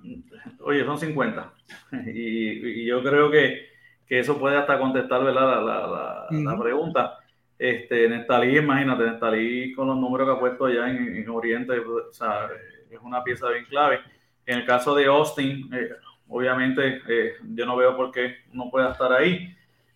oye, 0.61 0.83
son 0.83 0.97
50. 0.97 1.53
Y, 2.07 2.81
y 2.81 2.85
yo 2.87 3.03
creo 3.03 3.29
que, 3.29 3.67
que 4.07 4.19
eso 4.19 4.39
puede 4.39 4.57
hasta 4.57 4.79
contestar 4.79 5.23
¿verdad? 5.23 5.63
la, 5.63 5.87
la, 5.87 6.27
la, 6.31 6.59
pregunta. 6.59 7.19
Este, 7.59 8.09
Nestalí, 8.09 8.57
imagínate, 8.57 9.03
Nestalí 9.03 9.71
con 9.73 9.87
los 9.87 9.97
números 9.97 10.27
que 10.27 10.33
ha 10.33 10.39
puesto 10.39 10.65
allá 10.65 10.89
en, 10.89 11.15
en 11.15 11.29
Oriente, 11.29 11.77
o 11.77 12.11
sea, 12.11 12.47
es 12.89 12.99
una 13.01 13.23
pieza 13.23 13.49
bien 13.49 13.65
clave. 13.65 13.99
En 14.49 14.57
el 14.59 14.65
caso 14.65 14.95
de 14.95 15.05
Austin, 15.05 15.69
eh, 15.73 15.89
obviamente 16.27 17.01
eh, 17.07 17.33
yo 17.53 17.65
no 17.67 17.75
veo 17.75 17.95
por 17.95 18.11
qué 18.11 18.37
no 18.51 18.69
pueda 18.71 18.91
estar 18.93 19.13
ahí. 19.13 19.55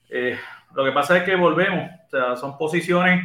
Eh, 0.09 0.37
lo 0.75 0.83
que 0.85 0.91
pasa 0.91 1.17
es 1.17 1.23
que 1.23 1.35
volvemos, 1.35 1.89
o 2.05 2.09
sea, 2.09 2.35
son 2.35 2.55
posiciones 2.55 3.23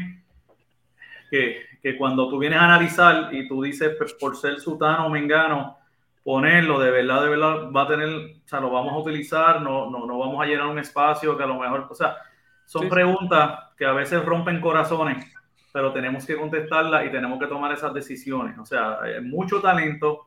que, 1.31 1.67
que 1.83 1.97
cuando 1.99 2.29
tú 2.31 2.39
vienes 2.39 2.59
a 2.59 2.65
analizar 2.65 3.29
y 3.35 3.47
tú 3.47 3.63
dices 3.63 3.95
pues, 3.99 4.15
por 4.15 4.37
ser 4.37 4.59
sutano 4.61 5.07
o 5.07 5.11
mengano, 5.11 5.77
ponerlo 6.25 6.79
de 6.81 6.91
verdad, 6.91 7.23
de 7.23 7.29
verdad 7.29 7.71
va 7.77 7.83
a 7.83 7.89
tener, 7.89 8.09
o 8.09 8.49
sea, 8.49 8.61
lo 8.61 8.71
vamos 8.71 8.93
a 8.95 8.99
utilizar, 8.99 9.61
no, 9.61 9.91
no, 9.91 10.07
no 10.07 10.19
vamos 10.19 10.43
a 10.43 10.47
llenar 10.47 10.67
un 10.67 10.79
espacio 10.79 11.37
que 11.37 11.43
a 11.43 11.47
lo 11.47 11.59
mejor, 11.59 11.87
o 11.91 11.95
sea, 11.95 12.17
son 12.65 12.83
Sí. 12.85 12.89
preguntas 12.89 13.59
que 13.77 13.85
a 13.87 13.93
veces 13.93 14.25
rompen 14.25 14.61
corazones, 14.63 15.27
pero 15.73 15.93
tenemos 15.93 16.25
que 16.27 16.37
contestarlas 16.37 17.07
y 17.07 17.11
tenemos 17.11 17.39
que 17.39 17.47
tomar 17.47 17.73
esas 17.73 17.93
decisiones. 17.95 18.59
O 18.59 18.65
sea, 18.65 18.99
hay 19.03 19.21
mucho 19.23 19.61
talento, 19.61 20.27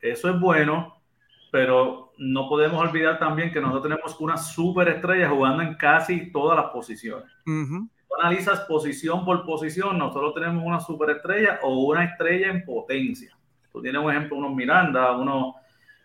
eso 0.00 0.30
es 0.30 0.40
bueno, 0.40 0.96
pero 1.50 2.12
no 2.18 2.48
podemos 2.48 2.80
olvidar 2.80 3.18
también 3.18 3.52
que 3.52 3.60
nosotros 3.60 3.84
tenemos 3.84 4.20
una 4.20 4.36
superestrella 4.36 5.28
jugando 5.28 5.62
en 5.62 5.74
casi 5.74 6.30
todas 6.32 6.56
las 6.56 6.66
posiciones 6.66 7.24
tú 8.08 8.14
analizas 8.20 8.60
posición 8.60 9.24
por 9.24 9.44
posición, 9.44 9.98
nosotros 9.98 10.34
tenemos 10.34 10.64
una 10.64 10.80
superestrella 10.80 11.60
o 11.62 11.84
una 11.84 12.04
estrella 12.04 12.48
en 12.48 12.64
potencia. 12.64 13.36
Tú 13.70 13.82
tienes 13.82 14.02
un 14.02 14.10
ejemplo, 14.10 14.36
unos 14.36 14.54
Miranda, 14.54 15.16
uno 15.16 15.56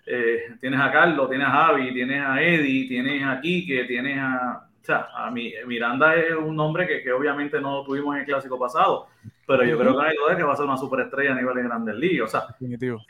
eh, 0.06 0.56
tienes 0.60 0.80
a 0.80 0.92
Carlos, 0.92 1.30
tienes 1.30 1.48
a 1.48 1.52
Javi, 1.52 1.94
tienes 1.94 2.22
a 2.24 2.42
Eddie, 2.42 2.88
tienes 2.88 3.24
a 3.26 3.40
Quique, 3.40 3.86
tienes 3.86 4.20
a... 4.20 4.68
O 4.82 4.86
sea, 4.86 5.08
a 5.16 5.32
mi, 5.32 5.54
Miranda 5.66 6.14
es 6.14 6.36
un 6.36 6.58
nombre 6.58 6.86
que, 6.86 7.02
que 7.02 7.14
obviamente 7.14 7.62
no 7.62 7.86
tuvimos 7.86 8.16
en 8.16 8.22
el 8.22 8.26
clásico 8.28 8.60
pasado, 8.60 9.08
pero 9.48 9.64
yo 9.64 9.80
creo 9.80 9.98
que 9.98 10.06
hay 10.06 10.18
duda 10.18 10.36
que 10.36 10.44
va 10.44 10.52
a 10.52 10.58
ser 10.58 10.66
una 10.66 10.76
superestrella 10.76 11.32
a 11.32 11.36
nivel 11.36 11.56
de 11.56 11.64
Grandes 11.64 11.96
Ligas. 11.96 12.28
O 12.28 12.32
sea, 12.32 12.48
Definitivo. 12.50 13.02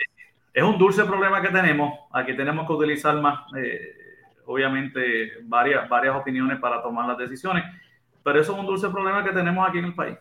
Es 0.53 0.63
un 0.63 0.77
dulce 0.77 1.03
problema 1.05 1.41
que 1.41 1.49
tenemos. 1.49 1.99
Aquí 2.11 2.35
tenemos 2.35 2.67
que 2.67 2.73
utilizar 2.73 3.19
más, 3.19 3.45
eh, 3.57 3.95
obviamente, 4.45 5.31
varias, 5.43 5.87
varias 5.89 6.15
opiniones 6.15 6.59
para 6.59 6.81
tomar 6.81 7.07
las 7.07 7.17
decisiones. 7.17 7.63
Pero 8.23 8.39
eso 8.39 8.53
es 8.53 8.59
un 8.59 8.65
dulce 8.65 8.89
problema 8.89 9.23
que 9.23 9.31
tenemos 9.31 9.67
aquí 9.67 9.79
en 9.79 9.85
el 9.85 9.95
país. 9.95 10.17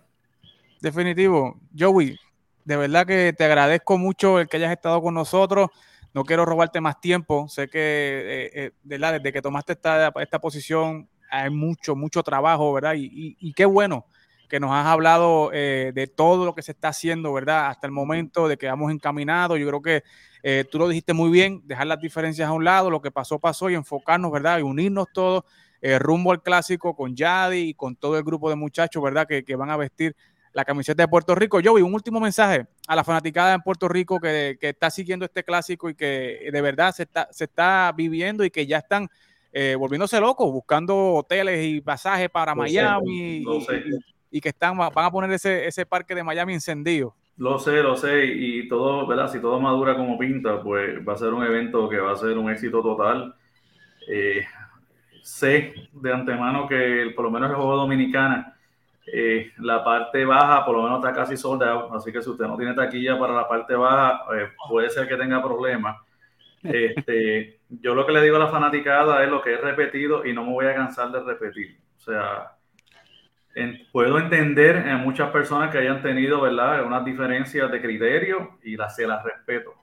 Definitivo. 0.80 1.60
Joey, 1.78 2.18
de 2.64 2.76
verdad 2.76 3.06
que 3.06 3.32
te 3.36 3.44
agradezco 3.44 3.98
mucho 3.98 4.40
el 4.40 4.48
que 4.48 4.56
hayas 4.56 4.72
estado 4.72 5.00
con 5.02 5.14
nosotros. 5.14 5.68
No 6.14 6.24
quiero 6.24 6.44
robarte 6.44 6.80
más 6.80 7.00
tiempo. 7.00 7.46
Sé 7.48 7.68
que 7.68 7.78
eh, 7.80 8.50
eh, 8.54 8.70
de 8.82 8.98
verdad, 8.98 9.14
desde 9.14 9.32
que 9.32 9.42
tomaste 9.42 9.72
esta, 9.74 10.12
esta 10.20 10.38
posición 10.40 11.08
hay 11.30 11.48
mucho, 11.50 11.94
mucho 11.96 12.22
trabajo, 12.22 12.72
¿verdad? 12.74 12.94
Y, 12.94 13.04
y- 13.06 13.36
y 13.38 13.52
qué 13.54 13.64
bueno 13.64 14.04
que 14.52 14.60
nos 14.60 14.70
has 14.70 14.84
hablado 14.84 15.48
eh, 15.54 15.92
de 15.94 16.06
todo 16.06 16.44
lo 16.44 16.54
que 16.54 16.60
se 16.60 16.72
está 16.72 16.88
haciendo, 16.88 17.32
¿verdad? 17.32 17.68
Hasta 17.68 17.86
el 17.86 17.90
momento 17.90 18.48
de 18.48 18.58
que 18.58 18.66
vamos 18.66 18.92
encaminados. 18.92 19.58
Yo 19.58 19.66
creo 19.66 19.80
que 19.80 20.04
eh, 20.42 20.66
tú 20.70 20.78
lo 20.78 20.88
dijiste 20.88 21.14
muy 21.14 21.30
bien, 21.30 21.62
dejar 21.64 21.86
las 21.86 21.98
diferencias 21.98 22.50
a 22.50 22.52
un 22.52 22.62
lado, 22.62 22.90
lo 22.90 23.00
que 23.00 23.10
pasó, 23.10 23.38
pasó 23.38 23.70
y 23.70 23.74
enfocarnos, 23.76 24.30
¿verdad? 24.30 24.58
Y 24.58 24.62
unirnos 24.62 25.06
todos 25.10 25.44
eh, 25.80 25.98
rumbo 25.98 26.32
al 26.32 26.42
clásico 26.42 26.94
con 26.94 27.16
Yadi 27.16 27.70
y 27.70 27.72
con 27.72 27.96
todo 27.96 28.18
el 28.18 28.24
grupo 28.24 28.50
de 28.50 28.56
muchachos, 28.56 29.02
¿verdad? 29.02 29.26
Que, 29.26 29.42
que 29.42 29.56
van 29.56 29.70
a 29.70 29.78
vestir 29.78 30.14
la 30.52 30.66
camiseta 30.66 31.02
de 31.02 31.08
Puerto 31.08 31.34
Rico. 31.34 31.58
Joey, 31.64 31.82
un 31.82 31.94
último 31.94 32.20
mensaje 32.20 32.66
a 32.86 32.94
la 32.94 33.04
fanaticada 33.04 33.54
en 33.54 33.62
Puerto 33.62 33.88
Rico 33.88 34.20
que, 34.20 34.58
que 34.60 34.68
está 34.68 34.90
siguiendo 34.90 35.24
este 35.24 35.44
clásico 35.44 35.88
y 35.88 35.94
que 35.94 36.50
de 36.52 36.60
verdad 36.60 36.94
se 36.94 37.04
está, 37.04 37.26
se 37.30 37.44
está 37.44 37.90
viviendo 37.96 38.44
y 38.44 38.50
que 38.50 38.66
ya 38.66 38.76
están 38.76 39.08
eh, 39.50 39.76
volviéndose 39.78 40.20
locos, 40.20 40.52
buscando 40.52 41.14
hoteles 41.14 41.64
y 41.66 41.80
pasajes 41.80 42.28
para 42.28 42.54
Miami. 42.54 43.42
sé. 43.66 43.82
Y- 44.32 44.40
que 44.40 44.50
están, 44.50 44.76
van 44.78 44.92
a 44.96 45.10
poner 45.10 45.30
ese, 45.32 45.66
ese 45.66 45.86
parque 45.86 46.14
de 46.14 46.24
Miami 46.24 46.54
encendido. 46.54 47.16
Lo 47.36 47.58
sé, 47.58 47.82
lo 47.82 47.96
sé, 47.96 48.26
y 48.26 48.68
todo, 48.68 49.06
¿verdad? 49.06 49.28
Si 49.28 49.40
todo 49.40 49.58
madura 49.60 49.96
como 49.96 50.18
pinta, 50.18 50.62
pues 50.62 51.06
va 51.06 51.14
a 51.14 51.16
ser 51.18 51.32
un 51.32 51.42
evento 51.44 51.88
que 51.88 51.98
va 51.98 52.12
a 52.12 52.16
ser 52.16 52.36
un 52.38 52.50
éxito 52.50 52.82
total. 52.82 53.34
Eh, 54.08 54.44
sé 55.22 55.74
de 55.92 56.12
antemano 56.12 56.68
que 56.68 57.12
por 57.16 57.24
lo 57.26 57.30
menos 57.32 57.50
el 57.50 57.56
juego 57.56 57.76
dominicana, 57.76 58.56
eh, 59.12 59.52
la 59.58 59.84
parte 59.84 60.24
baja 60.24 60.64
por 60.64 60.76
lo 60.76 60.84
menos 60.84 60.98
está 61.04 61.14
casi 61.14 61.36
soldado, 61.36 61.94
así 61.94 62.12
que 62.12 62.22
si 62.22 62.30
usted 62.30 62.46
no 62.46 62.56
tiene 62.58 62.74
taquilla 62.74 63.18
para 63.18 63.34
la 63.34 63.48
parte 63.48 63.74
baja, 63.76 64.22
eh, 64.36 64.50
puede 64.68 64.90
ser 64.90 65.08
que 65.08 65.16
tenga 65.16 65.42
problemas. 65.42 65.98
Este, 66.64 67.60
yo 67.70 67.94
lo 67.94 68.06
que 68.06 68.12
le 68.12 68.22
digo 68.22 68.36
a 68.36 68.40
la 68.40 68.48
fanaticada 68.48 69.24
es 69.24 69.30
lo 69.30 69.42
que 69.42 69.54
he 69.54 69.58
repetido 69.58 70.24
y 70.26 70.32
no 70.34 70.44
me 70.44 70.52
voy 70.52 70.66
a 70.66 70.74
cansar 70.74 71.10
de 71.12 71.20
repetir. 71.22 71.78
O 71.98 72.00
sea, 72.00 72.52
en- 73.54 73.86
puedo 73.92 74.18
entender 74.18 74.76
en 74.76 74.98
muchas 74.98 75.30
personas 75.30 75.70
que 75.70 75.78
hayan 75.78 76.02
tenido, 76.02 76.40
¿verdad?, 76.40 76.84
unas 76.84 77.04
diferencias 77.04 77.70
de 77.70 77.80
criterio 77.80 78.58
y 78.62 78.76
las, 78.76 78.96
se 78.96 79.06
las 79.06 79.22
respeto. 79.24 79.74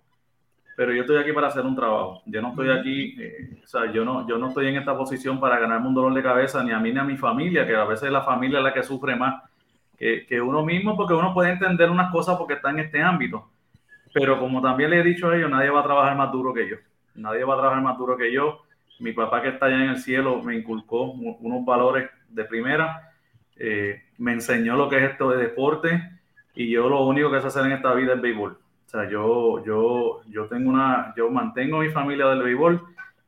Pero 0.76 0.94
yo 0.94 1.02
estoy 1.02 1.18
aquí 1.18 1.34
para 1.34 1.48
hacer 1.48 1.66
un 1.66 1.76
trabajo. 1.76 2.22
Yo 2.26 2.42
no 2.42 2.50
estoy 2.50 2.70
aquí, 2.70 3.16
eh, 3.22 3.60
o 3.64 3.68
sea, 3.68 3.92
yo 3.92 4.06
no, 4.06 4.28
yo 4.28 4.38
no 4.38 4.48
estoy 4.48 4.68
en 4.68 4.78
esta 4.78 4.98
posición 4.98 5.40
para 5.40 5.60
ganarme 5.60 5.88
un 5.90 5.94
dolor 5.94 6.14
de 6.14 6.24
cabeza 6.24 6.64
ni 6.64 6.72
a 6.72 6.80
mí 6.80 6.92
ni 6.94 7.00
a 7.00 7.04
mi 7.04 7.18
familia, 7.18 7.68
que 7.68 7.76
a 7.76 7.84
veces 7.84 8.10
la 8.12 8.22
familia 8.24 8.60
es 8.60 8.64
la 8.64 8.74
que 8.74 8.84
sufre 8.84 9.16
más 9.16 9.44
que, 9.98 10.26
que 10.26 10.40
uno 10.42 10.64
mismo, 10.66 10.96
porque 10.96 11.14
uno 11.14 11.34
puede 11.34 11.52
entender 11.52 11.90
unas 11.90 12.12
cosas 12.12 12.38
porque 12.38 12.54
está 12.54 12.70
en 12.70 12.80
este 12.80 13.02
ámbito. 13.02 13.50
Pero 14.14 14.40
como 14.40 14.62
también 14.62 14.90
le 14.92 15.00
he 15.00 15.04
dicho 15.04 15.30
a 15.30 15.36
ellos, 15.38 15.50
nadie 15.52 15.70
va 15.70 15.82
a 15.82 15.84
trabajar 15.84 16.16
más 16.16 16.32
duro 16.32 16.54
que 16.54 16.68
yo. 16.68 16.78
Nadie 17.16 17.44
va 17.44 17.56
a 17.56 17.58
trabajar 17.58 17.84
más 17.84 17.98
duro 17.98 18.18
que 18.18 18.32
yo. 18.32 18.62
Mi 19.00 19.12
papá 19.14 19.42
que 19.42 19.50
está 19.50 19.66
allá 19.68 19.76
en 19.84 19.90
el 19.92 19.98
cielo 19.98 20.42
me 20.42 20.56
inculcó 20.56 21.04
unos 21.12 21.66
valores 21.66 22.10
de 22.30 22.46
primera, 22.46 23.09
eh, 23.60 24.02
me 24.18 24.32
enseñó 24.34 24.76
lo 24.76 24.90
que 24.90 24.98
es 24.98 25.12
esto 25.12 25.30
de 25.32 25.38
deporte 25.38 26.02
y 26.56 26.70
yo 26.70 26.90
lo 26.90 27.04
único 27.06 27.30
que 27.32 27.42
sé 27.42 27.48
hacer 27.48 27.66
en 27.66 27.74
esta 27.74 27.94
vida 27.94 28.14
es 28.14 28.22
béisbol. 28.22 28.52
O 28.54 28.90
sea, 28.90 29.08
yo, 29.08 29.64
yo, 29.64 30.22
yo 30.30 30.48
tengo 30.48 30.72
una, 30.72 31.14
yo 31.16 31.30
mantengo 31.30 31.80
mi 31.80 31.90
familia 31.90 32.28
del 32.28 32.42
béisbol, 32.42 32.82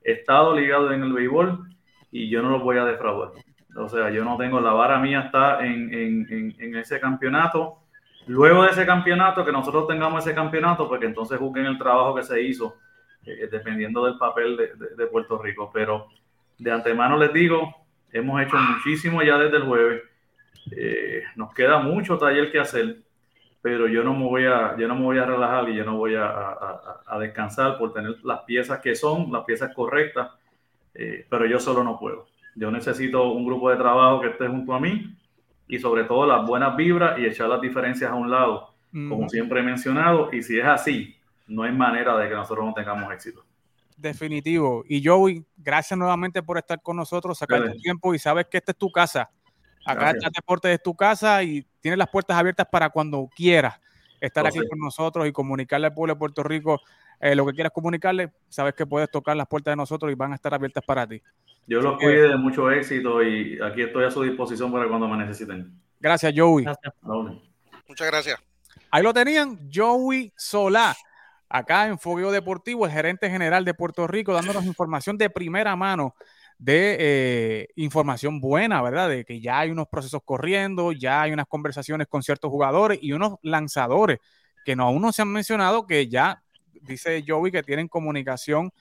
estado 0.03 0.55
ligado 0.55 0.91
en 0.91 1.03
el 1.03 1.13
béisbol 1.13 1.67
y 2.11 2.29
yo 2.29 2.41
no 2.41 2.49
los 2.49 2.63
voy 2.63 2.77
a 2.77 2.85
defraudar. 2.85 3.31
O 3.75 3.87
sea, 3.87 4.09
yo 4.09 4.25
no 4.25 4.37
tengo, 4.37 4.59
la 4.59 4.73
vara 4.73 4.99
mía 4.99 5.21
está 5.21 5.65
en, 5.65 5.93
en, 5.93 6.55
en, 6.59 6.75
ese 6.75 6.99
campeonato. 6.99 7.77
Luego 8.27 8.63
de 8.63 8.71
ese 8.71 8.85
campeonato, 8.85 9.45
que 9.45 9.51
nosotros 9.51 9.87
tengamos 9.87 10.25
ese 10.25 10.35
campeonato, 10.35 10.89
porque 10.89 11.05
entonces 11.05 11.39
juzguen 11.39 11.65
el 11.67 11.77
trabajo 11.77 12.15
que 12.15 12.23
se 12.23 12.41
hizo, 12.41 12.75
eh, 13.25 13.47
dependiendo 13.49 14.03
del 14.05 14.17
papel 14.17 14.57
de- 14.57 14.71
de 14.97 15.07
Puerto 15.07 15.37
Rico. 15.41 15.69
Pero 15.73 16.07
de 16.57 16.71
antemano 16.71 17.17
les 17.17 17.31
digo, 17.31 17.73
hemos 18.11 18.41
hecho 18.41 18.57
muchísimo 18.57 19.21
ya 19.23 19.37
desde 19.37 19.57
el 19.57 19.63
jueves. 19.63 20.01
Eh, 20.69 21.23
nos 21.35 21.53
queda 21.53 21.79
mucho 21.79 22.17
taller 22.17 22.51
que 22.51 22.59
hacer, 22.59 23.01
pero 23.61 23.87
yo 23.87 24.03
no 24.03 24.13
me 24.13 24.25
voy 24.25 24.45
a, 24.45 24.75
yo 24.77 24.87
no 24.87 24.95
me 24.95 25.03
voy 25.03 25.17
a 25.17 25.25
relajar 25.25 25.69
y 25.69 25.75
yo 25.75 25.83
no 25.83 25.97
voy 25.97 26.15
a, 26.15 26.25
a- 26.25 26.51
a- 26.53 27.01
a 27.15 27.19
descansar 27.19 27.77
por 27.77 27.93
tener 27.93 28.15
las 28.23 28.41
piezas 28.41 28.79
que 28.79 28.95
son, 28.95 29.31
las 29.31 29.43
piezas 29.43 29.73
correctas, 29.73 30.29
eh, 30.93 31.25
pero 31.29 31.45
yo 31.45 31.59
solo 31.59 31.83
no 31.83 31.97
puedo. 31.99 32.27
Yo 32.55 32.69
necesito 32.71 33.31
un 33.31 33.45
grupo 33.45 33.69
de 33.69 33.77
trabajo 33.77 34.21
que 34.21 34.27
esté 34.29 34.47
junto 34.47 34.73
a 34.73 34.79
mí 34.79 35.15
y 35.67 35.79
sobre 35.79 36.03
todo 36.03 36.25
las 36.25 36.45
buenas 36.45 36.75
vibras 36.75 37.17
y 37.17 37.25
echar 37.25 37.47
las 37.49 37.61
diferencias 37.61 38.11
a 38.11 38.15
un 38.15 38.29
lado, 38.29 38.73
como 39.07 39.29
siempre 39.29 39.61
he 39.61 39.63
mencionado, 39.63 40.29
y 40.33 40.43
si 40.43 40.59
es 40.59 40.65
así, 40.65 41.15
no 41.47 41.63
hay 41.63 41.71
manera 41.71 42.17
de 42.17 42.27
que 42.27 42.35
nosotros 42.35 42.65
no 42.65 42.73
tengamos 42.73 43.11
éxito. 43.13 43.45
Definitivo. 43.95 44.83
Y 44.87 45.05
Joey, 45.05 45.45
gracias 45.55 45.97
nuevamente 45.97 46.41
por 46.41 46.57
estar 46.57 46.81
con 46.81 46.97
nosotros, 46.97 47.37
sacar 47.37 47.59
tu 47.71 47.77
tiempo 47.79 48.13
y 48.13 48.19
sabes 48.19 48.47
que 48.47 48.57
esta 48.57 48.71
es 48.71 48.77
tu 48.77 48.91
casa. 48.91 49.29
Acá 49.85 50.01
Gracias. 50.01 50.25
el 50.25 50.31
deporte 50.31 50.73
es 50.73 50.81
tu 50.81 50.95
casa 50.95 51.41
y 51.43 51.65
tienes 51.79 51.97
las 51.97 52.09
puertas 52.09 52.37
abiertas 52.37 52.67
para 52.71 52.89
cuando 52.89 53.29
quieras 53.35 53.79
estar 54.19 54.45
aquí 54.45 54.59
con 54.67 54.79
nosotros 54.79 55.27
y 55.27 55.31
comunicarle 55.31 55.87
al 55.87 55.93
pueblo 55.93 56.13
de 56.13 56.19
Puerto 56.19 56.43
Rico 56.43 56.79
eh, 57.19 57.35
lo 57.35 57.45
que 57.45 57.53
quieras 57.53 57.71
comunicarle. 57.73 58.31
Sabes 58.49 58.73
que 58.73 58.85
puedes 58.85 59.09
tocar 59.09 59.35
las 59.35 59.47
puertas 59.47 59.71
de 59.71 59.75
nosotros 59.75 60.11
y 60.11 60.15
van 60.15 60.31
a 60.31 60.35
estar 60.35 60.53
abiertas 60.53 60.83
para 60.85 61.07
ti. 61.07 61.21
Yo 61.67 61.81
los 61.81 61.99
cuide 61.99 62.29
de 62.29 62.35
mucho 62.35 62.71
éxito 62.71 63.21
y 63.23 63.59
aquí 63.61 63.83
estoy 63.83 64.05
a 64.05 64.11
su 64.11 64.23
disposición 64.23 64.71
para 64.71 64.87
cuando 64.87 65.07
me 65.07 65.17
necesiten. 65.17 65.71
Gracias, 65.99 66.33
Joey. 66.35 66.65
Gracias. 66.65 66.93
Muchas 67.87 68.07
gracias. 68.07 68.39
Ahí 68.89 69.03
lo 69.03 69.13
tenían, 69.13 69.69
Joey 69.73 70.33
Solá, 70.35 70.95
acá 71.47 71.87
en 71.87 71.99
Fogueo 71.99 72.31
Deportivo, 72.31 72.85
el 72.85 72.91
gerente 72.91 73.29
general 73.29 73.63
de 73.63 73.73
Puerto 73.73 74.07
Rico, 74.07 74.33
dándonos 74.33 74.65
información 74.65 75.17
de 75.17 75.29
primera 75.29 75.75
mano, 75.75 76.15
de 76.61 76.95
eh, 76.99 77.67
información 77.75 78.39
buena, 78.39 78.83
¿verdad? 78.83 79.09
De 79.09 79.25
que 79.25 79.41
ya 79.41 79.59
hay 79.61 79.71
unos 79.71 79.87
procesos 79.87 80.21
corriendo, 80.23 80.91
ya 80.91 81.23
hay 81.23 81.31
unas 81.33 81.47
conversaciones 81.47 82.07
con 82.07 82.21
ciertos 82.21 82.51
jugadores 82.51 82.99
y 83.01 83.13
unos 83.13 83.39
lanzadores 83.41 84.19
que 84.63 84.75
no, 84.75 84.83
aún 84.85 85.01
no 85.01 85.11
se 85.11 85.23
han 85.23 85.29
mencionado, 85.29 85.87
que 85.87 86.07
ya 86.07 86.43
dice 86.83 87.23
Joey 87.27 87.51
que 87.51 87.63
tienen 87.63 87.87
comunicación 87.87 88.71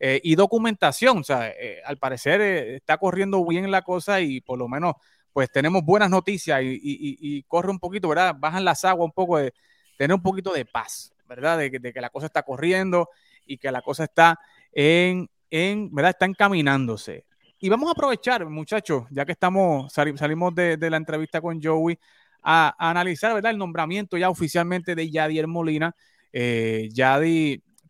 eh, 0.00 0.20
y 0.22 0.34
documentación. 0.34 1.18
O 1.18 1.24
sea, 1.24 1.48
eh, 1.48 1.80
al 1.86 1.96
parecer 1.96 2.42
eh, 2.42 2.76
está 2.76 2.98
corriendo 2.98 3.42
bien 3.46 3.70
la 3.70 3.80
cosa 3.82 4.20
y 4.20 4.42
por 4.42 4.58
lo 4.58 4.68
menos 4.68 4.94
pues 5.32 5.50
tenemos 5.50 5.82
buenas 5.84 6.10
noticias 6.10 6.60
y, 6.62 6.66
y- 6.74 7.16
y- 7.20 7.42
corre 7.44 7.70
un 7.70 7.78
poquito, 7.78 8.08
¿verdad? 8.08 8.34
Bajan 8.38 8.64
las 8.64 8.84
aguas 8.84 9.06
un 9.06 9.12
poco 9.12 9.38
de 9.38 9.54
tener 9.96 10.14
un 10.14 10.22
poquito 10.22 10.52
de 10.52 10.64
paz, 10.66 11.14
¿verdad? 11.26 11.56
De, 11.58 11.70
que- 11.70 11.78
de 11.78 11.92
que 11.92 12.00
la 12.02 12.10
cosa 12.10 12.26
está 12.26 12.42
corriendo 12.42 13.08
y 13.46 13.56
que 13.58 13.70
la 13.70 13.80
cosa 13.82 14.04
está 14.04 14.38
en, 14.72 15.30
en 15.50 15.94
¿verdad? 15.94 16.10
Está 16.10 16.26
encaminándose. 16.26 17.24
Y 17.62 17.68
vamos 17.68 17.88
a 17.88 17.92
aprovechar, 17.92 18.46
muchachos, 18.48 19.04
ya 19.10 19.26
que 19.26 19.32
estamos, 19.32 19.92
sali- 19.92 20.16
salimos 20.16 20.54
de, 20.54 20.78
la 20.90 20.96
entrevista 20.96 21.40
con 21.42 21.60
Joey, 21.62 21.98
a, 22.42 22.74
analizar, 22.88 23.34
¿verdad? 23.34 23.52
El 23.52 23.58
nombramiento 23.58 24.16
ya 24.16 24.30
oficialmente 24.30 24.94
de 24.94 25.10
Yadier 25.10 25.46
Molina. 25.46 25.94
Eh, 26.32 26.88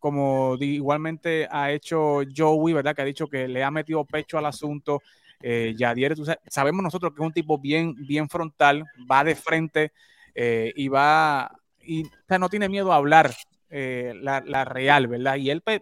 como 0.01 0.57
igualmente 0.61 1.47
ha 1.51 1.71
hecho 1.71 2.23
Joey, 2.37 2.73
¿verdad? 2.75 2.97
Que 2.97 3.03
ha 3.03 3.05
dicho 3.05 3.29
que 3.29 3.47
le 3.47 3.63
ha 3.63 3.71
metido 3.71 4.05
pecho 4.05 4.39
al 4.39 4.47
asunto. 4.47 5.03
Eh, 5.43 5.75
Yadier, 5.77 6.17
tú 6.17 6.25
sa- 6.25 6.41
sabemos 6.49 6.83
nosotros 6.83 7.13
que 7.13 7.23
es 7.23 7.27
un 7.27 7.33
tipo 7.33 7.59
bien, 7.59 7.95
bien 8.07 8.29
frontal, 8.29 8.85
va 9.11 9.23
de 9.25 9.35
frente 9.37 9.93
eh, 10.35 10.73
y 10.75 10.89
va, 10.89 11.51
y 11.83 12.05
o 12.05 12.11
sea, 12.27 12.39
no 12.39 12.49
tiene 12.49 12.69
miedo 12.69 12.93
a 12.93 12.97
hablar 12.97 13.33
eh, 13.71 14.15
la, 14.17 14.41
la 14.45 14.65
real, 14.65 15.07
¿verdad? 15.07 15.37
Y 15.37 15.51
él 15.51 15.61
pues, 15.63 15.81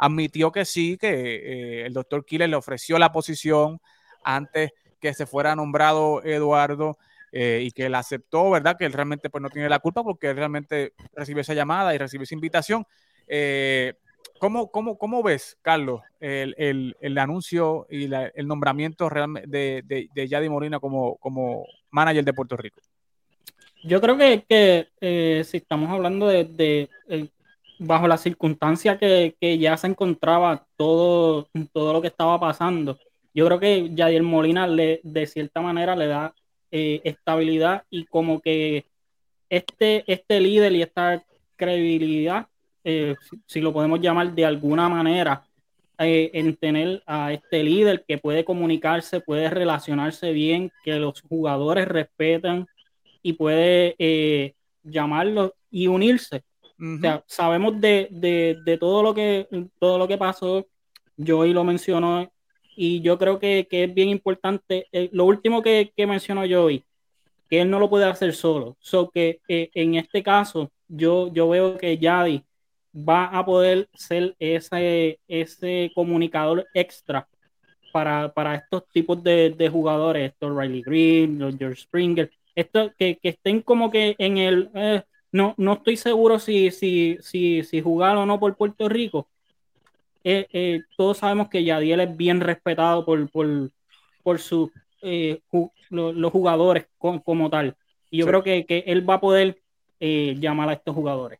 admitió 0.00 0.50
que 0.50 0.64
sí, 0.64 0.96
que 0.98 1.10
eh, 1.10 1.86
el 1.86 1.92
doctor 1.92 2.24
Killer 2.24 2.48
le 2.48 2.56
ofreció 2.56 2.98
la 2.98 3.12
posición 3.12 3.80
antes 4.24 4.72
que 4.98 5.12
se 5.14 5.26
fuera 5.26 5.54
nombrado 5.54 6.22
Eduardo 6.24 6.98
eh, 7.32 7.60
y 7.62 7.70
que 7.70 7.86
él 7.86 7.94
aceptó, 7.94 8.50
¿verdad? 8.50 8.76
Que 8.78 8.86
él 8.86 8.92
realmente 8.92 9.30
pues 9.30 9.42
no 9.42 9.50
tiene 9.50 9.68
la 9.68 9.78
culpa 9.78 10.02
porque 10.02 10.30
él 10.30 10.36
realmente 10.36 10.94
recibió 11.14 11.42
esa 11.42 11.54
llamada 11.54 11.94
y 11.94 11.98
recibió 11.98 12.24
esa 12.24 12.34
invitación. 12.34 12.84
Eh, 13.28 13.94
¿cómo, 14.38 14.70
cómo, 14.70 14.96
cómo 14.98 15.22
ves, 15.22 15.58
Carlos, 15.62 16.00
el, 16.18 16.54
el- 16.58 16.96
el 17.00 17.18
anuncio 17.18 17.86
y 17.90 18.10
el 18.12 18.46
nombramiento 18.48 19.08
de, 19.46 19.82
de, 19.84 20.08
de 20.14 20.28
Yadi 20.28 20.48
Molina 20.48 20.80
como, 20.80 21.16
como 21.16 21.66
manager 21.90 22.24
de 22.24 22.32
Puerto 22.32 22.56
Rico? 22.56 22.80
Yo 23.82 24.00
creo 24.00 24.16
que, 24.18 24.44
que, 24.48 25.42
si 25.44 25.58
estamos 25.58 25.90
hablando 25.90 26.26
de, 26.26 26.44
de, 26.44 26.88
bajo 27.80 28.06
la 28.06 28.18
circunstancia 28.18 28.98
que, 28.98 29.34
que 29.40 29.58
ya 29.58 29.76
se 29.76 29.88
encontraba 29.88 30.66
todo, 30.76 31.48
todo 31.72 31.92
lo 31.92 32.00
que 32.00 32.08
estaba 32.08 32.38
pasando, 32.38 32.98
yo 33.34 33.46
creo 33.46 33.58
que 33.60 33.90
Yadier 33.94 34.22
Molina 34.22 34.66
le, 34.66 35.00
de 35.02 35.26
cierta 35.26 35.60
manera 35.60 35.96
le 35.96 36.06
da 36.06 36.34
eh, 36.70 37.00
estabilidad 37.04 37.84
y 37.90 38.04
como 38.04 38.40
que 38.40 38.86
este, 39.48 40.04
este 40.06 40.40
líder 40.40 40.72
y 40.72 40.82
esta 40.82 41.24
credibilidad, 41.56 42.46
eh, 42.84 43.16
si, 43.46 43.60
lo 43.60 43.72
podemos 43.72 44.00
llamar 44.00 44.34
de 44.34 44.44
alguna 44.44 44.88
manera, 44.88 45.44
eh, 45.98 46.30
en 46.34 46.56
tener 46.56 47.02
a 47.06 47.32
este 47.32 47.62
líder 47.62 48.04
que 48.06 48.18
puede 48.18 48.44
comunicarse, 48.44 49.20
puede 49.20 49.50
relacionarse 49.50 50.32
bien, 50.32 50.72
que 50.82 50.96
los 50.96 51.20
jugadores 51.22 51.86
respetan 51.86 52.66
y 53.22 53.34
puede 53.34 53.96
eh, 53.98 54.54
llamarlo 54.82 55.54
y 55.70 55.88
unirse. 55.88 56.42
Sabemos 57.26 57.80
de, 57.80 58.08
de- 58.10 58.58
de 58.64 58.78
todo 58.78 59.02
lo 59.02 59.14
que 59.14 59.48
todo 59.78 59.98
lo 59.98 60.08
que 60.08 60.18
pasó, 60.18 60.66
Joey 61.18 61.52
lo 61.52 61.64
mencionó, 61.64 62.30
y 62.76 63.00
yo 63.02 63.18
creo 63.18 63.38
que, 63.38 63.66
que 63.70 63.84
es 63.84 63.94
bien 63.94 64.08
importante. 64.08 64.86
eh, 64.92 65.10
lo 65.12 65.24
último 65.26 65.62
que, 65.62 65.92
que 65.96 66.06
mencionó 66.06 66.42
Joey, 66.48 66.84
que 67.48 67.60
él 67.62 67.70
no 67.70 67.78
lo 67.80 67.90
puede 67.90 68.06
hacer 68.06 68.34
solo. 68.34 68.76
So 68.80 69.10
que 69.10 69.40
eh, 69.48 69.70
en 69.74 69.96
este 69.96 70.22
caso, 70.22 70.70
yo, 70.88 71.32
yo 71.32 71.48
veo 71.48 71.76
que 71.78 71.98
Yadi 71.98 72.44
va 72.94 73.26
a 73.26 73.44
poder 73.44 73.88
ser 73.94 74.34
ese, 74.38 75.20
ese 75.28 75.92
comunicador 75.94 76.66
extra 76.74 77.28
para, 77.92 78.32
para 78.32 78.54
estos 78.56 78.84
tipos 78.92 79.22
de, 79.22 79.50
de 79.50 79.68
jugadores, 79.68 80.32
estos 80.32 80.56
Riley 80.56 80.82
Green, 80.82 81.38
George 81.58 81.82
Springer, 81.82 82.30
estos 82.54 82.92
que, 82.96 83.18
que 83.18 83.30
estén 83.30 83.62
como 83.62 83.90
que 83.90 84.14
en 84.18 84.38
el 84.38 84.70
eh, 84.74 85.02
no, 85.32 85.54
no 85.56 85.74
estoy 85.74 85.96
seguro 85.96 86.38
si, 86.38 86.70
si, 86.70 87.18
si, 87.20 87.62
si 87.64 87.80
jugar 87.80 88.16
o 88.16 88.26
no 88.26 88.38
por 88.40 88.56
Puerto 88.56 88.88
Rico. 88.88 89.28
Eh, 90.24 90.46
eh, 90.52 90.80
todos 90.96 91.18
sabemos 91.18 91.48
que 91.48 91.64
Yadiel 91.64 92.00
es 92.00 92.16
bien 92.16 92.40
respetado 92.40 93.04
por, 93.04 93.30
por, 93.30 93.70
por, 94.22 94.38
su, 94.38 94.70
eh, 95.02 95.40
ju- 95.50 95.70
lo- 95.88 96.12
los 96.12 96.30
jugadores 96.32 96.86
co- 96.98 97.22
como 97.22 97.48
tal. 97.48 97.76
Y 98.10 98.18
yo 98.18 98.24
Sí. 98.26 98.28
creo 98.28 98.42
que, 98.42 98.66
que 98.66 98.84
él 98.86 99.08
va 99.08 99.14
a 99.14 99.20
poder 99.20 99.58
eh, 99.98 100.36
llamar 100.38 100.68
a 100.68 100.74
estos 100.74 100.94
jugadores. 100.94 101.38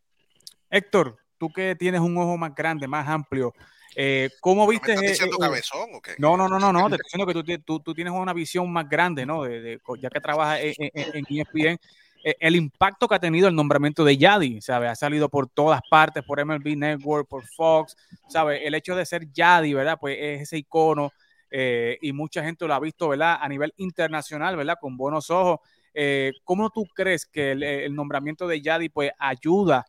Héctor, 0.69 1.17
tú 1.37 1.49
que 1.51 1.75
tienes 1.75 2.01
un 2.01 2.17
ojo 2.17 2.37
más 2.37 2.55
grande, 2.55 2.87
más 2.87 3.07
amplio, 3.07 3.53
eh, 3.95 4.29
¿cómo 4.39 4.65
¿Me 4.65 4.71
viste? 4.71 4.91
estás 4.91 5.03
eh, 5.03 5.09
diciendo 5.09 5.35
eh, 5.35 5.39
cabezón 5.39 5.89
o 5.95 6.01
qué? 6.01 6.11
No, 6.17 6.37
no, 6.37 6.47
no, 6.47 6.57
no, 6.59 6.71
no, 6.71 6.87
te 6.89 6.95
estoy 6.95 7.03
diciendo 7.05 7.25
que 7.27 7.33
tú, 7.57 7.63
tú- 7.63 7.79
tú 7.81 7.93
tienes 7.93 8.13
una 8.13 8.33
visión 8.33 8.71
más 8.71 8.87
grande, 8.87 9.25
¿no? 9.25 9.43
De, 9.43 9.61
de- 9.61 9.79
ya 9.99 10.09
que 10.09 10.21
trabajas 10.21 10.61
en, 10.61 10.73
en- 10.93 11.09
en 11.13 11.25
ESPN, 11.27 11.77
el 12.23 12.55
impacto 12.55 13.07
que 13.07 13.15
ha 13.15 13.19
tenido 13.19 13.47
el 13.47 13.55
nombramiento 13.55 14.03
de 14.03 14.17
Yadi, 14.17 14.61
¿sabes? 14.61 14.89
Ha 14.89 14.95
salido 14.95 15.29
por 15.29 15.47
todas 15.47 15.81
partes, 15.89 16.23
por 16.23 16.39
MLB 16.39 16.75
Network, 16.77 17.27
por 17.27 17.45
Fox, 17.47 17.95
¿sabes? 18.27 18.61
El 18.63 18.75
hecho 18.75 18.95
de 18.95 19.05
ser 19.05 19.31
Yadi, 19.31 19.73
¿verdad? 19.73 19.97
Pues 19.99 20.17
es 20.19 20.41
ese 20.41 20.57
icono 20.57 21.11
eh, 21.49 21.97
y 22.01 22.13
mucha 22.13 22.43
gente 22.43 22.65
lo 22.65 22.73
ha 22.73 22.79
visto, 22.79 23.09
¿verdad? 23.09 23.37
A 23.41 23.47
nivel 23.49 23.73
internacional, 23.77 24.55
¿verdad? 24.55 24.77
Con 24.79 24.97
buenos 24.97 25.29
ojos. 25.29 25.59
Eh, 25.93 26.31
¿Cómo 26.43 26.69
tú 26.69 26.85
crees 26.93 27.25
que 27.25 27.51
el, 27.51 27.93
nombramiento 27.93 28.47
de 28.47 28.61
Yadi, 28.61 28.89
pues, 28.89 29.11
ayuda 29.19 29.85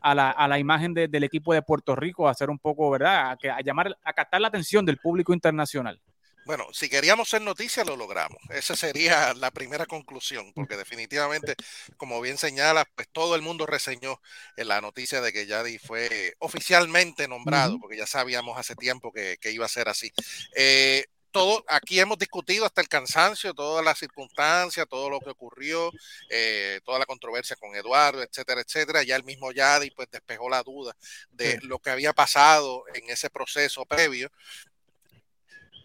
a 0.00 0.14
la, 0.14 0.30
a 0.30 0.48
la 0.48 0.58
imagen 0.58 0.94
de- 0.94 1.08
del 1.08 1.24
equipo 1.24 1.52
de 1.52 1.62
Puerto 1.62 1.96
Rico 1.96 2.28
a 2.28 2.30
hacer 2.30 2.48
un 2.48 2.58
poco, 2.58 2.90
¿verdad? 2.90 3.36
A, 3.42 3.56
a 3.56 3.60
llamar, 3.60 3.96
a 4.04 4.12
captar 4.12 4.40
la 4.40 4.48
atención 4.48 4.86
del 4.86 4.98
público 4.98 5.34
internacional. 5.34 6.00
Bueno, 6.46 6.66
si 6.72 6.88
queríamos 6.88 7.28
ser 7.28 7.42
noticia, 7.42 7.84
lo 7.84 7.96
logramos. 7.96 8.38
Esa 8.50 8.74
sería 8.74 9.34
la 9.34 9.50
primera 9.50 9.86
conclusión, 9.86 10.52
porque 10.54 10.76
definitivamente, 10.76 11.54
como 11.96 12.20
bien 12.20 12.38
señala, 12.38 12.84
pues 12.94 13.08
todo 13.12 13.36
el 13.36 13.42
mundo 13.42 13.66
reseñó 13.66 14.20
en 14.56 14.68
la 14.68 14.80
noticia 14.80 15.20
de 15.20 15.32
que 15.32 15.46
Yadi 15.46 15.78
fue 15.78 16.34
oficialmente 16.38 17.28
nombrado, 17.28 17.78
porque 17.78 17.96
ya 17.96 18.06
sabíamos 18.06 18.58
hace 18.58 18.74
tiempo 18.74 19.12
que, 19.12 19.36
que 19.40 19.52
iba 19.52 19.66
a 19.66 19.68
ser 19.68 19.88
así. 19.88 20.12
Eh, 20.56 21.04
todo, 21.30 21.64
aquí 21.68 22.00
hemos 22.00 22.18
discutido 22.18 22.64
hasta 22.64 22.80
el 22.80 22.88
cansancio, 22.88 23.54
todas 23.54 23.84
las 23.84 23.98
circunstancias, 23.98 24.86
todo 24.88 25.08
lo 25.08 25.20
que 25.20 25.30
ocurrió, 25.30 25.92
eh, 26.28 26.80
toda 26.84 26.98
la 26.98 27.06
controversia 27.06 27.56
con 27.56 27.74
Eduardo, 27.74 28.22
etcétera, 28.22 28.60
etcétera. 28.60 29.02
Ya 29.02 29.16
el 29.16 29.24
mismo 29.24 29.52
Yadi 29.52 29.90
pues 29.90 30.08
despejó 30.10 30.48
la 30.48 30.62
duda 30.62 30.96
de 31.30 31.58
lo 31.62 31.78
que 31.78 31.90
había 31.90 32.12
pasado 32.12 32.84
en 32.94 33.08
ese 33.10 33.30
proceso 33.30 33.84
previo 33.86 34.30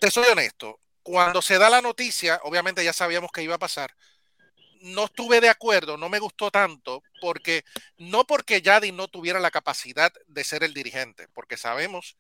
te 0.06 0.12
soy 0.12 0.28
honesto, 0.28 0.80
cuando 1.02 1.42
se 1.42 1.58
da 1.58 1.68
la 1.68 1.82
noticia, 1.82 2.40
obviamente 2.44 2.84
ya 2.84 2.94
sabíamos 2.94 3.32
que 3.32 3.42
iba 3.42 3.56
a 3.56 3.60
pasar. 3.60 3.96
No 4.82 5.06
estuve 5.06 5.42
de 5.42 5.50
acuerdo, 5.50 5.98
no 5.98 6.10
me 6.10 6.20
gustó 6.20 6.52
tanto, 6.52 7.02
porque 7.20 7.66
no 7.98 8.24
porque 8.28 8.62
Yadi 8.62 8.92
no 8.92 9.08
tuviera 9.08 9.40
la 9.40 9.50
capacidad 9.50 10.14
de 10.28 10.44
ser 10.44 10.64
el 10.64 10.76
dirigente, 10.76 11.28
porque 11.30 11.58
sabemos, 11.58 12.18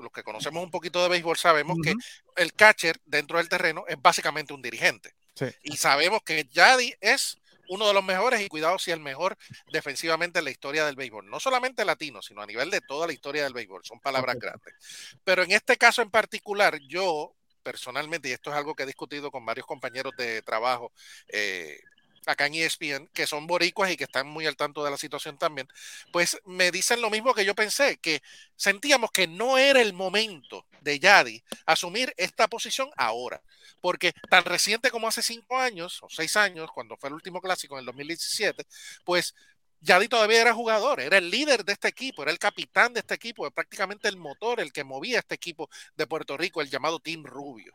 los 0.00 0.10
que 0.10 0.24
conocemos 0.24 0.64
un 0.64 0.72
poquito 0.72 1.00
de 1.04 1.08
béisbol, 1.08 1.36
sabemos 1.36 1.76
que 1.84 1.94
el 2.34 2.52
catcher 2.52 3.00
dentro 3.04 3.38
del 3.38 3.48
terreno 3.48 3.84
es 3.86 4.02
básicamente 4.02 4.52
un 4.52 4.62
dirigente. 4.62 5.14
Sí. 5.36 5.46
Y 5.62 5.76
sabemos 5.76 6.22
que 6.24 6.48
Yadi 6.50 6.96
es 7.00 7.38
uno 7.70 7.86
de 7.86 7.94
los 7.94 8.04
mejores 8.04 8.40
y 8.40 8.48
cuidado 8.48 8.78
si 8.78 8.90
el 8.90 8.98
mejor 8.98 9.38
defensivamente 9.72 10.40
en 10.40 10.44
la 10.44 10.50
historia 10.50 10.84
del 10.84 10.96
béisbol. 10.96 11.30
No 11.30 11.38
solamente 11.38 11.84
latino, 11.84 12.20
sino 12.20 12.42
a 12.42 12.46
nivel 12.46 12.68
de 12.68 12.80
toda 12.80 13.06
la 13.06 13.12
historia 13.12 13.44
del 13.44 13.54
béisbol. 13.54 13.84
Son 13.84 14.00
palabras 14.00 14.36
grandes. 14.36 14.74
Pero 15.22 15.44
en 15.44 15.52
este 15.52 15.76
caso 15.76 16.02
en 16.02 16.10
particular, 16.10 16.78
yo 16.80 17.32
personalmente, 17.62 18.28
y 18.28 18.32
esto 18.32 18.50
es 18.50 18.56
algo 18.56 18.74
que 18.74 18.82
he 18.82 18.86
discutido 18.86 19.30
con 19.30 19.46
varios 19.46 19.66
compañeros 19.66 20.12
de 20.16 20.42
trabajo 20.42 20.92
eh, 21.28 21.78
acá 22.26 22.46
en 22.46 22.54
ESPN, 22.54 23.08
que 23.12 23.26
son 23.26 23.46
boricuas 23.46 23.90
y 23.90 23.96
que 23.96 24.04
están 24.04 24.26
muy 24.28 24.46
al 24.46 24.56
tanto 24.56 24.84
de 24.84 24.90
la 24.90 24.98
situación 24.98 25.38
también, 25.38 25.68
pues 26.12 26.38
me 26.44 26.70
dicen 26.70 27.00
lo 27.00 27.10
mismo 27.10 27.34
que 27.34 27.44
yo 27.44 27.54
pensé, 27.54 27.98
que 27.98 28.22
sentíamos 28.56 29.10
que 29.10 29.26
no 29.26 29.58
era 29.58 29.80
el 29.80 29.92
momento 29.92 30.66
de 30.80 30.98
Yadi 30.98 31.42
asumir 31.66 32.12
esta 32.16 32.48
posición 32.48 32.90
ahora, 32.96 33.42
porque 33.80 34.12
tan 34.28 34.44
reciente 34.44 34.90
como 34.90 35.08
hace 35.08 35.22
cinco 35.22 35.58
años 35.58 36.02
o 36.02 36.08
seis 36.10 36.36
años, 36.36 36.70
cuando 36.72 36.96
fue 36.96 37.08
el 37.08 37.14
último 37.14 37.40
clásico 37.40 37.74
en 37.74 37.80
el 37.80 37.86
2017, 37.86 38.64
pues 39.04 39.34
Yadi 39.82 40.08
todavía 40.08 40.42
era 40.42 40.52
jugador, 40.52 41.00
era 41.00 41.16
el 41.16 41.30
líder 41.30 41.64
de 41.64 41.72
este 41.72 41.88
equipo, 41.88 42.22
era 42.22 42.30
el 42.30 42.38
capitán 42.38 42.92
de 42.92 43.00
este 43.00 43.14
equipo, 43.14 43.50
prácticamente 43.50 44.08
el 44.08 44.16
motor, 44.16 44.60
el 44.60 44.72
que 44.72 44.84
movía 44.84 45.18
este 45.18 45.34
equipo 45.34 45.70
de 45.96 46.06
Puerto 46.06 46.36
Rico, 46.36 46.60
el 46.60 46.68
llamado 46.68 47.00
Team 47.00 47.24
Rubio. 47.24 47.72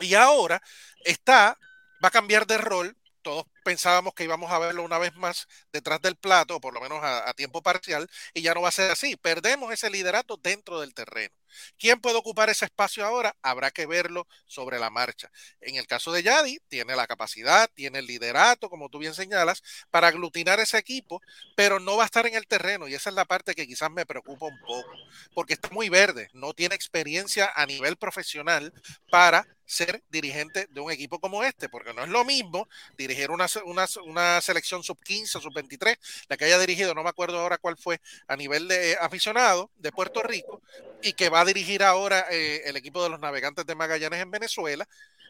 Y 0.00 0.14
ahora 0.14 0.62
está, 1.04 1.58
va 2.04 2.08
a 2.08 2.10
cambiar 2.10 2.46
de 2.46 2.58
rol. 2.58 2.96
Todos 3.26 3.44
pensábamos 3.66 4.14
que 4.14 4.22
íbamos 4.22 4.52
a 4.52 4.60
verlo 4.60 4.84
una 4.84 4.98
vez 4.98 5.12
más 5.16 5.48
detrás 5.72 6.00
del 6.00 6.14
plato, 6.14 6.60
por 6.60 6.72
lo 6.72 6.80
menos 6.80 7.02
a, 7.02 7.28
a 7.28 7.34
tiempo 7.34 7.62
parcial, 7.62 8.08
y 8.32 8.42
ya 8.42 8.54
no 8.54 8.62
va 8.62 8.68
a 8.68 8.72
ser 8.72 8.92
así. 8.92 9.16
Perdemos 9.16 9.72
ese 9.72 9.90
liderato 9.90 10.36
dentro 10.36 10.80
del 10.80 10.94
terreno. 10.94 11.34
¿Quién 11.78 12.00
puede 12.00 12.16
ocupar 12.16 12.48
ese 12.48 12.66
espacio 12.66 13.04
ahora? 13.04 13.34
Habrá 13.42 13.70
que 13.72 13.86
verlo 13.86 14.26
sobre 14.46 14.78
la 14.78 14.90
marcha. 14.90 15.30
En 15.60 15.76
el 15.76 15.86
caso 15.86 16.12
de 16.12 16.22
Yadi, 16.22 16.60
tiene 16.68 16.94
la 16.94 17.06
capacidad, 17.08 17.68
tiene 17.74 17.98
el 17.98 18.06
liderato, 18.06 18.70
como 18.70 18.88
tú 18.88 18.98
bien 18.98 19.14
señalas, 19.14 19.62
para 19.90 20.08
aglutinar 20.08 20.60
ese 20.60 20.78
equipo, 20.78 21.20
pero 21.56 21.80
no 21.80 21.96
va 21.96 22.04
a 22.04 22.06
estar 22.06 22.26
en 22.26 22.34
el 22.34 22.46
terreno 22.46 22.86
y 22.88 22.94
esa 22.94 23.10
es 23.10 23.16
la 23.16 23.24
parte 23.24 23.54
que 23.54 23.66
quizás 23.66 23.90
me 23.90 24.06
preocupa 24.06 24.46
un 24.46 24.60
poco, 24.60 24.90
porque 25.34 25.54
está 25.54 25.70
muy 25.70 25.88
verde, 25.88 26.28
no 26.32 26.52
tiene 26.54 26.74
experiencia 26.74 27.50
a 27.54 27.66
nivel 27.66 27.96
profesional 27.96 28.72
para 29.10 29.46
ser 29.66 30.02
dirigente 30.10 30.68
de 30.70 30.80
un 30.80 30.90
equipo 30.92 31.18
como 31.20 31.42
este, 31.42 31.68
porque 31.68 31.92
no 31.92 32.02
es 32.04 32.08
lo 32.08 32.24
mismo 32.24 32.68
dirigir 32.96 33.30
una, 33.30 33.46
una, 33.64 33.86
una 34.04 34.40
selección 34.40 34.82
sub 34.82 34.98
15 35.02 35.38
o 35.38 35.40
sub 35.40 35.54
23, 35.54 35.98
la 36.28 36.36
que 36.36 36.44
haya 36.44 36.58
dirigido, 36.58 36.94
no 36.94 37.02
me 37.02 37.10
acuerdo 37.10 37.38
ahora 37.38 37.58
cuál 37.58 37.76
fue, 37.76 38.00
a 38.28 38.36
nivel 38.36 38.68
de 38.68 38.92
eh, 38.92 38.96
aficionado 39.00 39.70
de 39.76 39.92
Puerto 39.92 40.22
Rico, 40.22 40.62
y 41.02 41.12
que 41.12 41.28
va 41.28 41.40
a 41.40 41.44
dirigir 41.44 41.82
ahora 41.82 42.26
eh, 42.30 42.62
el 42.64 42.76
equipo 42.76 43.02
de 43.02 43.10
los 43.10 43.20
navegantes 43.20 43.66
de 43.66 43.74
Magallanes 43.74 44.20
en 44.20 44.30
Venezuela, 44.30 44.88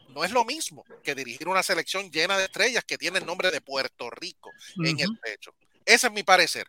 no 0.09 0.23
es 0.23 0.31
lo 0.31 0.45
mismo 0.45 0.85
que 1.03 1.15
dirigir 1.15 1.47
una 1.47 1.63
selección 1.63 2.09
llena 2.11 2.37
de 2.37 2.45
estrellas 2.45 2.83
que 2.83 2.97
tiene 2.97 3.19
el 3.19 3.25
nombre 3.25 3.51
de 3.51 3.61
Puerto 3.61 4.09
Rico 4.09 4.49
uh 4.49 4.81
-huh. 4.81 4.89
en 4.89 4.99
el 4.99 5.17
pecho. 5.17 5.53
Ese 5.85 6.07
es 6.07 6.13
mi 6.13 6.23
parecer. 6.23 6.67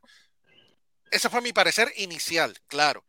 Ese 1.11 1.31
fue 1.31 1.41
mi 1.41 1.53
parecer 1.53 1.93
inicial, 1.97 2.59
claro. 2.67 3.05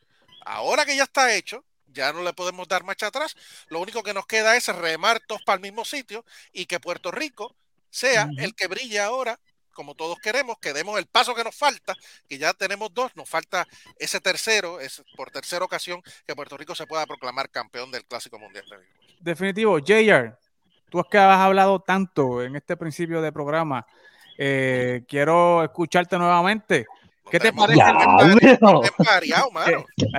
Ahora 0.45 0.85
que 0.85 0.95
ya 0.95 1.03
está 1.03 1.35
hecho, 1.35 1.65
ya 1.87 2.13
no 2.13 2.23
le 2.23 2.33
podemos 2.33 2.67
dar 2.67 2.83
marcha 2.83 3.07
atrás. 3.07 3.35
Lo 3.67 3.79
único 3.79 4.03
que 4.03 4.13
nos 4.13 4.25
queda 4.25 4.55
es 4.55 4.67
remar 4.67 5.19
todos 5.27 5.41
para 5.43 5.55
el 5.55 5.61
mismo 5.61 5.85
sitio 5.85 6.25
y 6.53 6.65
que 6.65 6.79
Puerto 6.79 7.11
Rico 7.11 7.55
sea 7.89 8.25
uh 8.25 8.29
-huh. 8.29 8.43
el 8.43 8.55
que 8.55 8.67
brille 8.67 8.99
ahora, 8.99 9.39
como 9.73 9.95
todos 9.95 10.19
queremos, 10.19 10.57
que 10.59 10.73
demos 10.73 10.99
el 10.99 11.05
paso 11.05 11.33
que 11.33 11.43
nos 11.43 11.55
falta, 11.55 11.95
que 12.27 12.37
ya 12.37 12.53
tenemos 12.53 12.93
dos, 12.93 13.15
nos 13.15 13.29
falta 13.29 13.65
ese 13.97 14.19
tercero, 14.19 14.79
es 14.79 15.01
por 15.15 15.31
tercera 15.31 15.63
ocasión 15.63 16.01
que 16.27 16.35
Puerto 16.35 16.57
Rico 16.57 16.75
se 16.75 16.85
pueda 16.85 17.05
proclamar 17.05 17.49
campeón 17.49 17.89
del 17.91 18.05
Clásico 18.05 18.37
Mundial 18.37 18.65
de 18.69 18.77
Béisbol. 18.77 18.99
Definitivo, 19.21 19.79
JR, 19.79 20.37
tú 20.89 20.99
es 20.99 21.05
que 21.09 21.17
has 21.17 21.39
hablado 21.39 21.79
tanto 21.79 22.43
en 22.43 22.55
este 22.55 22.75
principio 22.75 23.21
de 23.21 23.31
programa. 23.31 23.85
Eh, 24.37 25.03
quiero 25.07 25.63
escucharte 25.63 26.17
nuevamente. 26.17 26.85
¿Qué 27.29 27.39
te 27.39 27.53
parece? 27.53 27.81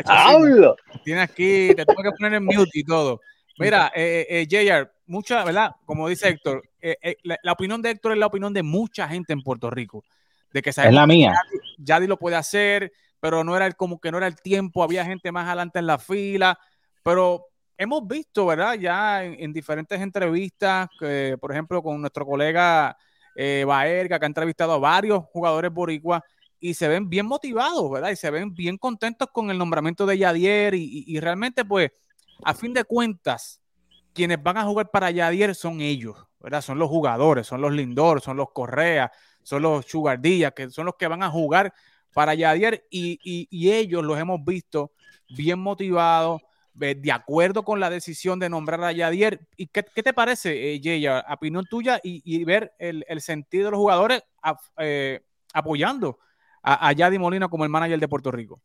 Hablo. 0.06 0.76
Tienes 1.04 1.24
aquí, 1.24 1.74
te 1.74 1.84
tengo 1.84 2.02
que 2.02 2.12
poner 2.12 2.34
en 2.34 2.44
mute 2.44 2.70
y 2.72 2.84
todo. 2.84 3.20
Mira, 3.58 3.92
eh, 3.94 4.26
eh, 4.28 4.46
JR, 4.48 4.90
mucha, 5.06 5.44
¿verdad? 5.44 5.72
Como 5.84 6.08
dice 6.08 6.28
Héctor, 6.28 6.62
eh, 6.82 7.16
la, 7.22 7.38
la, 7.42 7.52
opinión 7.52 7.82
de 7.82 7.90
Héctor 7.90 8.12
es 8.12 8.18
la 8.18 8.26
opinión 8.26 8.52
de 8.52 8.62
mucha 8.62 9.08
gente 9.08 9.32
en 9.32 9.42
Puerto 9.42 9.70
Rico. 9.70 10.04
De 10.52 10.62
que 10.62 10.70
es 10.70 10.76
la 10.76 11.06
mía. 11.06 11.32
Yadi, 11.32 11.62
Yadi 11.78 12.06
lo 12.06 12.18
puede 12.18 12.36
hacer, 12.36 12.92
pero 13.20 13.44
no 13.44 13.56
era 13.56 13.66
el, 13.66 13.76
como 13.76 14.00
que 14.00 14.10
no 14.10 14.18
era 14.18 14.26
el 14.26 14.40
tiempo, 14.40 14.82
había 14.82 15.04
gente 15.04 15.30
más 15.30 15.46
adelante 15.46 15.78
en 15.78 15.86
la 15.86 15.98
fila, 15.98 16.58
pero 17.02 17.46
hemos 17.76 18.06
visto, 18.06 18.46
¿verdad? 18.46 18.74
Ya 18.74 19.24
en, 19.24 19.36
en 19.38 19.52
diferentes 19.52 20.00
entrevistas, 20.00 20.88
que, 20.98 21.36
por 21.40 21.52
ejemplo, 21.52 21.82
con 21.82 22.00
nuestro 22.00 22.26
colega 22.26 22.96
eh, 23.36 23.64
Baerga, 23.66 24.18
que 24.18 24.24
ha 24.24 24.26
entrevistado 24.26 24.72
a 24.72 24.78
varios 24.78 25.24
jugadores 25.32 25.72
boricuas, 25.72 26.22
y 26.58 26.74
se 26.74 26.88
ven 26.88 27.08
bien 27.08 27.26
motivados, 27.26 27.90
¿verdad? 27.90 28.10
Y 28.10 28.16
se 28.16 28.30
ven 28.30 28.54
bien 28.54 28.76
contentos 28.76 29.28
con 29.32 29.50
el 29.50 29.56
nombramiento 29.56 30.04
de 30.04 30.18
Yadier 30.18 30.74
y, 30.74 30.82
y, 30.82 31.16
y, 31.16 31.20
realmente, 31.20 31.64
pues, 31.64 31.90
a 32.44 32.52
fin 32.54 32.74
de 32.74 32.84
cuentas, 32.84 33.59
quienes 34.20 34.42
van 34.42 34.58
a 34.58 34.64
jugar 34.64 34.90
para 34.90 35.10
Yadier 35.10 35.54
son 35.54 35.80
ellos, 35.80 36.14
¿verdad? 36.40 36.60
Son 36.60 36.78
los 36.78 36.90
jugadores, 36.90 37.46
son 37.46 37.62
los 37.62 37.72
Lindor, 37.72 38.20
son 38.20 38.36
los 38.36 38.50
Correa, 38.52 39.10
son 39.42 39.62
los 39.62 39.86
Chugardilla, 39.86 40.50
que 40.50 40.68
son 40.68 40.84
los 40.84 40.96
que 40.96 41.06
van 41.06 41.22
a 41.22 41.30
jugar 41.30 41.72
para 42.12 42.34
Yadier 42.34 42.84
y, 42.90 43.48
ellos 43.50 44.04
los 44.04 44.18
hemos 44.18 44.44
visto 44.44 44.92
bien 45.30 45.58
motivados, 45.58 46.42
de 46.74 47.12
acuerdo 47.12 47.62
con 47.62 47.80
la 47.80 47.88
decisión 47.88 48.38
de 48.38 48.50
nombrar 48.50 48.84
a 48.84 48.92
Yadier. 48.92 49.40
¿Y 49.56 49.68
qué, 49.68 49.82
te 49.82 50.12
parece, 50.12 50.74
eh, 50.74 50.80
Jay, 50.84 51.06
a 51.06 51.24
opinión 51.30 51.64
tuya 51.64 51.98
y, 52.02 52.44
ver 52.44 52.74
el, 52.78 53.22
sentido 53.22 53.64
de 53.64 53.70
los 53.70 53.78
jugadores 53.78 54.22
eh, 54.76 55.20
apoyando 55.54 56.18
a, 56.62 56.88
a 56.88 56.92
Yadi 56.92 57.18
Molina 57.18 57.48
como 57.48 57.64
el 57.64 57.70
manager 57.70 57.98
de 57.98 58.06
Puerto 58.06 58.30
Rico? 58.30 58.60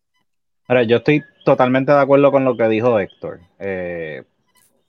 Ahora, 0.68 0.84
yo 0.84 0.98
estoy 0.98 1.24
totalmente 1.46 1.94
de 1.94 2.00
acuerdo 2.00 2.30
con 2.30 2.44
lo 2.44 2.58
que 2.58 2.68
dijo 2.68 3.00
Héctor. 3.00 3.40
Eh, 3.58 4.26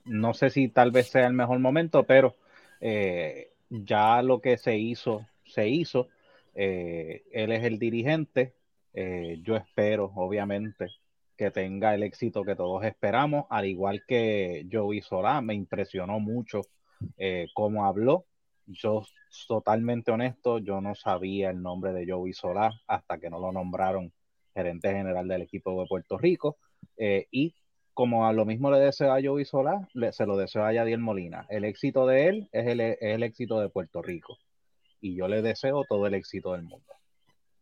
no 0.07 0.33
sé 0.33 0.49
si 0.49 0.69
tal 0.69 0.91
vez 0.91 1.09
sea 1.09 1.27
el 1.27 1.33
mejor 1.33 1.59
momento, 1.59 2.03
pero 2.03 2.35
eh, 2.79 3.51
ya 3.69 4.21
lo 4.21 4.41
que 4.41 4.57
se 4.57 4.77
hizo, 4.77 5.25
se 5.45 5.67
hizo. 5.67 6.07
Eh, 6.55 7.23
él 7.31 7.51
es 7.51 7.63
el 7.63 7.79
dirigente. 7.79 8.55
Eh, 8.93 9.39
yo 9.43 9.55
espero, 9.55 10.11
obviamente, 10.15 10.87
que 11.35 11.51
tenga 11.51 11.93
el 11.93 12.03
éxito 12.03 12.43
que 12.43 12.55
todos 12.55 12.83
esperamos, 12.83 13.45
al 13.49 13.65
igual 13.65 14.03
que 14.07 14.67
Joey 14.71 15.01
Solá, 15.01 15.41
me 15.41 15.53
impresionó 15.53 16.19
mucho 16.19 16.61
como 17.53 17.85
habló, 17.85 18.25
yo 18.65 19.03
totalmente 19.47 20.09
honesto, 20.09 20.57
yo 20.57 20.81
no 20.81 20.95
sabía 20.95 21.51
el 21.51 21.61
nombre 21.61 21.93
de 21.93 22.11
Joey 22.11 22.33
Solá 22.33 22.73
hasta 22.87 23.19
que 23.19 23.29
no 23.29 23.39
lo 23.39 23.51
nombraron 23.51 24.11
gerente 24.55 24.91
general 24.91 25.27
del 25.27 25.43
equipo 25.43 25.79
de 25.79 25.87
Puerto 25.87 26.17
Rico. 26.17 26.57
Y 26.97 27.53
como 27.97 28.27
a 28.27 28.31
lo 28.31 28.45
mismo 28.45 28.69
le 28.69 28.77
deseo 28.77 29.11
a 29.11 29.19
Joey 29.19 29.43
Solá, 29.43 29.89
se 30.11 30.27
lo 30.27 30.37
deseo 30.37 30.63
a 30.63 30.71
Yadiel 30.71 30.99
Molina. 30.99 31.47
El 31.49 31.63
éxito 31.63 32.05
de 32.05 32.27
él 32.27 32.49
es 32.51 32.67
el, 32.67 32.79
es 32.79 32.97
el 33.01 33.23
éxito 33.23 33.59
de 33.59 33.69
Puerto 33.69 34.03
Rico. 34.03 34.37
Y 35.01 35.15
yo 35.15 35.27
le 35.27 35.41
deseo 35.41 35.83
todo 35.89 36.05
el 36.05 36.13
éxito 36.13 36.53
del 36.53 36.61
mundo. 36.61 36.93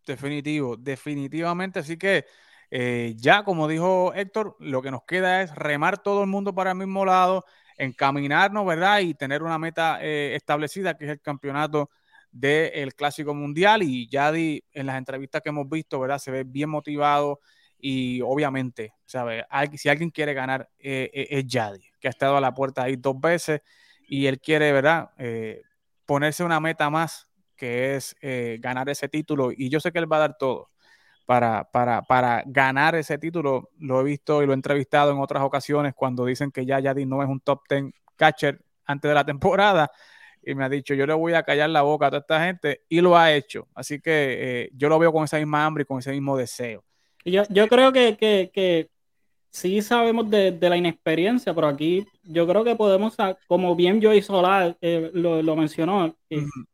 Definitivo, 0.06 0.76
definitivamente. 0.76 1.80
Así 1.80 1.96
que 1.96 2.26
eh, 2.70 3.14
ya, 3.16 3.46
como 3.46 3.70
dijo 3.70 4.14
Héctor, 4.14 4.58
lo 4.60 4.82
que 4.82 4.92
nos 4.92 5.06
queda 5.06 5.42
es 5.42 5.56
remar 5.56 6.04
todo 6.04 6.22
el 6.22 6.28
mundo 6.28 6.54
para 6.54 6.72
el 6.72 6.78
mismo 6.80 7.06
lado, 7.06 7.46
encaminarnos, 7.78 8.66
¿verdad? 8.66 9.00
Y 9.00 9.14
tener 9.14 9.42
una 9.42 9.58
meta 9.58 10.00
eh, 10.02 10.36
establecida, 10.36 10.98
que 10.98 11.06
es 11.06 11.12
el 11.12 11.22
campeonato 11.22 11.92
del 12.30 12.94
Clásico 12.94 13.34
Mundial. 13.34 13.84
Y 13.84 14.10
Yadi, 14.10 14.66
en 14.74 14.88
las 14.88 14.98
entrevistas 14.98 15.42
que 15.42 15.48
hemos 15.48 15.70
visto, 15.70 15.98
¿verdad? 15.98 16.20
Se 16.20 16.30
ve 16.30 16.44
bien 16.44 16.70
motivado 16.70 17.40
y 17.88 18.22
obviamente, 18.22 18.94
¿sabes? 19.06 19.44
Si 19.76 19.90
alguien 19.90 20.10
quiere 20.10 20.34
ganar, 20.34 20.70
eh, 20.80 21.28
es 21.30 21.46
Yadi, 21.46 21.82
que 22.00 22.08
ha 22.08 22.12
estado 22.12 22.38
a 22.38 22.42
la 22.42 22.54
puerta 22.54 22.84
ahí 22.84 22.96
dos 22.96 23.20
veces 23.20 23.62
y 24.08 24.28
él 24.28 24.40
quiere, 24.40 24.72
¿verdad? 24.72 25.12
ponerse 26.06 26.44
una 26.44 26.60
meta 26.60 26.90
más, 26.90 27.28
que 27.56 27.96
es 27.96 28.16
ganar 28.60 28.90
ese 28.90 29.08
título. 29.10 29.52
Y 29.52 29.70
yo 29.70 29.80
sé 29.80 29.92
que 29.92 30.00
él 30.00 30.12
va 30.12 30.18
a 30.18 30.20
dar 30.20 30.38
todo 30.38 30.70
para, 31.26 31.70
para, 31.72 32.02
para, 32.04 32.44
ganar 32.46 32.96
ese 32.96 33.18
título. 33.18 33.70
Lo 33.80 34.02
he 34.02 34.04
visto 34.04 34.42
y 34.44 34.46
lo 34.46 34.54
he 34.54 34.56
entrevistado 34.56 35.12
en 35.12 35.20
otras 35.20 35.44
ocasiones 35.44 35.94
cuando 35.96 36.26
dicen 36.26 36.52
que 36.52 36.66
ya 36.66 36.80
Yadi 36.80 37.06
no 37.06 37.22
es 37.22 37.30
un 37.30 37.40
top 37.40 37.62
10 37.70 37.94
catcher 38.16 38.62
antes 38.86 39.10
de 39.10 39.16
la 39.16 39.26
temporada. 39.26 39.92
Y 40.44 40.54
me 40.54 40.64
ha 40.64 40.70
dicho, 40.70 40.94
yo 40.94 41.08
le 41.08 41.14
voy 41.14 41.34
a 41.34 41.44
callar 41.44 41.70
la 41.70 41.82
boca 41.82 42.08
a 42.08 42.10
toda 42.10 42.22
esta 42.22 42.44
gente 42.44 42.84
y 42.88 43.02
lo 43.02 43.18
ha 43.18 43.34
hecho. 43.34 43.68
Así 43.74 44.00
que 44.00 44.64
eh, 44.66 44.70
yo 44.74 44.90
lo 44.90 45.00
veo 45.00 45.12
con 45.12 45.24
esa 45.24 45.38
misma 45.38 45.66
hambre 45.66 45.84
y 45.84 45.86
con 45.86 46.00
ese 46.00 46.12
mismo 46.12 46.38
deseo. 46.38 46.84
Yo, 47.26 47.44
yo 47.50 47.68
creo 47.68 47.92
que, 47.92 48.18
que, 48.18 48.52
que 48.54 48.90
sí 49.50 49.82
sabemos 49.82 50.30
de, 50.30 50.52
de, 50.52 50.70
la 50.70 50.78
inexperiencia, 50.78 51.54
pero 51.54 51.68
aquí 51.68 52.06
yo 52.24 52.48
creo 52.48 52.64
que 52.64 52.76
podemos, 52.76 53.16
como 53.48 53.76
bien 53.76 54.02
Joey 54.02 54.22
Solar 54.22 54.78
eh, 54.82 55.10
lo, 55.14 55.42
lo, 55.42 55.56
mencionó, 55.56 56.06
uh 56.06 56.16
-huh. 56.30 56.66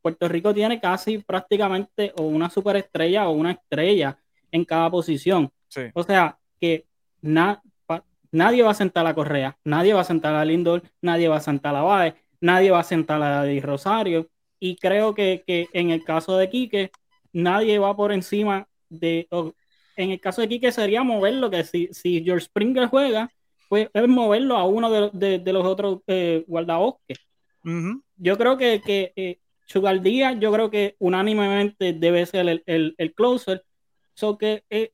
Puerto 0.00 0.28
Rico 0.28 0.54
tiene 0.54 0.80
casi 0.80 1.18
prácticamente 1.18 2.12
o 2.16 2.22
una 2.22 2.48
superestrella 2.48 3.28
o 3.28 3.32
una 3.32 3.52
estrella 3.52 4.18
en 4.50 4.64
cada 4.64 4.90
posición. 4.90 5.50
Sí. 5.68 5.82
O 5.92 6.02
sea, 6.02 6.38
que 6.58 6.86
na, 7.20 7.62
pa, 7.86 8.04
nadie 8.32 8.62
va 8.62 8.70
a 8.70 8.74
sentar 8.74 9.06
a 9.06 9.14
Correa, 9.14 9.58
nadie 9.64 9.92
va 9.92 10.00
a 10.00 10.04
sentar 10.04 10.34
a 10.34 10.44
Lindor, 10.44 10.82
nadie 11.02 11.28
va 11.28 11.36
a 11.36 11.40
sentar 11.40 11.76
a 11.76 11.82
Baez, 11.82 12.14
nadie 12.40 12.70
va 12.70 12.80
a 12.80 12.84
sentar 12.84 13.22
a 13.22 13.44
Di 13.44 13.60
Rosario. 13.60 14.28
Y 14.58 14.76
creo 14.76 15.14
que, 15.14 15.42
que, 15.46 15.68
en 15.72 15.90
el 15.90 16.04
caso 16.04 16.36
de 16.36 16.48
Quique, 16.48 16.90
nadie 17.32 17.78
va 17.78 17.96
por 17.96 18.12
encima 18.12 18.68
de. 18.88 19.26
O, 19.30 19.52
en 19.96 20.10
el 20.10 20.20
caso 20.20 20.40
de 20.40 20.48
Quique 20.48 20.72
sería 20.72 21.02
moverlo, 21.02 21.50
que 21.50 21.64
si, 21.64 21.88
si 21.92 22.22
George 22.24 22.46
Springer 22.46 22.86
juega, 22.86 23.30
pues 23.68 23.88
es 23.92 24.08
moverlo 24.08 24.56
a 24.56 24.64
uno 24.64 24.90
de, 24.90 25.10
de, 25.12 25.38
de 25.38 25.52
los 25.52 25.64
otros 25.64 26.00
eh, 26.06 26.44
guardabosques. 26.46 27.18
Uh 27.64 27.68
-huh. 27.68 28.02
Yo 28.16 28.36
creo 28.36 28.56
que, 28.56 28.80
que 28.84 29.12
eh, 29.16 29.38
Sugar 29.66 30.00
Díaz, 30.00 30.36
yo 30.40 30.50
creo 30.52 30.70
que 30.70 30.96
unánimemente 30.98 31.92
debe 31.92 32.26
ser 32.26 32.48
el, 32.48 32.62
el, 32.66 32.94
el 32.98 33.14
closer. 33.14 33.62
So 34.14 34.36
que 34.36 34.64
eh, 34.70 34.90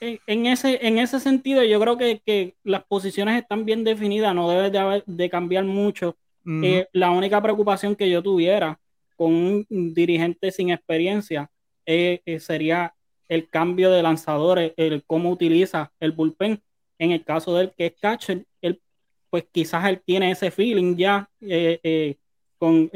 eh, 0.00 0.18
en, 0.26 0.46
ese, 0.46 0.86
en 0.86 0.98
ese 0.98 1.18
sentido, 1.18 1.62
yo 1.64 1.80
creo 1.80 1.96
que, 1.96 2.20
que, 2.24 2.54
las 2.62 2.84
posiciones 2.84 3.40
están 3.40 3.64
bien 3.64 3.82
definidas, 3.84 4.34
no 4.34 4.48
debe 4.48 4.70
de, 4.70 4.78
haber, 4.78 5.04
de 5.06 5.28
cambiar 5.28 5.64
mucho. 5.64 6.16
Uh 6.46 6.50
-huh. 6.50 6.64
eh, 6.64 6.88
la 6.92 7.10
única 7.10 7.40
preocupación 7.42 7.96
que 7.96 8.08
yo 8.08 8.22
tuviera 8.22 8.78
con 9.16 9.32
un 9.34 9.66
dirigente 9.94 10.50
sin 10.50 10.70
experiencia 10.70 11.50
eh, 11.86 12.20
sería 12.38 12.93
el 13.28 13.48
cambio 13.48 13.90
de 13.90 14.02
lanzadores, 14.02 14.72
el 14.76 15.04
cómo 15.06 15.30
utiliza 15.30 15.92
el 16.00 16.12
bullpen. 16.12 16.62
En 16.98 17.10
el 17.10 17.24
caso 17.24 17.54
del 17.56 17.72
que 17.72 17.86
es 17.86 17.94
catcher, 18.00 18.46
él, 18.60 18.80
pues 19.30 19.46
quizás 19.50 19.86
él 19.86 20.02
tiene 20.04 20.30
ese 20.30 20.50
feeling 20.50 20.96
ya 20.96 21.28
eh, 21.40 22.16
con 22.58 22.90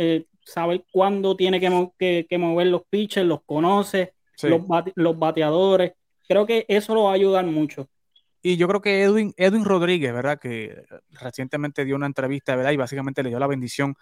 saber 0.49 0.85
cuándo 0.91 1.37
tiene 1.37 1.61
que, 1.61 1.91
que, 1.99 2.27
que, 2.29 2.39
mover 2.39 2.69
los 2.69 2.83
pitchers, 2.89 3.27
los 3.27 3.43
conoce, 3.45 4.15
sí. 4.35 4.49
los, 4.49 4.67
bate, 4.67 4.93
los, 4.95 5.19
bateadores. 5.19 5.93
Creo 6.27 6.47
que 6.47 6.65
eso 6.69 6.95
lo 6.95 7.05
va 7.05 7.11
a 7.11 7.15
ayudar 7.15 7.45
mucho. 7.45 7.89
Y 8.41 8.57
yo 8.57 8.67
creo 8.69 8.81
que 8.81 9.03
Edwin, 9.03 9.35
Edwin 9.37 9.65
Rodríguez, 9.65 10.13
¿verdad? 10.13 10.39
Que 10.39 10.85
recientemente 11.11 11.85
dio 11.85 11.97
una 11.97 12.07
entrevista, 12.07 12.57
¿verdad? 12.57 12.73
Y 12.73 12.77
básicamente 12.77 13.23
le 13.23 13.29
dio 13.29 13.39
la 13.39 13.47
bendición 13.47 13.95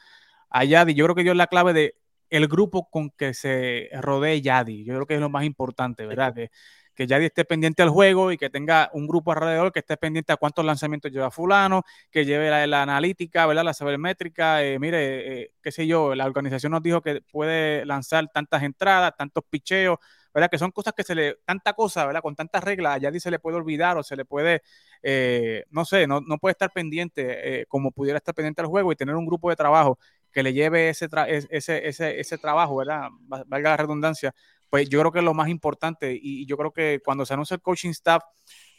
a 0.51 0.65
Yadi. 0.65 0.95
Yo 0.95 1.05
creo 1.07 1.17
que 1.17 1.25
dio 1.25 1.35
la 1.35 1.49
clave 1.49 1.73
de 1.73 1.95
el 2.31 2.49
grupo 2.49 2.89
con 2.91 3.11
que 3.11 3.35
se 3.35 3.89
rodee 3.93 4.43
Yadi. 4.43 4.85
Yo 4.85 4.95
creo 4.95 5.07
que 5.07 5.15
es 5.15 5.21
lo 5.21 5.31
más 5.31 5.45
importante, 5.45 6.07
¿verdad? 6.07 6.35
Que, 6.35 6.51
que 6.95 7.07
Yadi 7.07 7.27
esté 7.27 7.45
pendiente 7.45 7.83
al 7.83 7.91
juego 7.91 8.33
y 8.33 8.39
que 8.39 8.51
tenga 8.51 8.91
un 8.95 9.07
grupo 9.07 9.33
alrededor 9.33 9.71
que 9.73 9.81
esté 9.81 9.97
pendiente 9.97 10.33
a 10.33 10.37
cuántos 10.37 10.65
lanzamientos 10.65 11.13
lleva 11.13 11.31
fulano, 11.31 11.85
que 12.11 12.25
lleve 12.25 12.51
la, 12.51 12.67
la 12.67 12.83
analítica, 12.83 13.47
¿verdad? 13.47 13.65
La 13.65 13.75
sabermétrica, 13.75 14.65
eh, 14.65 14.79
mire, 14.79 15.43
eh, 15.43 15.53
qué 15.63 15.71
sé 15.71 15.87
yo, 15.87 16.15
la 16.15 16.25
organización 16.25 16.73
nos 16.73 16.83
dijo 16.83 17.03
que 17.03 17.21
puede 17.31 17.85
lanzar 17.85 18.29
tantas 18.33 18.63
entradas, 18.63 19.15
tantos 19.17 19.45
picheos, 19.49 19.99
¿verdad? 20.37 20.51
Que 20.51 20.59
son 20.59 20.71
cosas 20.71 20.93
que 20.95 21.03
se 21.03 21.15
le, 21.15 21.37
tanta 21.47 21.73
cosa, 21.73 22.05
¿verdad? 22.05 22.21
Con 22.21 22.37
tantas 22.37 22.63
reglas, 22.63 22.97
a 22.97 22.99
Yadi 22.99 23.21
se 23.21 23.31
le 23.31 23.39
puede 23.39 23.57
olvidar 23.57 23.97
o 23.97 24.03
se 24.03 24.17
le 24.17 24.27
puede, 24.27 24.61
eh, 25.03 25.65
no 25.71 25.87
sé, 25.87 26.07
no, 26.07 26.21
no, 26.21 26.37
puede 26.37 26.53
estar 26.53 26.71
pendiente 26.75 27.63
eh, 27.63 27.67
como 27.69 27.91
pudiera 27.91 28.19
estar 28.19 28.35
pendiente 28.35 28.61
al 28.61 28.67
juego 28.67 28.93
y 28.93 28.97
tener 28.97 29.15
un 29.15 29.25
grupo 29.25 29.49
de 29.49 29.57
trabajo 29.57 29.99
que 30.37 30.43
le 30.43 30.53
lleve 30.53 30.91
ese, 30.91 31.09
ese, 31.49 31.89
ese, 31.89 32.21
ese 32.21 32.37
trabajo, 32.37 32.77
¿verdad? 32.77 33.09
Valga 33.21 33.71
la 33.71 33.77
redundancia, 33.79 34.35
pues 34.69 34.87
yo 34.87 35.01
creo 35.01 35.11
que 35.11 35.21
es 35.21 35.25
lo 35.25 35.33
más 35.33 35.49
importante 35.49 36.15
y 36.15 36.45
yo 36.45 36.59
creo 36.59 36.73
que 36.73 37.01
cuando 37.03 37.25
se 37.25 37.33
anuncia 37.33 37.55
el 37.55 37.63
coaching 37.63 37.89
staff 37.89 38.23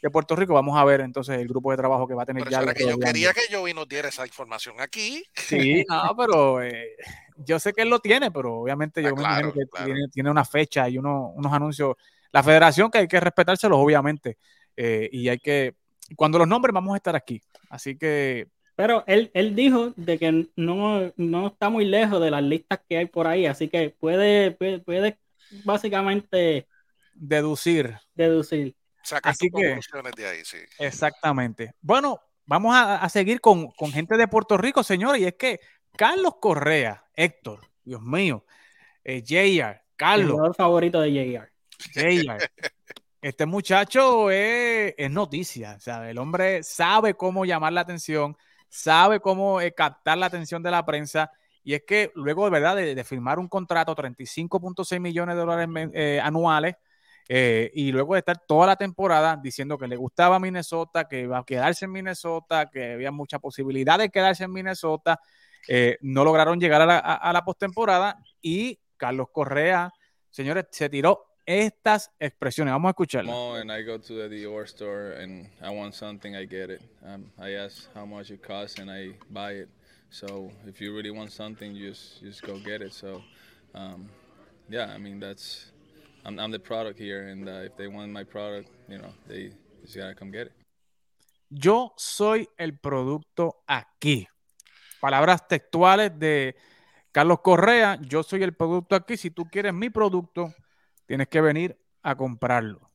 de 0.00 0.08
Puerto 0.08 0.36
Rico 0.36 0.54
vamos 0.54 0.78
a 0.78 0.84
ver 0.84 1.00
entonces 1.00 1.36
el 1.36 1.48
grupo 1.48 1.72
de 1.72 1.76
trabajo 1.76 2.06
que 2.06 2.14
va 2.14 2.22
a 2.22 2.26
tener 2.26 2.44
pero 2.44 2.52
ya. 2.52 2.62
Era 2.62 2.74
que 2.74 2.86
yo 2.86 2.96
quería 2.96 3.32
que 3.32 3.52
Joey 3.52 3.74
nos 3.74 3.88
diera 3.88 4.08
esa 4.08 4.24
información 4.24 4.76
aquí. 4.78 5.24
Sí, 5.34 5.84
no, 5.88 6.14
pero 6.16 6.62
eh, 6.62 6.94
yo 7.38 7.58
sé 7.58 7.72
que 7.72 7.82
él 7.82 7.88
lo 7.88 7.98
tiene, 7.98 8.30
pero 8.30 8.60
obviamente 8.60 9.02
yo 9.02 9.08
ah, 9.08 9.12
me 9.16 9.16
claro, 9.16 9.40
imagino 9.40 9.52
que 9.52 9.68
claro. 9.68 9.86
tiene, 9.86 10.00
tiene, 10.12 10.30
una 10.30 10.44
fecha 10.44 10.88
y 10.88 10.96
uno, 10.96 11.32
unos 11.34 11.52
anuncios. 11.52 11.96
La 12.30 12.44
federación 12.44 12.88
que 12.88 12.98
hay 12.98 13.08
que 13.08 13.18
respetárselos 13.18 13.78
obviamente 13.80 14.38
eh, 14.76 15.08
y 15.10 15.28
hay 15.28 15.40
que, 15.40 15.74
cuando 16.14 16.38
los 16.38 16.46
nombres 16.46 16.72
vamos 16.72 16.94
a 16.94 16.98
estar 16.98 17.16
aquí. 17.16 17.42
Así 17.68 17.98
que 17.98 18.46
pero 18.78 19.02
él, 19.08 19.32
él 19.34 19.56
dijo 19.56 19.92
de 19.96 20.20
que 20.20 20.46
no, 20.54 21.12
no 21.16 21.48
está 21.48 21.68
muy 21.68 21.84
lejos 21.84 22.20
de 22.20 22.30
las 22.30 22.44
listas 22.44 22.78
que 22.88 22.98
hay 22.98 23.06
por 23.06 23.26
ahí, 23.26 23.44
así 23.44 23.66
que 23.66 23.90
puede, 23.90 24.52
puede, 24.52 24.78
puede 24.78 25.18
básicamente 25.64 26.68
deducir. 27.12 27.98
Deducir. 28.14 28.76
Sacar 29.02 29.32
Así 29.32 29.50
que, 29.50 29.80
de 30.16 30.28
ahí, 30.28 30.44
sí. 30.44 30.58
Exactamente. 30.78 31.74
Bueno, 31.80 32.20
vamos 32.46 32.72
a, 32.72 32.98
a 32.98 33.08
seguir 33.08 33.40
con, 33.40 33.72
con, 33.72 33.90
gente 33.90 34.16
de 34.16 34.28
Puerto 34.28 34.56
Rico, 34.56 34.84
señores, 34.84 35.22
y 35.22 35.24
es 35.24 35.34
que 35.34 35.58
Carlos 35.96 36.34
Correa, 36.40 37.04
Héctor, 37.16 37.62
Dios 37.82 38.00
mío, 38.00 38.44
eh, 39.02 39.24
JR, 39.26 39.82
Carlos. 39.96 40.38
El 40.46 40.54
favorito 40.54 41.00
de 41.00 41.10
JR. 41.10 41.50
JR. 41.96 42.48
Este 43.20 43.44
muchacho 43.44 44.30
es, 44.30 44.94
es 44.96 45.10
noticia, 45.10 45.80
¿sabe? 45.80 46.10
El 46.10 46.18
hombre 46.18 46.62
sabe 46.62 47.14
cómo 47.14 47.44
llamar 47.44 47.72
la 47.72 47.80
atención, 47.80 48.36
sabe 48.68 49.20
cómo 49.20 49.60
eh, 49.60 49.72
captar 49.72 50.18
la 50.18 50.26
atención 50.26 50.62
de 50.62 50.70
la 50.70 50.84
prensa. 50.84 51.30
Y 51.64 51.74
es 51.74 51.82
que 51.86 52.10
luego 52.14 52.44
de 52.44 52.50
verdad 52.50 52.76
de, 52.76 53.04
firmar 53.04 53.38
un 53.38 53.48
contrato, 53.48 53.94
35.6 53.94 55.00
millones 55.00 55.34
de 55.34 55.40
dólares 55.40 55.68
eh, 55.92 56.20
anuales, 56.22 56.76
eh, 57.30 57.70
y 57.74 57.92
luego 57.92 58.14
de 58.14 58.20
estar 58.20 58.38
toda 58.46 58.66
la 58.66 58.76
temporada 58.76 59.38
diciendo 59.42 59.76
que 59.76 59.86
le 59.86 59.96
gustaba 59.96 60.38
Minnesota, 60.38 61.06
que 61.06 61.20
iba 61.20 61.38
a 61.38 61.44
quedarse 61.44 61.84
en 61.84 61.92
Minnesota, 61.92 62.70
que 62.70 62.92
había 62.92 63.10
mucha 63.10 63.38
posibilidad 63.38 63.98
de 63.98 64.08
quedarse 64.08 64.44
en 64.44 64.52
Minnesota, 64.52 65.20
no 66.00 66.24
lograron 66.24 66.58
llegar 66.58 66.80
a 66.80 66.86
la, 66.86 66.98
a 66.98 67.32
la 67.34 67.44
postemporada 67.44 68.18
y 68.40 68.80
Carlos 68.96 69.28
Correa, 69.30 69.92
señores, 70.30 70.66
se 70.70 70.88
tiró 70.88 71.27
estas 71.48 72.10
expresiones. 72.20 72.72
Vamos 72.72 72.90
a 72.90 72.92
escucharlas. 72.92 73.60
and 73.60 73.72
I 73.72 73.82
go 73.82 73.96
to 73.96 74.14
the 74.14 74.28
Dior 74.28 74.68
store 74.68 75.12
and 75.12 75.48
I 75.62 75.70
want 75.70 75.94
something, 75.94 76.36
I 76.36 76.44
get 76.44 76.68
it. 76.68 76.82
Um, 77.02 77.32
I 77.38 77.52
ask 77.54 77.88
how 77.94 78.04
much 78.04 78.30
it 78.30 78.42
costs 78.42 78.78
and 78.78 78.90
I 78.90 79.14
buy 79.30 79.52
it. 79.52 79.68
So 80.10 80.52
if 80.66 80.80
you 80.80 80.94
really 80.94 81.10
want 81.10 81.32
something, 81.32 81.74
you 81.74 81.88
just, 81.88 82.20
you 82.20 82.28
just 82.28 82.42
go 82.42 82.58
get 82.58 82.82
it. 82.82 82.92
So 82.92 83.22
um, 83.74 84.10
yeah, 84.68 84.92
I 84.94 84.98
mean 84.98 85.20
that's 85.20 85.72
I'm, 86.24 86.38
I'm 86.38 86.50
the 86.50 86.58
product 86.58 86.98
here, 86.98 87.28
and 87.28 87.48
uh, 87.48 87.64
if 87.64 87.76
they 87.76 87.88
want 87.88 88.12
my 88.12 88.24
product, 88.24 88.68
you 88.88 88.98
know, 88.98 89.12
they 89.26 89.52
just 89.82 89.96
gotta 89.96 90.14
come 90.14 90.30
get 90.30 90.48
it. 90.48 90.52
Yo 91.50 91.94
soy 91.96 92.46
el 92.58 92.76
producto 92.76 93.62
aquí. 93.66 94.28
Palabras 95.00 95.48
textuales 95.48 96.18
de 96.18 96.54
Carlos 97.10 97.40
Correa. 97.40 97.98
Yo 98.02 98.22
soy 98.22 98.42
el 98.42 98.52
producto 98.52 98.94
aquí. 98.94 99.16
Si 99.16 99.30
tú 99.30 99.46
quieres 99.46 99.72
mi 99.72 99.88
producto, 99.88 100.52
tienes 101.08 101.26
que 101.26 101.40
venir 101.40 101.76
a 102.02 102.14
comprarlo. 102.14 102.88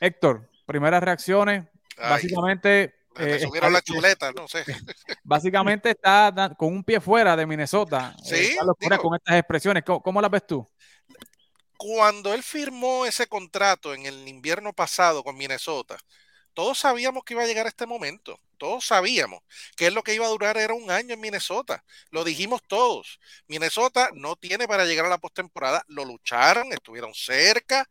Héctor, 0.00 0.50
primeras 0.66 1.02
reacciones. 1.02 1.68
Ay. 1.98 2.10
Básicamente 2.10 2.94
eh, 3.18 3.38
subieron 3.40 3.72
la 3.72 3.82
chuleta, 3.82 4.32
no 4.32 4.48
sé. 4.48 4.64
básicamente 5.22 5.90
está 5.90 6.54
con 6.56 6.72
un 6.72 6.82
pie 6.82 7.00
fuera 7.00 7.36
de 7.36 7.46
Minnesota. 7.46 8.16
Sí, 8.24 8.34
eh, 8.34 8.56
Correa, 8.56 8.96
digo. 8.96 9.02
con 9.02 9.14
estas 9.14 9.36
expresiones. 9.36 9.84
¿Cómo, 9.84 10.02
cómo 10.02 10.20
las 10.20 10.30
ves 10.30 10.46
tú? 10.46 10.66
Cuando 11.76 12.32
él 12.32 12.42
firmó 12.42 13.04
ese 13.04 13.26
contrato 13.26 13.92
en 13.92 14.06
el 14.06 14.26
invierno 14.26 14.72
pasado 14.72 15.22
con 15.22 15.36
Minnesota, 15.36 15.98
todos 16.54 16.78
sabíamos 16.78 17.24
que 17.24 17.34
iba 17.34 17.42
a 17.42 17.46
llegar 17.46 17.66
este 17.66 17.86
momento. 17.86 18.38
Todos 18.62 18.86
sabíamos 18.86 19.42
que 19.74 19.86
él 19.86 19.94
lo 19.94 20.04
que 20.04 20.14
iba 20.14 20.24
a 20.24 20.28
durar 20.28 20.56
era 20.56 20.72
un 20.72 20.88
año 20.88 21.14
en 21.14 21.20
Minnesota. 21.20 21.84
Lo 22.10 22.22
dijimos 22.22 22.62
todos. 22.64 23.18
Minnesota 23.48 24.10
no 24.14 24.36
tiene 24.36 24.68
para 24.68 24.84
llegar 24.84 25.04
a 25.04 25.08
la 25.08 25.18
postemporada. 25.18 25.82
Lo 25.88 26.04
lucharon, 26.04 26.72
estuvieron 26.72 27.12
cerca, 27.12 27.90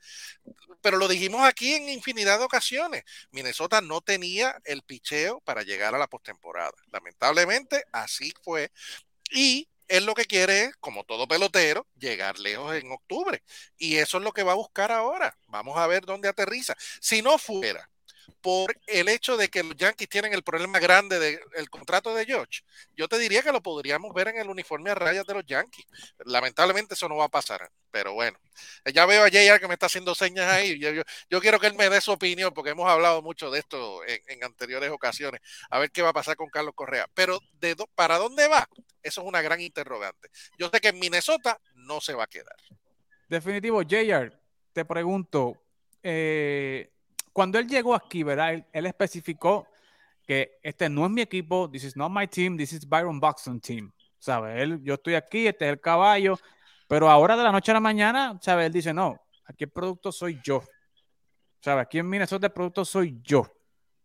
pero 0.81 0.95
lo 0.95 1.09
dijimos 1.09 1.45
aquí 1.45 1.73
en 1.73 1.89
infinidad 1.89 2.39
de 2.39 2.45
ocasiones. 2.45 3.03
Minnesota 3.31 3.81
no 3.81 3.99
tenía 3.99 4.61
el 4.63 4.81
picheo 4.83 5.41
para 5.41 5.63
llegar 5.63 5.93
a 5.93 5.97
la 5.97 6.07
postemporada. 6.07 6.71
Lamentablemente, 6.89 7.83
así 7.91 8.33
fue. 8.41 8.71
Y 9.29 9.67
él 9.89 10.05
lo 10.05 10.13
que 10.13 10.23
quiere 10.23 10.63
es, 10.63 10.75
como 10.77 11.03
todo 11.03 11.27
pelotero, 11.27 11.85
llegar 11.97 12.39
lejos 12.39 12.73
en 12.75 12.93
octubre. 12.93 13.43
Y 13.77 13.97
eso 13.97 14.19
es 14.19 14.23
lo 14.23 14.31
que 14.31 14.43
va 14.43 14.53
a 14.53 14.55
buscar 14.55 14.93
ahora. 14.93 15.37
Vamos 15.47 15.77
a 15.77 15.87
ver 15.87 16.05
dónde 16.05 16.29
aterriza. 16.29 16.77
Si 17.01 17.21
no 17.21 17.37
fuera 17.37 17.91
por 18.41 18.75
el 18.87 19.07
hecho 19.07 19.37
de 19.37 19.49
que 19.49 19.63
los 19.63 19.75
Yankees 19.75 20.09
tienen 20.09 20.33
el 20.33 20.43
problema 20.43 20.79
grande 20.79 21.19
del 21.19 21.69
contrato 21.69 22.13
de 22.15 22.25
George, 22.25 22.61
yo 22.95 23.07
te 23.07 23.17
diría 23.17 23.43
que 23.43 23.51
lo 23.51 23.61
podríamos 23.61 24.13
ver 24.13 24.29
en 24.29 24.37
el 24.37 24.49
uniforme 24.49 24.89
a 24.89 24.95
rayas 24.95 25.25
de 25.25 25.33
los 25.33 25.45
Yankees. 25.45 25.85
Lamentablemente 26.25 26.95
eso 26.95 27.07
no 27.07 27.17
va 27.17 27.25
a 27.25 27.29
pasar. 27.29 27.69
Pero 27.91 28.13
bueno, 28.13 28.39
ya 28.93 29.05
veo 29.05 29.23
a 29.23 29.29
JR 29.29 29.59
que 29.59 29.67
me 29.67 29.73
está 29.73 29.85
haciendo 29.87 30.15
señas 30.15 30.51
ahí. 30.51 30.79
Yo, 30.79 31.41
quiero 31.41 31.59
que 31.59 31.67
él 31.67 31.75
me 31.75 31.89
dé 31.89 32.01
su 32.01 32.11
opinión 32.11 32.53
porque 32.53 32.71
hemos 32.71 32.89
hablado 32.89 33.21
mucho 33.21 33.51
de 33.51 33.59
esto 33.59 34.01
en, 34.05 34.43
anteriores 34.43 34.89
ocasiones. 34.89 35.41
A 35.69 35.79
ver 35.79 35.91
qué 35.91 36.01
va 36.01 36.09
a 36.09 36.13
pasar 36.13 36.35
con 36.35 36.49
Carlos 36.49 36.73
Correa. 36.73 37.07
Pero 37.13 37.39
de 37.59 37.75
¿para 37.95 38.17
dónde 38.17 38.47
va? 38.47 38.67
Eso 39.03 39.21
es 39.21 39.27
una 39.27 39.41
gran 39.41 39.59
interrogante. 39.59 40.29
Yo 40.57 40.69
sé 40.69 40.79
que 40.79 40.89
en 40.89 40.99
Minnesota 40.99 41.59
no 41.75 42.01
se 42.01 42.13
va 42.13 42.23
a 42.23 42.27
quedar. 42.27 42.55
Definitivo, 43.27 43.81
JR, 43.81 44.37
te 44.73 44.85
pregunto, 44.85 45.57
eh, 46.03 46.90
cuando 47.33 47.59
él 47.59 47.67
llegó 47.67 47.95
aquí, 47.95 48.23
¿verdad? 48.23 48.63
Él, 48.71 48.85
especificó 48.85 49.67
que 50.25 50.59
este 50.63 50.89
no 50.89 51.05
es 51.05 51.11
mi 51.11 51.21
equipo, 51.21 51.69
this 51.69 51.83
is 51.83 51.95
not 51.95 52.11
my 52.11 52.27
team, 52.27 52.57
this 52.57 52.73
is 52.73 52.87
Byron 52.87 53.19
Buxton 53.19 53.59
team, 53.59 53.91
¿sabes? 54.19 54.61
Él, 54.61 54.81
yo 54.83 54.95
estoy 54.95 55.15
aquí, 55.15 55.47
este 55.47 55.65
es 55.65 55.71
el 55.71 55.81
caballo, 55.81 56.37
pero 56.87 57.09
ahora 57.09 57.35
de 57.35 57.43
la 57.43 57.51
noche 57.51 57.71
a 57.71 57.75
la 57.75 57.79
mañana, 57.79 58.37
¿sabes? 58.41 58.67
Él 58.67 58.73
dice, 58.73 58.93
no, 58.93 59.19
aquí 59.45 59.63
el 59.63 59.71
producto 59.71 60.11
soy 60.11 60.39
yo, 60.43 60.63
¿sabes? 61.61 61.83
Aquí 61.83 61.99
en 61.99 62.09
Minnesota 62.09 62.47
el 62.47 62.53
producto 62.53 62.85
soy 62.85 63.19
yo. 63.23 63.45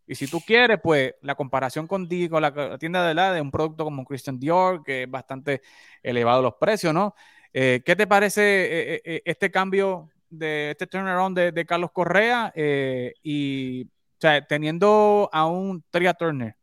Y 0.06 0.14
si 0.14 0.28
tú 0.28 0.40
quieres, 0.40 0.78
pues 0.80 1.14
la 1.22 1.34
comparación 1.34 1.88
con, 1.88 2.08
con 2.30 2.42
la, 2.42 2.78
tienda 2.78 3.06
de 3.06 3.14
la 3.14 3.32
de 3.32 3.40
un 3.40 3.50
producto 3.50 3.82
como 3.82 4.04
Christian 4.04 4.38
Dior, 4.38 4.84
que 4.84 5.02
es 5.02 5.10
bastante 5.10 5.62
elevado 6.00 6.42
los 6.42 6.54
precios, 6.54 6.94
¿no? 6.94 7.14
Eh, 7.52 7.82
¿Qué 7.84 7.96
te 7.96 8.06
parece 8.06 8.42
eh, 8.42 9.02
eh, 9.04 9.22
este 9.24 9.50
cambio 9.50 10.10
de 10.28 10.70
este 10.72 10.86
turnaround 10.86 11.36
de, 11.36 11.52
de 11.52 11.66
Carlos 11.66 11.90
Correa 11.92 12.52
eh, 12.54 13.14
y 13.22 13.84
o 13.84 14.18
sea, 14.18 14.44
teniendo 14.46 15.28
a 15.32 15.46
un 15.46 15.84
Tria 15.90 16.14
Turner 16.14 16.56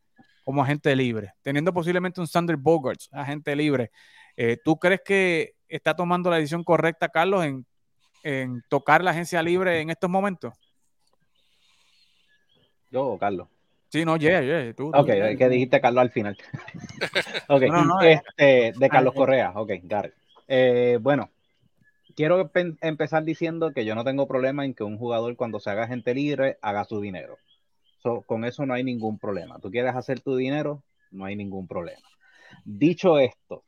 como 0.43 0.63
agente 0.63 0.95
libre, 0.95 1.33
teniendo 1.41 1.73
posiblemente 1.73 2.19
un 2.19 2.27
Sander 2.27 2.57
Bogarts 2.57 3.09
agente 3.11 3.55
libre, 3.55 3.91
eh, 4.35 4.57
¿tú 4.63 4.77
crees 4.77 5.01
que 5.05 5.55
está 5.67 5.95
tomando 5.95 6.29
la 6.29 6.37
decisión 6.37 6.63
correcta, 6.63 7.09
Carlos, 7.09 7.45
en, 7.45 7.65
en 8.23 8.61
tocar 8.69 9.03
la 9.03 9.11
agencia 9.11 9.41
libre 9.43 9.79
en 9.79 9.89
estos 9.89 10.09
momentos? 10.09 10.53
Yo 12.91 13.05
o 13.05 13.17
Carlos. 13.19 13.47
Sí, 13.89 14.03
no, 14.05 14.17
yeah, 14.17 14.41
yeah, 14.41 14.73
tú, 14.73 14.91
tú. 14.91 14.97
Ok, 14.99 15.09
es 15.09 15.37
que 15.37 15.49
dijiste 15.49 15.79
Carlos 15.79 16.01
al 16.01 16.09
final. 16.09 16.35
ok, 17.47 17.61
No, 17.63 17.85
no, 17.85 18.01
este, 18.01 18.73
de 18.75 18.89
Carlos 18.89 19.13
Ah, 19.15 19.19
Correa. 19.19 19.51
Ok, 19.55 19.69
it. 19.69 20.13
Eh, 20.47 20.97
bueno, 20.99 21.29
quiero 22.15 22.51
empezar 22.81 23.23
diciendo 23.23 23.71
que 23.73 23.85
yo 23.85 23.95
no 23.95 24.03
tengo 24.03 24.27
problema 24.27 24.65
en 24.65 24.73
que 24.73 24.83
un 24.83 24.97
jugador 24.97 25.35
cuando 25.35 25.59
se 25.59 25.69
haga 25.69 25.87
gente 25.87 26.13
libre 26.13 26.57
haga 26.61 26.85
su 26.85 27.01
dinero. 27.01 27.37
So, 28.01 28.21
con 28.21 28.43
eso 28.45 28.65
no 28.65 28.73
hay 28.73 28.83
ningún 28.83 29.17
problema. 29.17 29.59
Tú 29.59 29.71
quieres 29.71 29.95
hacer 29.95 30.19
tu 30.19 30.35
dinero, 30.35 30.83
no 31.11 31.25
hay 31.25 31.35
ningún 31.35 31.67
problema. 31.67 32.07
Dicho 32.65 33.19
esto, 33.19 33.63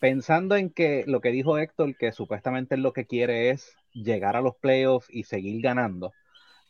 pensando 0.00 0.56
en 0.56 0.70
que 0.70 1.04
lo 1.06 1.20
que 1.20 1.30
dijo 1.30 1.58
Héctor, 1.58 1.96
que 1.96 2.12
supuestamente 2.12 2.76
lo 2.76 2.92
que 2.92 3.06
quiere 3.06 3.50
es 3.50 3.76
llegar 3.92 4.36
a 4.36 4.40
los 4.40 4.56
playoffs 4.56 5.08
y 5.10 5.24
seguir 5.24 5.62
ganando, 5.62 6.12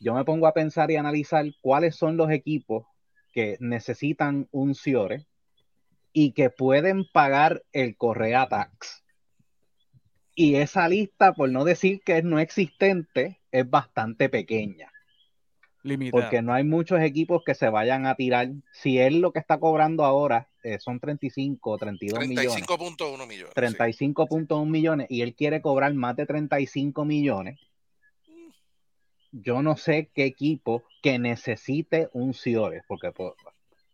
yo 0.01 0.15
me 0.15 0.25
pongo 0.25 0.47
a 0.47 0.53
pensar 0.53 0.91
y 0.91 0.97
analizar 0.97 1.47
cuáles 1.63 1.97
son 1.97 2.17
los 2.17 2.31
equipos 2.31 2.87
que 3.33 3.57
necesitan 3.61 4.49
un 4.53 4.75
Ciore 4.75 5.27
y 6.13 6.33
que 6.33 6.51
pueden 6.51 7.07
pagar 7.13 7.63
el 7.73 7.97
Correa 7.97 8.47
Tax. 8.49 9.04
Y 10.35 10.57
esa 10.57 10.89
lista, 10.89 11.33
por 11.33 11.51
no 11.51 11.65
decir 11.65 12.01
que 12.05 12.19
es 12.19 12.25
no 12.25 12.39
existente, 12.39 13.41
es 13.53 13.69
bastante 13.69 14.29
pequeña. 14.29 14.91
Limitada. 15.83 16.23
Porque 16.23 16.43
no 16.43 16.53
hay 16.55 16.65
muchos 16.65 17.01
equipos 17.01 17.43
que 17.45 17.55
se 17.55 17.69
vayan 17.69 18.07
a 18.07 18.15
tirar. 18.15 18.49
Si 18.73 18.99
él 18.99 19.21
lo 19.21 19.33
que 19.33 19.39
está 19.39 19.59
cobrando 19.59 20.05
ahora 20.05 20.49
eh, 20.63 20.79
son 20.79 20.99
35 20.99 21.71
o 21.71 21.79
32 21.79 22.27
millones, 22.27 22.67
35.1 22.67 23.27
millones. 23.27 23.53
sí. 23.55 24.09
35.1 24.09 24.67
millones, 24.67 25.07
y 25.11 25.21
él 25.21 25.35
quiere 25.35 25.61
cobrar 25.61 25.93
más 25.93 26.17
de 26.17 26.27
35 26.27 27.05
millones, 27.05 27.61
yo 29.31 29.63
no 29.63 29.77
sé 29.77 30.11
qué 30.15 30.25
equipo 30.25 30.85
que 31.03 31.19
necesite 31.19 32.09
un 32.13 32.35
Ciores, 32.35 32.83
porque 32.89 33.13
pues, 33.13 33.33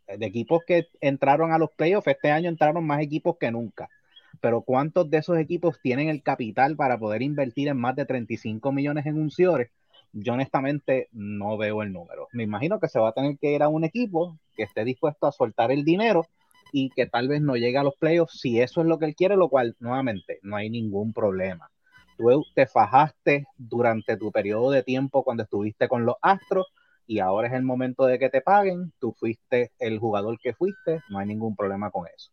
de 0.07 0.27
equipos 0.27 0.63
que 0.67 0.89
entraron 1.01 1.53
a 1.53 1.59
los 1.59 1.71
playoffs, 1.73 2.07
este 2.07 2.31
año 2.31 2.49
entraron 2.49 2.87
más 2.87 3.01
equipos 3.03 3.37
que 3.39 3.51
nunca. 3.51 3.89
Pero 4.41 4.63
¿cuántos 4.63 5.11
de 5.11 5.19
esos 5.19 5.39
equipos 5.39 5.81
tienen 5.83 6.09
el 6.09 6.23
capital 6.23 6.77
para 6.77 6.99
poder 6.99 7.23
invertir 7.23 7.69
en 7.69 7.79
más 7.79 7.97
de 7.97 8.07
35 8.07 8.73
millones 8.73 9.07
en 9.07 9.19
un 9.21 9.31
Ciores? 9.31 9.71
Yo 10.13 10.33
honestamente 10.33 11.09
no 11.13 11.57
veo 11.57 11.83
el 11.83 11.93
número. 11.93 12.29
Me 12.33 12.43
imagino 12.43 12.81
que 12.81 12.89
se 12.89 12.99
va 12.99 13.11
a 13.11 13.13
tener 13.13 13.39
que 13.39 13.53
ir 13.53 13.63
a 13.63 13.69
un 13.69 13.85
equipo 13.85 14.39
que 14.55 14.65
esté 14.65 14.85
dispuesto 14.85 15.27
a 15.27 15.33
soltar 15.33 15.71
el 15.71 15.85
dinero 15.85 16.27
y 16.73 16.91
que 16.91 17.07
tal 17.07 17.29
vez 17.29 17.41
no 17.41 17.57
llegue 17.57 17.79
a 17.79 17.83
los 17.83 17.97
playoffs 17.97 18.41
si 18.41 18.61
eso 18.61 18.81
es 18.81 18.87
lo 18.87 18.99
que 18.99 19.07
él 19.07 19.15
quiere, 19.15 19.37
lo 19.37 19.49
cual 19.49 19.77
nuevamente 19.79 20.39
no 20.43 20.57
hay 20.57 20.71
ningún 20.71 21.13
problema. 21.13 21.71
Tú 22.17 22.45
te 22.55 22.67
fajaste 22.67 23.47
durante 23.57 24.17
tu 24.17 24.31
periodo 24.31 24.71
de 24.71 24.83
tiempo 24.83 25.25
cuando 25.25 25.45
estuviste 25.45 25.89
con 25.89 26.05
los 26.05 26.17
Astros 26.21 26.67
y 27.07 27.19
ahora 27.19 27.49
es 27.49 27.55
el 27.55 27.63
momento 27.63 28.05
de 28.05 28.19
que 28.19 28.29
te 28.29 28.41
paguen, 28.41 28.93
tú 29.01 29.13
fuiste 29.13 29.73
el 29.79 29.99
jugador 29.99 30.39
que 30.39 30.55
fuiste, 30.55 31.01
no 31.09 31.19
hay 31.19 31.27
ningún 31.27 31.57
problema 31.57 31.91
con 31.91 32.07
eso. 32.07 32.31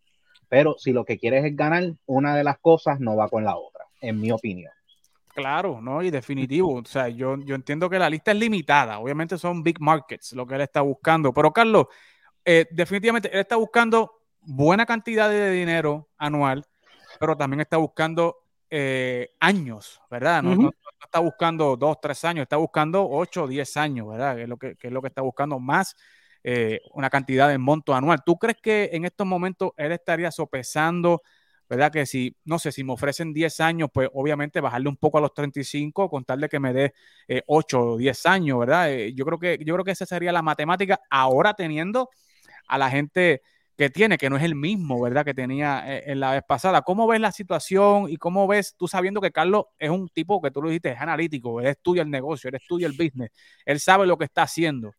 Pero 0.49 0.75
si 0.77 0.93
lo 0.93 1.05
que 1.05 1.17
quieres 1.17 1.45
es 1.45 1.55
ganar, 1.55 1.93
una 2.05 2.35
de 2.35 2.43
las 2.43 2.57
cosas 2.59 2.99
no 2.99 3.15
va 3.15 3.29
con 3.29 3.43
la 3.43 3.57
otra, 3.57 3.85
en 4.01 4.19
mi 4.19 4.31
opinión. 4.31 4.71
Claro, 5.33 5.81
¿no? 5.81 6.01
Y 6.01 6.09
definitivo. 6.09 6.73
O 6.75 6.85
sea, 6.85 7.09
yo, 7.09 7.37
yo 7.43 7.53
entiendo 7.53 7.89
que 7.89 7.99
la 7.99 8.09
lista 8.09 8.31
es 8.31 8.37
limitada. 8.37 8.97
Obviamente 8.99 9.37
son 9.37 9.61
big 9.61 9.79
markets 9.79 10.33
lo 10.33 10.47
que 10.47 10.55
él 10.55 10.61
está 10.61 10.81
buscando. 10.81 11.31
Pero, 11.31 11.51
Carlos, 11.53 11.85
eh, 12.43 12.65
definitivamente 12.71 13.29
él 13.31 13.41
está 13.41 13.55
buscando 13.55 14.23
buena 14.41 14.85
cantidad 14.85 15.29
de 15.29 15.51
dinero 15.51 16.09
anual, 16.17 16.65
pero 17.19 17.37
también 17.37 17.61
está 17.61 17.77
buscando 17.77 18.37
eh, 18.69 19.29
años, 19.39 20.01
¿verdad? 20.09 20.43
No, 20.43 20.51
Ujú. 20.51 20.61
no- 20.63 20.67
no 20.69 21.05
está 21.05 21.19
buscando 21.19 21.77
dos, 21.77 21.97
tres 22.01 22.25
años, 22.25 22.43
está 22.43 22.57
buscando 22.57 23.07
ocho, 23.09 23.47
diez 23.47 23.77
años, 23.77 24.07
¿verdad? 24.09 24.35
Que 24.35 24.43
es 24.43 24.49
lo 24.49 24.57
que, 24.57 24.75
que 24.75 24.87
es 24.87 24.93
lo 24.93 25.01
que 25.01 25.07
está 25.09 25.21
buscando 25.21 25.59
más 25.59 25.95
eh, 26.49 26.79
una 26.93 27.09
cantidad 27.09 27.49
de 27.49 27.57
monto 27.57 27.93
anual. 27.93 28.21
¿Tú 28.25 28.37
crees 28.37 28.57
que 28.61 28.91
en 28.93 29.03
estos 29.03 29.27
momentos 29.27 29.71
él 29.75 29.91
estaría 29.91 30.31
sopesando, 30.31 31.21
¿verdad? 31.69 31.91
Que 31.91 32.05
si, 32.05 32.37
no 32.45 32.57
sé, 32.57 32.71
si 32.71 32.85
me 32.85 32.93
ofrecen 32.93 33.33
10 33.33 33.59
años, 33.59 33.89
pues 33.93 34.07
obviamente 34.13 34.61
bajarle 34.61 34.87
un 34.87 34.95
poco 34.95 35.17
a 35.17 35.21
los 35.21 35.33
35, 35.33 36.09
contarle 36.09 36.47
que 36.47 36.61
me 36.61 36.71
dé 36.71 36.93
eh, 37.27 37.41
8 37.47 37.81
o 37.81 37.97
10 37.97 38.25
años, 38.27 38.59
¿verdad? 38.59 38.93
Eh, 38.93 39.13
yo, 39.13 39.25
creo 39.25 39.39
que, 39.39 39.57
yo 39.65 39.73
creo 39.73 39.83
que 39.83 39.91
esa 39.91 40.05
sería 40.05 40.31
la 40.31 40.41
matemática 40.41 41.01
ahora 41.09 41.53
teniendo 41.53 42.09
a 42.69 42.77
la 42.77 42.89
gente 42.89 43.41
que 43.77 43.89
tiene, 43.89 44.17
que 44.17 44.29
no 44.29 44.37
es 44.37 44.43
el 44.43 44.55
mismo, 44.55 45.01
¿verdad? 45.01 45.25
Que 45.25 45.33
tenía 45.33 45.83
eh, 45.97 46.03
en 46.07 46.21
la 46.21 46.31
vez 46.31 46.43
pasada. 46.47 46.81
¿Cómo 46.83 47.07
ves 47.07 47.19
la 47.19 47.33
situación 47.33 48.09
y 48.09 48.15
cómo 48.15 48.47
ves 48.47 48.73
tú 48.77 48.87
sabiendo 48.87 49.19
que 49.19 49.31
Carlos 49.31 49.65
es 49.79 49.89
un 49.89 50.07
tipo 50.07 50.41
que 50.41 50.49
tú 50.51 50.61
lo 50.61 50.69
dijiste, 50.69 50.91
es 50.91 51.01
analítico, 51.01 51.59
él 51.59 51.67
estudia 51.67 52.03
el 52.03 52.09
negocio, 52.09 52.47
él 52.47 52.55
estudia 52.55 52.87
el 52.87 52.93
business, 52.93 53.31
él 53.65 53.81
sabe 53.81 54.07
lo 54.07 54.17
que 54.17 54.23
está 54.25 54.43
haciendo? 54.43 54.93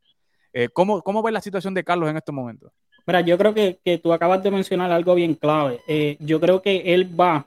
Eh, 0.60 0.68
¿cómo, 0.72 1.02
¿Cómo 1.02 1.22
ves 1.22 1.32
la 1.32 1.40
situación 1.40 1.72
de 1.72 1.84
Carlos 1.84 2.10
en 2.10 2.16
estos 2.16 2.34
momentos? 2.34 2.72
Mira, 3.06 3.20
yo 3.20 3.38
creo 3.38 3.54
que, 3.54 3.78
que 3.84 3.98
tú 3.98 4.12
acabas 4.12 4.42
de 4.42 4.50
mencionar 4.50 4.90
algo 4.90 5.14
bien 5.14 5.34
clave. 5.34 5.78
Eh, 5.86 6.16
yo 6.18 6.40
creo 6.40 6.60
que 6.60 6.82
él 6.94 7.08
va, 7.18 7.46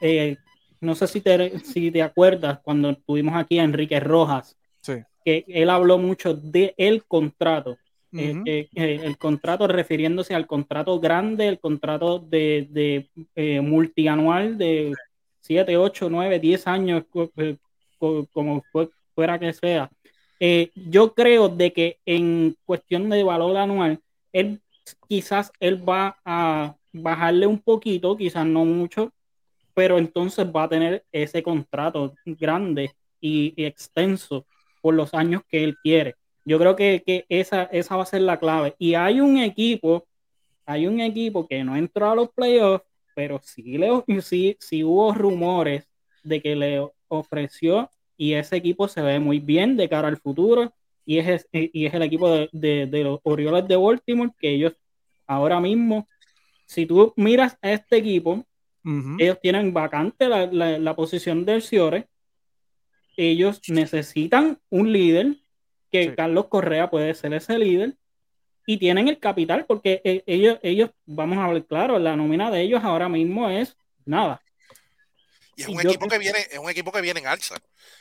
eh, 0.00 0.36
no 0.80 0.96
sé 0.96 1.06
si 1.06 1.20
te, 1.20 1.60
si 1.60 1.92
te 1.92 2.02
acuerdas 2.02 2.58
cuando 2.64 2.96
tuvimos 2.96 3.36
aquí 3.36 3.60
a 3.60 3.62
Enrique 3.62 4.00
Rojas, 4.00 4.56
Sí. 4.80 4.94
que 5.24 5.44
él 5.46 5.70
habló 5.70 5.98
mucho 5.98 6.34
de 6.34 6.74
el 6.76 7.04
contrato. 7.04 7.78
Eh, 8.12 8.68
el 8.74 9.16
contrato 9.18 9.68
refiriéndose 9.68 10.34
al 10.34 10.48
contrato 10.48 10.98
grande, 10.98 11.46
el 11.46 11.60
contrato 11.60 12.18
de, 12.18 12.66
de 13.34 13.60
multianual 13.62 14.58
de 14.58 14.92
7, 15.42 15.76
8, 15.76 16.10
9, 16.10 16.40
10 16.40 16.66
años, 16.66 17.04
co- 17.08 17.30
co- 17.98 18.26
como 18.32 18.62
fue- 18.72 18.90
fuera 19.14 19.38
que 19.38 19.52
sea. 19.52 19.88
Eh, 20.44 20.72
yo 20.74 21.14
creo 21.14 21.48
de 21.48 21.72
que 21.72 22.00
en 22.04 22.56
cuestión 22.64 23.08
de 23.08 23.22
valor 23.22 23.56
anual, 23.56 24.00
él 24.32 24.60
quizás 25.06 25.52
él 25.60 25.88
va 25.88 26.18
a 26.24 26.74
bajarle 26.92 27.46
un 27.46 27.60
poquito, 27.60 28.16
quizás 28.16 28.44
no 28.44 28.64
mucho, 28.64 29.12
pero 29.72 29.98
entonces 29.98 30.44
va 30.44 30.64
a 30.64 30.68
tener 30.68 31.04
ese 31.12 31.44
contrato 31.44 32.12
grande 32.26 32.90
y, 33.20 33.54
y 33.56 33.66
extenso 33.66 34.44
por 34.80 34.94
los 34.94 35.14
años 35.14 35.42
que 35.48 35.62
él 35.62 35.76
quiere. 35.80 36.16
Yo 36.44 36.58
creo 36.58 36.74
que, 36.74 37.04
que 37.06 37.24
esa, 37.28 37.62
esa 37.66 37.94
va 37.94 38.02
a 38.02 38.06
ser 38.06 38.22
la 38.22 38.40
clave. 38.40 38.74
Y 38.80 38.94
hay 38.94 39.20
un 39.20 39.38
equipo, 39.38 40.08
hay 40.66 40.88
un 40.88 40.98
equipo 41.00 41.46
que 41.46 41.62
no 41.62 41.76
entró 41.76 42.10
a 42.10 42.16
los 42.16 42.30
playoffs, 42.30 42.84
pero 43.14 43.40
sí, 43.44 43.78
le, 43.78 44.02
sí, 44.20 44.56
sí 44.58 44.82
hubo 44.82 45.14
rumores 45.14 45.88
de 46.24 46.42
que 46.42 46.56
le 46.56 46.84
ofreció 47.06 47.88
y 48.22 48.34
ese 48.34 48.54
equipo 48.54 48.86
se 48.86 49.02
ve 49.02 49.18
muy 49.18 49.40
bien 49.40 49.76
de 49.76 49.88
cara 49.88 50.06
al 50.06 50.16
futuro 50.16 50.72
y 51.04 51.18
es, 51.18 51.48
y 51.50 51.86
es 51.86 51.92
el 51.92 52.02
equipo 52.02 52.30
de, 52.30 52.48
de, 52.52 52.86
de 52.86 53.02
los 53.02 53.18
Orioles 53.24 53.66
de 53.66 53.74
Baltimore 53.74 54.30
que 54.38 54.50
ellos 54.50 54.74
ahora 55.26 55.58
mismo, 55.58 56.06
si 56.64 56.86
tú 56.86 57.12
miras 57.16 57.58
a 57.60 57.72
este 57.72 57.96
equipo, 57.96 58.46
ellos 59.18 59.40
tienen 59.42 59.72
vacante 59.72 60.28
la, 60.28 60.46
la, 60.46 60.78
la 60.78 60.94
posición 60.94 61.44
del 61.44 61.62
Ciore. 61.62 62.06
Ellos 63.16 63.60
necesitan 63.68 64.60
un 64.70 64.92
líder, 64.92 65.38
que 65.90 66.04
Sí. 66.04 66.14
Carlos 66.16 66.46
Correa 66.46 66.90
puede 66.90 67.14
ser 67.14 67.34
ese 67.34 67.58
líder, 67.58 67.96
y 68.68 68.76
tienen 68.76 69.08
el 69.08 69.18
capital, 69.18 69.64
porque 69.66 70.00
eh, 70.04 70.22
ellos, 70.26 70.60
ellos, 70.62 70.90
vamos 71.06 71.38
a 71.38 71.48
ver 71.52 71.66
claro, 71.66 71.98
la 71.98 72.14
nómina 72.14 72.52
de 72.52 72.62
ellos 72.62 72.84
ahora 72.84 73.08
mismo 73.08 73.50
es 73.50 73.76
nada. 74.04 74.40
Y 75.56 75.62
es 75.62 75.68
un 75.68 75.80
equipo 75.80 76.08
que 76.08 76.18
viene, 76.18 76.38
es 76.50 76.58
un 76.58 76.70
equipo 76.70 76.90
que 76.92 77.00
viene 77.00 77.20
en 77.20 77.26
alza. 77.26 77.56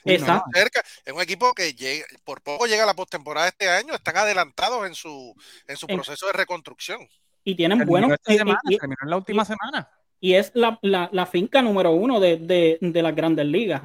Exacto. 0.06 0.50
Cerca, 0.54 0.84
es 1.06 1.14
un 1.14 1.22
equipo 1.22 1.54
que 1.54 1.74
llega, 1.74 2.06
por 2.24 2.42
poco 2.42 2.66
llega 2.66 2.84
a 2.84 2.86
la 2.86 2.94
postemporada 2.94 3.48
este 3.50 3.68
año, 3.70 3.94
están 3.94 4.16
adelantados 4.18 4.86
en 4.88 4.96
su, 4.96 5.36
en 5.68 5.76
su 5.78 5.86
En- 5.90 5.96
proceso 5.98 6.28
de 6.28 6.34
reconstrucción. 6.34 7.08
Y 7.44 7.56
tienen 7.56 7.80
Terminó 7.80 8.08
buenos. 8.08 8.18
y- 8.28 8.38
semana, 8.38 8.60
y- 8.70 8.78
terminó 8.78 8.98
en 9.04 9.10
la 9.10 9.18
última 9.18 9.44
semana. 9.46 9.90
y 10.20 10.34
es 10.36 10.52
la, 10.54 10.78
la, 10.84 11.10
la 11.12 11.26
finca 11.26 11.62
número 11.62 11.92
uno 11.92 12.20
de, 12.20 12.38
de, 12.38 12.78
de 12.80 13.02
las 13.02 13.16
grandes 13.16 13.46
ligas. 13.48 13.82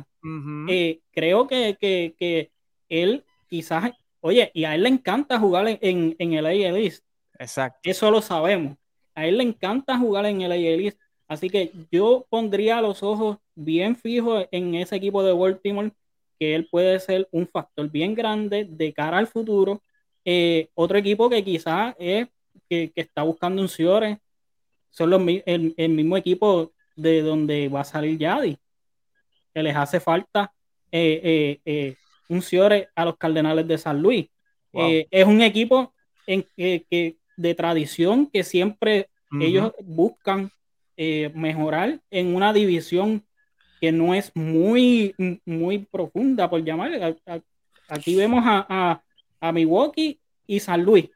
Eh, 0.68 1.00
creo 1.12 1.46
que, 1.48 1.76
que, 1.80 2.14
que 2.18 2.50
él 2.88 3.24
quizás, 3.48 3.90
oye, 4.20 4.50
y 4.54 4.64
a 4.64 4.74
él 4.74 4.82
le 4.82 4.88
encanta 4.90 5.38
jugar 5.38 5.66
en, 5.68 5.78
en, 5.80 6.16
en 6.18 6.32
el 6.34 6.46
AL 6.46 6.76
East. 6.76 7.04
Exacto. 7.38 7.78
Eso 7.82 8.10
lo 8.10 8.20
sabemos. 8.22 8.76
A 9.14 9.24
él 9.26 9.38
le 9.38 9.44
encanta 9.44 9.96
jugar 9.98 10.26
en 10.26 10.42
el 10.42 10.52
AL 10.52 10.84
East. 10.84 10.98
Así 11.28 11.50
que 11.50 11.72
yo 11.90 12.26
pondría 12.30 12.80
los 12.80 13.02
ojos 13.02 13.38
bien 13.54 13.96
fijos 13.96 14.46
en 14.50 14.74
ese 14.76 14.96
equipo 14.96 15.22
de 15.22 15.32
Baltimore, 15.32 15.90
que 16.38 16.54
él 16.54 16.68
puede 16.70 17.00
ser 17.00 17.26
un 17.32 17.48
factor 17.48 17.90
bien 17.90 18.14
grande 18.14 18.64
de 18.68 18.92
cara 18.92 19.18
al 19.18 19.26
futuro. 19.26 19.82
Eh, 20.24 20.68
otro 20.74 20.98
equipo 20.98 21.28
que 21.28 21.42
quizás 21.42 21.94
es 21.98 22.28
que, 22.68 22.90
que 22.92 23.00
está 23.00 23.22
buscando 23.22 23.60
un 23.62 23.68
Ciore, 23.68 24.18
son 24.90 25.10
los, 25.10 25.20
el, 25.46 25.74
el 25.76 25.88
mismo 25.90 26.16
equipo 26.16 26.72
de 26.94 27.22
donde 27.22 27.68
va 27.68 27.80
a 27.80 27.84
salir 27.84 28.18
Yadi, 28.18 28.56
que 29.54 29.62
les 29.62 29.76
hace 29.76 30.00
falta 30.00 30.52
eh, 30.92 31.58
eh, 31.64 31.94
un 32.28 32.40
Ciore 32.42 32.88
a 32.94 33.04
los 33.04 33.16
Cardenales 33.16 33.66
de 33.66 33.78
San 33.78 34.00
Luis. 34.00 34.26
Wow. 34.72 34.90
Es 35.10 35.26
un 35.26 35.42
equipo 35.42 35.92
en, 36.26 36.46
que, 36.56 36.84
que- 36.90 37.16
de 37.38 37.54
tradición 37.54 38.26
que 38.26 38.42
siempre 38.42 39.10
ellos 39.42 39.72
buscan 39.82 40.50
eh, 40.96 41.30
mejorar 41.34 42.00
en 42.10 42.34
una 42.34 42.52
división 42.52 43.22
que 43.80 43.92
no 43.92 44.14
es 44.14 44.30
muy, 44.34 45.14
muy 45.44 45.78
profunda, 45.78 46.48
por 46.48 46.62
llamar. 46.64 46.92
A- 47.02 47.32
a- 47.34 47.40
Aquí 47.88 48.16
vemos 48.16 48.42
a, 48.44 48.66
a- 48.68 49.02
a 49.40 49.52
Milwaukee 49.52 50.18
y 50.46 50.58
San 50.60 50.82
Luis, 50.82 51.08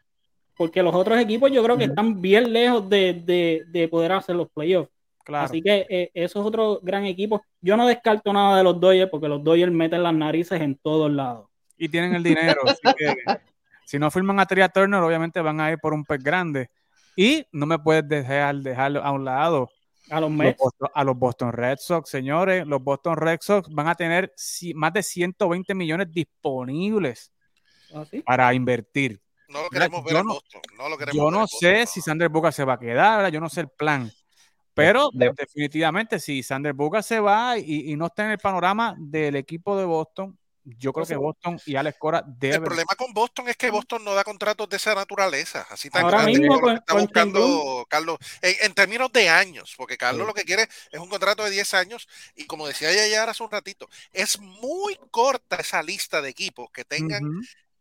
porque 0.57 0.83
los 0.83 0.95
otros 0.95 1.19
equipos 1.19 1.51
yo 1.51 1.65
creo 1.65 1.77
que 1.77 1.85
están 1.85 2.21
bien 2.21 2.53
lejos 2.53 2.89
de, 2.89 3.15
de- 3.15 3.65
de 3.67 3.89
poder 3.89 4.13
hacer 4.13 4.37
los 4.37 4.49
playoffs. 4.51 4.91
Claro. 5.25 5.47
Así 5.47 5.63
que 5.63 5.87
eh, 5.89 6.11
eso 6.15 6.41
es 6.41 6.47
otro 6.47 6.79
gran 6.83 7.05
equipo. 7.07 7.43
Yo 7.61 7.77
no 7.77 7.87
descarto 7.87 8.33
nada 8.33 8.57
de 8.59 8.65
los 8.65 8.79
Dodgers 8.81 9.11
porque 9.11 9.29
los 9.29 9.43
Dodgers 9.43 9.73
meten 9.73 10.03
las 10.03 10.15
narices 10.15 10.61
en 10.61 10.77
todos 10.77 11.11
lados. 11.11 11.47
y 11.77 11.89
tienen 11.89 12.15
el 12.15 12.23
dinero. 12.23 12.61
así 12.67 12.81
que 12.97 13.15
si 13.85 13.99
no 13.99 14.11
firman 14.11 14.39
a 14.39 14.47
Tria 14.47 14.69
Turner, 14.69 15.01
obviamente 15.01 15.41
van 15.41 15.61
a 15.61 15.71
ir 15.73 15.79
por 15.79 15.93
un 15.95 16.05
pez 16.05 16.23
grande. 16.23 16.69
Y 17.17 17.47
no 17.53 17.67
me 17.67 17.79
puedes 17.79 18.09
dejar 18.09 18.57
dejarlo 18.57 19.03
a 19.03 19.11
un 19.13 19.25
lado 19.25 19.69
A 20.11 20.21
los. 20.21 20.31
Boston- 20.35 20.91
a 20.95 21.05
los 21.05 21.17
Boston 21.19 21.53
Red 21.53 21.79
Sox, 21.81 22.09
señores. 22.11 22.67
Los 22.67 22.83
Boston 22.83 23.17
Red 23.17 23.39
Sox 23.43 23.69
van 23.71 23.89
a 23.89 23.95
tener 23.95 24.33
más 24.75 24.93
de 24.93 25.03
120 25.03 25.75
millones 25.75 26.11
disponibles 26.13 27.33
Así. 27.95 28.21
para 28.23 28.53
invertir. 28.55 29.21
No 29.49 29.63
lo 29.63 29.69
queremos 29.69 30.05
ver 30.05 30.13
yo 30.15 30.21
en 30.21 30.27
no- 30.27 30.33
Boston. 30.35 30.61
No 30.79 30.89
lo 30.89 30.97
queremos 30.99 31.17
Yo 31.17 31.31
no 31.31 31.47
sé 31.47 31.71
Boston, 31.81 31.87
si 31.87 32.01
no. 32.01 32.05
Sander 32.05 32.29
Boca 32.29 32.53
se 32.53 32.65
va 32.65 32.75
a 32.75 32.79
quedar, 32.79 33.17
¿verdad? 33.19 33.33
yo 33.33 33.41
no 33.41 33.49
sé 33.49 33.63
el 33.63 33.69
plan. 33.69 34.11
Pero 34.75 35.11
De- 35.13 35.33
definitivamente, 35.37 36.21
si 36.21 36.43
Sander 36.45 36.73
Boca 36.73 37.03
se 37.03 37.19
va 37.21 37.59
y, 37.59 37.91
y 37.93 37.97
no 37.97 38.07
está 38.07 38.25
en 38.25 38.31
el 38.33 38.39
panorama 38.39 38.95
del 38.99 39.35
equipo 39.37 39.77
de 39.77 39.85
Boston, 39.85 40.39
yo 40.79 40.93
creo 40.93 41.07
que. 41.07 41.17
Boston 41.17 41.61
y 41.67 41.77
Alex 41.77 41.99
Cora 41.99 42.19
El 42.27 42.39
deben. 42.39 42.63
problema 42.65 42.95
con 42.97 43.13
Boston 43.13 43.49
es 43.49 43.57
que 43.57 43.71
Boston 43.71 44.05
no 44.05 44.15
da 44.15 44.25
contratos 44.25 44.69
de 44.69 44.77
esa 44.77 44.95
naturaleza, 44.95 45.67
así 45.71 45.91
tan 45.91 46.05
Ahora 46.05 46.19
grandes 46.19 46.39
mismo 46.41 46.55
como 46.55 46.61
lo 46.61 46.67
que 46.67 46.71
con- 46.73 46.79
está 46.81 46.93
con 46.93 47.03
buscando 47.03 47.87
Carlos, 47.89 48.19
en, 48.43 48.55
en 48.63 48.75
términos 48.75 49.13
de 49.13 49.29
años, 49.29 49.75
porque 49.77 49.97
Carlos 49.97 50.23
Sí. 50.23 50.27
lo 50.29 50.35
que 50.35 50.45
quiere 50.45 50.63
es 50.91 51.01
un 51.01 51.09
contrato 51.09 51.45
de 51.45 51.51
10 51.51 51.75
años 51.75 52.09
y 52.35 52.47
como 52.47 52.67
decía 52.67 52.91
ella 52.91 53.25
hace 53.25 53.43
un 53.43 53.51
ratito, 53.51 53.89
es 54.13 54.39
muy 54.41 54.99
corta 55.11 55.57
esa 55.57 55.83
lista 55.83 56.21
de 56.23 56.31
equipos 56.31 56.71
que 56.73 56.85
tengan, 56.85 57.23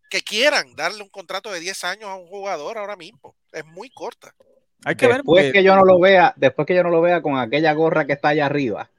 que 0.10 0.22
quieran 0.22 0.76
darle 0.76 1.04
un 1.04 1.10
contrato 1.10 1.52
de 1.52 1.60
10 1.60 1.84
años 1.84 2.10
a 2.10 2.16
un 2.16 2.28
jugador 2.28 2.78
ahora 2.78 2.96
mismo, 2.96 3.36
es 3.52 3.66
muy 3.66 3.90
corta. 3.90 4.34
Hay 4.86 4.96
que 4.96 5.08
ver. 5.08 5.18
Después 5.18 5.46
porque- 5.46 5.52
que 5.60 5.64
yo 5.64 5.76
no 5.76 5.84
lo 5.84 6.00
vea, 6.00 6.34
después 6.38 6.66
que 6.66 6.74
yo 6.76 6.84
no 6.84 6.90
lo 6.90 7.02
vea 7.02 7.22
con 7.22 7.38
aquella 7.38 7.74
gorra 7.74 8.06
que 8.06 8.14
está 8.14 8.30
allá 8.30 8.46
arriba. 8.46 8.90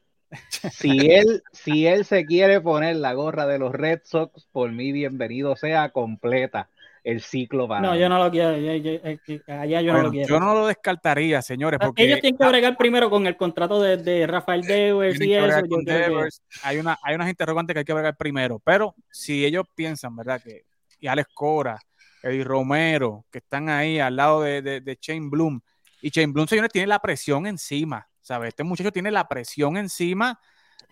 Si 0.71 1.11
él, 1.13 1.43
si 1.53 1.87
él 1.87 2.05
se 2.05 2.25
quiere 2.25 2.61
poner 2.61 2.97
la 2.97 3.13
gorra 3.15 3.47
de 3.47 3.59
los 3.59 3.73
Red 3.73 4.01
Sox, 4.05 4.47
por 4.53 4.71
mí 4.71 4.93
bienvenido 4.93 5.57
sea 5.57 5.89
completa 5.91 6.69
el 7.03 7.23
ciclo 7.23 7.67
para 7.67 7.81
No, 7.81 7.97
yo 7.97 8.09
no 8.09 8.23
lo 8.23 8.31
quiero. 8.31 8.57
yo- 8.59 8.75
yo- 8.75 9.41
allá 9.49 9.81
yo 9.81 9.93
bueno, 9.93 9.99
no 9.99 10.03
lo 10.05 10.11
quiero. 10.11 10.29
yo 10.29 10.39
no 10.41 10.55
lo 10.55 10.67
descartaría, 10.67 11.41
señores, 11.43 11.81
porque 11.83 12.05
Ellos 12.05 12.21
tienen 12.21 12.37
que 12.39 12.47
bregar 12.47 12.77
primero 12.77 13.09
con 13.09 13.27
el 13.27 13.37
contrato 13.37 13.81
de, 13.81 13.97
de 13.97 14.27
Rafael 14.27 14.61
Devers 14.63 15.19
y 15.21 15.33
eso. 15.35 15.67
que- 15.85 16.29
hay, 16.63 16.77
una, 16.79 16.99
hay 17.03 17.15
unas 17.15 17.29
interrogantes 17.31 17.75
que 17.75 17.79
hay 17.79 17.85
que 17.85 17.93
bregar 17.95 18.17
primero. 18.17 18.61
Pero 18.63 18.95
si 19.11 19.45
ellos 19.45 19.65
piensan, 19.75 20.15
¿verdad? 20.15 20.43
Que 20.43 20.65
y 21.01 21.07
Alex 21.07 21.29
Cora, 21.35 21.79
Eddie 22.23 22.45
Romero, 22.45 23.25
que 23.33 23.39
están 23.39 23.71
ahí 23.71 23.99
al 23.99 24.15
lado 24.17 24.43
de, 24.43 24.61
de, 24.61 24.81
de 24.83 24.99
Shane 25.01 25.31
Bloom. 25.31 25.59
Y 26.03 26.11
Shane 26.11 26.33
Bloom, 26.33 26.47
señores, 26.47 26.71
tiene 26.71 26.87
la 26.87 26.99
presión 26.99 27.47
encima. 27.47 28.07
¿Sabes? 28.31 28.49
Este 28.51 28.63
muchacho 28.65 28.93
tiene 28.93 29.11
la 29.11 29.27
presión 29.29 29.77
encima 29.77 30.39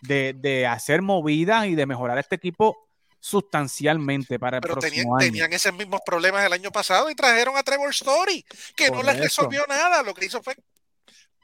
de, 0.02 0.34
de 0.36 0.66
hacer 0.66 1.02
movidas 1.02 1.66
y 1.66 1.74
de 1.76 1.86
mejorar 1.86 2.18
este 2.18 2.34
equipo 2.36 2.76
sustancialmente 3.20 4.38
para 4.38 4.58
el 4.58 4.62
Pero 4.62 4.76
tenían, 4.76 5.04
próximo 5.04 5.16
año. 5.16 5.26
tenían 5.26 5.52
esos 5.52 5.72
mismos 5.74 6.00
problemas 6.04 6.44
el 6.44 6.52
año 6.52 6.70
pasado 6.72 7.10
y 7.10 7.14
trajeron 7.14 7.56
a 7.56 7.62
Trevor 7.62 7.90
Story, 7.90 8.44
que 8.76 8.90
no 8.90 9.02
les 9.02 9.14
eso. 9.16 9.22
resolvió 9.24 9.64
nada, 9.68 10.02
lo 10.02 10.14
que 10.14 10.26
hizo 10.26 10.42
fue 10.42 10.54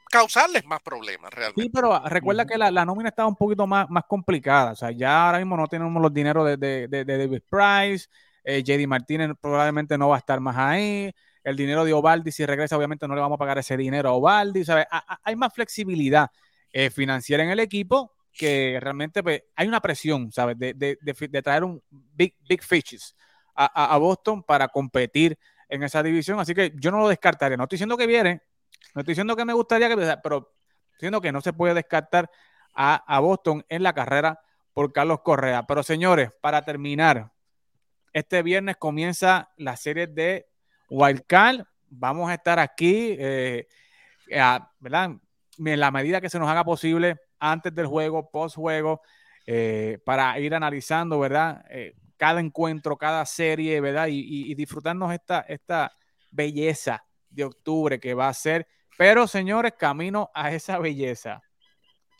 causarles 0.09 0.65
más 0.65 0.81
problemas 0.81 1.33
realmente. 1.33 1.63
Sí, 1.63 1.69
pero 1.73 2.01
recuerda 2.05 2.45
que 2.45 2.57
la, 2.57 2.69
la 2.69 2.83
nómina 2.85 3.09
estaba 3.09 3.29
un 3.29 3.35
poquito 3.35 3.65
más, 3.65 3.89
más 3.89 4.03
complicada. 4.07 4.71
O 4.73 4.75
sea, 4.75 4.91
ya 4.91 5.25
ahora 5.27 5.37
mismo 5.39 5.55
no 5.55 5.67
tenemos 5.67 6.01
los 6.01 6.13
dineros 6.13 6.45
de, 6.45 6.57
de, 6.57 6.87
de- 6.89 7.05
de 7.05 7.17
David 7.17 7.41
Price. 7.49 8.07
eh, 8.43 8.61
JD 8.61 8.87
Martínez 8.87 9.31
probablemente 9.39 9.97
no 9.97 10.09
va 10.09 10.17
a 10.17 10.19
estar 10.19 10.39
más 10.41 10.57
ahí. 10.57 11.11
El 11.45 11.55
dinero 11.55 11.85
de 11.85 11.93
Ovaldi, 11.93 12.31
si 12.31 12.45
regresa, 12.45 12.75
obviamente 12.75 13.07
no 13.07 13.15
le 13.15 13.21
vamos 13.21 13.35
a 13.35 13.39
pagar 13.39 13.57
ese 13.59 13.77
dinero 13.77 14.09
a 14.09 14.13
Ovaldi. 14.13 14.65
¿sabes? 14.65 14.85
Hay 15.23 15.35
más 15.35 15.53
flexibilidad 15.53 16.29
eh, 16.73 16.89
financiera 16.89 17.43
en 17.43 17.51
el 17.51 17.59
equipo 17.59 18.11
que 18.33 18.77
realmente 18.81 19.23
pues, 19.23 19.43
hay 19.55 19.67
una 19.67 19.79
presión, 19.79 20.31
¿sabes? 20.31 20.57
De, 20.59 20.73
de- 20.73 21.41
traer 21.41 21.63
un 21.63 21.81
big, 21.89 22.35
big 22.49 22.61
fishes 22.61 23.15
a 23.55 23.97
Boston 23.97 24.43
para 24.43 24.67
competir 24.67 25.37
en 25.69 25.83
esa 25.83 26.03
división. 26.03 26.39
Así 26.39 26.53
que 26.53 26.73
yo 26.75 26.91
no 26.91 26.99
lo 26.99 27.07
descartaría. 27.07 27.57
No 27.57 27.63
estoy 27.63 27.77
diciendo 27.77 27.97
que 27.97 28.07
viene, 28.07 28.41
no 28.93 29.01
estoy 29.01 29.13
diciendo 29.13 29.35
que 29.35 29.45
me 29.45 29.53
gustaría 29.53 29.87
que, 29.87 29.95
pero 29.95 30.51
estoy 30.91 30.97
diciendo 30.97 31.21
que 31.21 31.31
no 31.31 31.41
se 31.41 31.53
puede 31.53 31.73
descartar 31.73 32.29
a, 32.73 32.95
a 33.07 33.19
Boston 33.19 33.65
en 33.69 33.83
la 33.83 33.93
carrera 33.93 34.39
por 34.73 34.91
Carlos 34.91 35.21
Correa. 35.23 35.65
Pero 35.65 35.83
señores, 35.83 36.31
para 36.41 36.65
terminar, 36.65 37.31
este 38.13 38.43
viernes 38.43 38.77
comienza 38.77 39.51
la 39.57 39.77
serie 39.77 40.07
de 40.07 40.47
Wildcard. 40.89 41.65
Vamos 41.89 42.29
a 42.29 42.33
estar 42.33 42.59
aquí, 42.59 43.15
eh, 43.19 43.67
¿verdad? 44.79 45.11
En 45.57 45.79
la 45.79 45.91
medida 45.91 46.19
que 46.19 46.29
se 46.29 46.39
nos 46.39 46.49
haga 46.49 46.63
posible, 46.63 47.17
antes 47.39 47.73
del 47.73 47.85
juego, 47.87 48.29
post 48.29 48.55
juego, 48.55 49.01
eh, 49.45 49.99
para 50.05 50.37
ir 50.39 50.53
analizando, 50.55 51.19
¿verdad? 51.19 51.63
Eh, 51.69 51.95
cada 52.17 52.39
encuentro, 52.39 52.97
cada 52.97 53.25
serie, 53.25 53.79
¿verdad? 53.81 54.07
Y, 54.07 54.51
y- 54.51 54.55
disfrutarnos 54.55 55.13
esta, 55.13 55.41
esta 55.41 55.91
belleza 56.31 57.03
de 57.29 57.43
octubre 57.43 57.99
que 57.99 58.13
va 58.13 58.29
a 58.29 58.33
ser. 58.33 58.67
Pero, 58.97 59.27
señores, 59.27 59.73
camino 59.77 60.31
a 60.33 60.51
esa 60.51 60.79
belleza. 60.79 61.41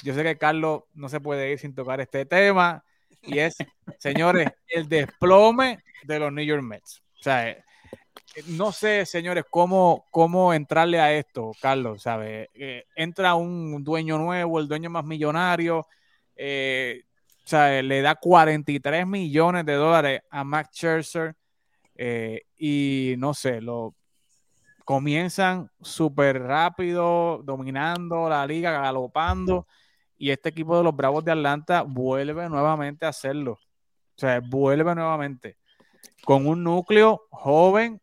Yo 0.03 0.13
sé 0.13 0.23
que 0.23 0.37
Carlos 0.37 0.83
no 0.93 1.09
se 1.09 1.19
puede 1.19 1.51
ir 1.51 1.59
sin 1.59 1.73
tocar 1.73 1.99
este 2.01 2.25
tema. 2.25 2.83
y 3.21 3.39
es, 3.39 3.55
señores, 3.97 4.49
el 4.67 4.87
desplome 4.87 5.79
de 6.03 6.19
los 6.19 6.31
New 6.31 6.45
York 6.45 6.61
Mets. 6.61 7.01
O 7.19 7.23
sea, 7.23 7.57
no 8.47 8.71
sé, 8.71 9.05
señores, 9.05 9.45
cómo, 9.49 10.05
cómo 10.11 10.53
entrarle 10.53 10.99
a 10.99 11.13
esto, 11.13 11.51
Carlos, 11.61 12.01
¿sabe? 12.01 12.49
Eh, 12.53 12.85
entra 12.95 13.35
un 13.35 13.83
dueño 13.83 14.17
nuevo, 14.17 14.59
el 14.59 14.67
dueño 14.67 14.89
más 14.89 15.05
millonario, 15.05 15.87
eh, 16.35 17.03
le 17.51 18.01
da 18.01 18.15
43 18.15 19.07
millones 19.07 19.65
de 19.65 19.73
dólares 19.73 20.21
a 20.29 20.43
Max 20.43 20.69
Scherzer 20.73 21.35
eh, 21.95 22.41
y 22.57 23.15
no 23.17 23.33
sé, 23.33 23.61
lo 23.61 23.95
comienzan 24.83 25.69
súper 25.81 26.41
rápido, 26.41 27.41
dominando 27.43 28.27
la 28.29 28.45
liga, 28.45 28.71
galopando 28.71 29.67
y 30.17 30.31
este 30.31 30.49
equipo 30.49 30.77
de 30.77 30.83
los 30.83 30.95
Bravos 30.95 31.23
de 31.23 31.31
Atlanta 31.31 31.83
vuelve 31.83 32.49
nuevamente 32.49 33.05
a 33.05 33.09
hacerlo. 33.09 33.53
O 33.53 34.17
sea, 34.17 34.39
vuelve 34.39 34.95
nuevamente 34.95 35.57
con 36.23 36.47
un 36.47 36.63
núcleo 36.63 37.23
joven 37.29 38.01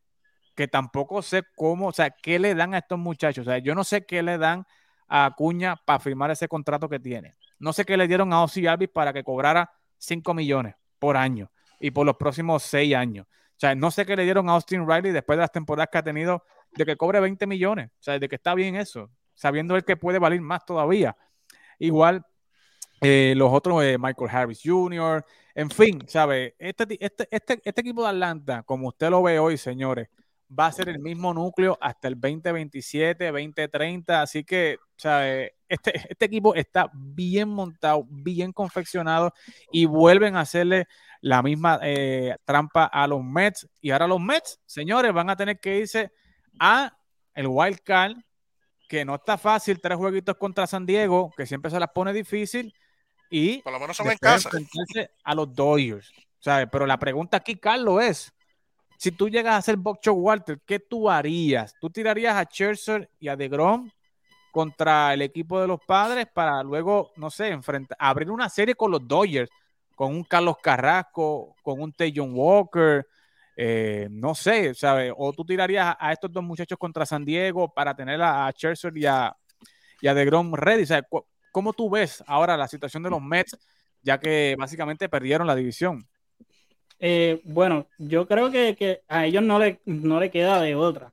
que 0.55 0.68
tampoco 0.68 1.22
sé 1.22 1.42
cómo, 1.57 1.88
o 1.88 1.92
sea, 1.92 2.11
qué 2.11 2.38
le 2.38 2.55
dan 2.55 2.74
a 2.74 2.78
estos 2.78 2.98
muchachos. 2.98 3.46
O 3.46 3.50
sea, 3.50 3.59
yo 3.59 3.74
no 3.74 3.84
sé 3.84 4.05
qué 4.05 4.22
le 4.22 4.38
dan 4.38 4.64
a 5.09 5.26
Acuña 5.26 5.76
para 5.84 5.98
firmar 5.98 6.30
ese 6.30 6.48
contrato 6.48 6.88
que 6.88 6.98
tiene. 6.98 7.36
No 7.59 7.72
sé 7.72 7.84
qué 7.84 7.96
le 7.96 8.09
dieron 8.09 8.32
a 8.32 8.42
Ozzy 8.42 8.66
Alvis 8.66 8.88
para 8.88 9.12
que 9.12 9.22
cobrara 9.22 9.70
5 9.98 10.34
millones 10.34 10.74
por 10.98 11.16
año 11.16 11.50
y 11.80 11.90
por 11.90 12.07
los 12.07 12.16
próximos 12.16 12.62
6 12.64 12.94
años. 12.94 13.26
O 13.26 13.61
sea, 13.62 13.74
no 13.74 13.90
sé 13.90 14.05
qué 14.05 14.16
le 14.16 14.24
dieron 14.24 14.48
a 14.48 14.53
Austin 14.53 14.88
Riley 14.88 15.12
después 15.12 15.36
de 15.36 15.42
las 15.42 15.53
temporadas 15.53 15.88
que 15.92 15.98
ha 15.98 16.03
tenido 16.03 16.44
de 16.72 16.84
que 16.84 16.96
cobre 16.96 17.20
20 17.20 17.46
millones. 17.46 17.90
O 18.00 18.03
sea, 18.03 18.18
de 18.18 18.28
que 18.28 18.36
está 18.36 18.55
bien 18.55 18.76
eso, 18.76 19.11
sabiendo 19.34 19.76
él 19.76 19.84
que 19.84 19.96
puede 19.96 20.18
valer 20.18 20.40
más 20.40 20.64
todavía. 20.64 21.16
Igual 21.78 22.24
eh, 23.00 23.34
los 23.36 23.53
otros, 23.53 23.82
eh, 23.84 23.98
Michael 23.98 24.30
Harris 24.30 24.61
Jr., 24.64 25.24
en 25.55 25.70
fin, 25.70 26.03
¿sabe? 26.07 26.55
Este, 26.59 26.86
este, 26.98 27.28
este, 27.30 27.61
este 27.64 27.80
equipo 27.80 28.03
de 28.03 28.09
Atlanta, 28.09 28.62
como 28.62 28.88
usted 28.88 29.11
lo 29.11 29.22
ve 29.22 29.38
hoy, 29.38 29.59
señores, 29.59 30.09
va 30.59 30.66
a 30.66 30.72
ser 30.72 30.88
el 30.88 30.98
mismo 30.98 31.32
núcleo 31.32 31.78
hasta 31.80 32.09
el 32.09 32.14
2027, 32.14 33.26
2030. 33.26 34.22
Así 34.22 34.44
que, 34.44 34.78
¿sabe? 34.96 35.55
Este, 35.68 35.96
este 36.11 36.24
equipo 36.24 36.55
está 36.55 36.90
bien 36.92 37.48
montado, 37.48 38.07
bien 38.09 38.53
confeccionado 38.53 39.32
y 39.70 39.86
vuelven 39.86 40.36
a 40.36 40.40
hacerle 40.40 40.86
la 41.20 41.42
misma 41.42 41.78
eh, 41.82 42.36
trampa 42.44 42.84
a 42.84 43.07
los 43.07 43.22
Mets. 43.22 43.68
Y 43.80 43.90
ahora 43.90 44.07
los 44.07 44.20
Mets, 44.20 44.61
señores, 44.66 45.12
van 45.12 45.30
a 45.30 45.36
tener 45.36 45.59
que 45.61 45.78
irse 45.78 46.12
a 46.59 46.96
el 47.34 47.46
Wild 47.48 47.80
Card, 47.80 48.16
que 48.88 49.05
no 49.05 49.14
está 49.14 49.38
fácil, 49.38 49.80
tres 49.80 49.96
jueguitos 49.96 50.36
contra 50.36 50.66
San 50.66 50.84
Diego, 50.84 51.32
que 51.36 51.46
siempre 51.46 51.70
se 51.70 51.80
las 51.80 51.90
pone 51.90 52.12
difícil. 52.12 52.74
Y 53.30 53.62
Por 53.62 53.72
lo 53.72 53.80
menos 53.80 53.96
son 53.96 54.11
en 54.11 54.18
casa. 54.18 54.50
a 55.24 55.34
los 55.34 55.55
Dodgers. 55.55 56.12
¿sabe? 56.38 56.66
Pero 56.66 56.86
la 56.86 56.98
pregunta 56.98 57.38
aquí, 57.38 57.57
Carlos, 57.57 58.03
es: 58.03 58.32
si 59.03 59.11
tú 59.11 59.28
llegas 59.28 59.57
a 59.57 59.62
ser 59.62 59.76
Boxer 59.78 60.12
Walter, 60.12 60.61
¿qué 60.64 60.78
tú 60.78 61.11
harías? 61.11 61.74
¿Tú 61.80 61.90
tirarías 61.90 62.36
a 62.36 62.44
Scherzer 62.44 63.11
y 63.18 63.26
a 63.26 63.34
DeGrom 63.34 63.90
contra 64.53 65.12
el 65.12 65.22
equipo 65.22 65.61
de 65.61 65.66
los 65.66 65.80
padres 65.84 66.28
para 66.32 66.62
luego, 66.62 67.11
no 67.16 67.28
sé, 67.28 67.48
enfrentar, 67.48 67.96
abrir 67.98 68.30
una 68.30 68.48
serie 68.48 68.76
con 68.76 68.92
los 68.92 69.05
Dodgers, 69.09 69.50
con 69.96 70.14
un 70.14 70.22
Carlos 70.22 70.55
Carrasco, 70.62 71.57
con 71.64 71.82
un 71.82 71.92
Tejon 71.92 72.30
Walker? 72.32 73.05
eh, 73.57 74.07
no 74.09 74.36
sé, 74.36 74.72
¿sabes? 74.72 75.12
O 75.16 75.32
tú 75.32 75.44
tirarías 75.44 75.96
a, 75.98 76.12
estos 76.12 76.30
dos 76.30 76.44
muchachos 76.44 76.78
contra 76.78 77.05
San 77.05 77.24
Diego 77.24 77.74
para 77.74 77.96
tener 77.96 78.22
a, 78.22 78.46
a 78.46 78.55
y 78.94 79.05
a, 79.05 79.36
y 80.00 80.07
a 80.07 80.14
DeGrom 80.14 80.55
ready. 80.55 80.84
¿Cómo 81.50 81.72
tú 81.72 81.90
ves 81.90 82.22
ahora 82.24 82.57
la 82.57 82.68
situación 82.68 83.03
de 83.03 83.11
los 83.11 83.20
Mets, 83.20 83.59
ya 84.00 84.20
que 84.20 84.55
básicamente 84.57 85.09
perdieron 85.09 85.48
la 85.48 85.57
división? 85.57 86.09
Eh, 87.05 87.40
bueno, 87.42 87.88
yo 87.98 88.28
creo 88.28 88.53
que, 88.53 88.76
que 88.76 89.00
a 89.09 89.26
ellos 89.26 89.42
no 89.42 89.59
le, 89.59 89.80
no 89.84 90.20
le 90.20 90.30
queda 90.30 90.61
de 90.62 90.76
otra. 90.76 91.12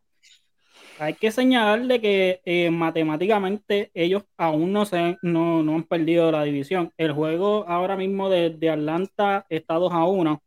Hay 0.99 1.15
que 1.15 1.31
señalarle 1.31 1.99
que 1.99 2.41
eh, 2.45 2.69
matemáticamente 2.69 3.89
ellos 3.95 4.23
aún 4.37 4.71
no, 4.71 4.85
se, 4.85 5.17
no, 5.23 5.63
no 5.63 5.73
han 5.75 5.83
perdido 5.83 6.31
la 6.31 6.43
división. 6.43 6.93
El 6.95 7.13
juego 7.13 7.65
ahora 7.67 7.95
mismo 7.97 8.29
de, 8.29 8.51
de 8.51 8.69
Atlanta 8.69 9.47
está 9.49 9.75
2 9.75 9.91
a 9.91 10.03
1 10.03 10.43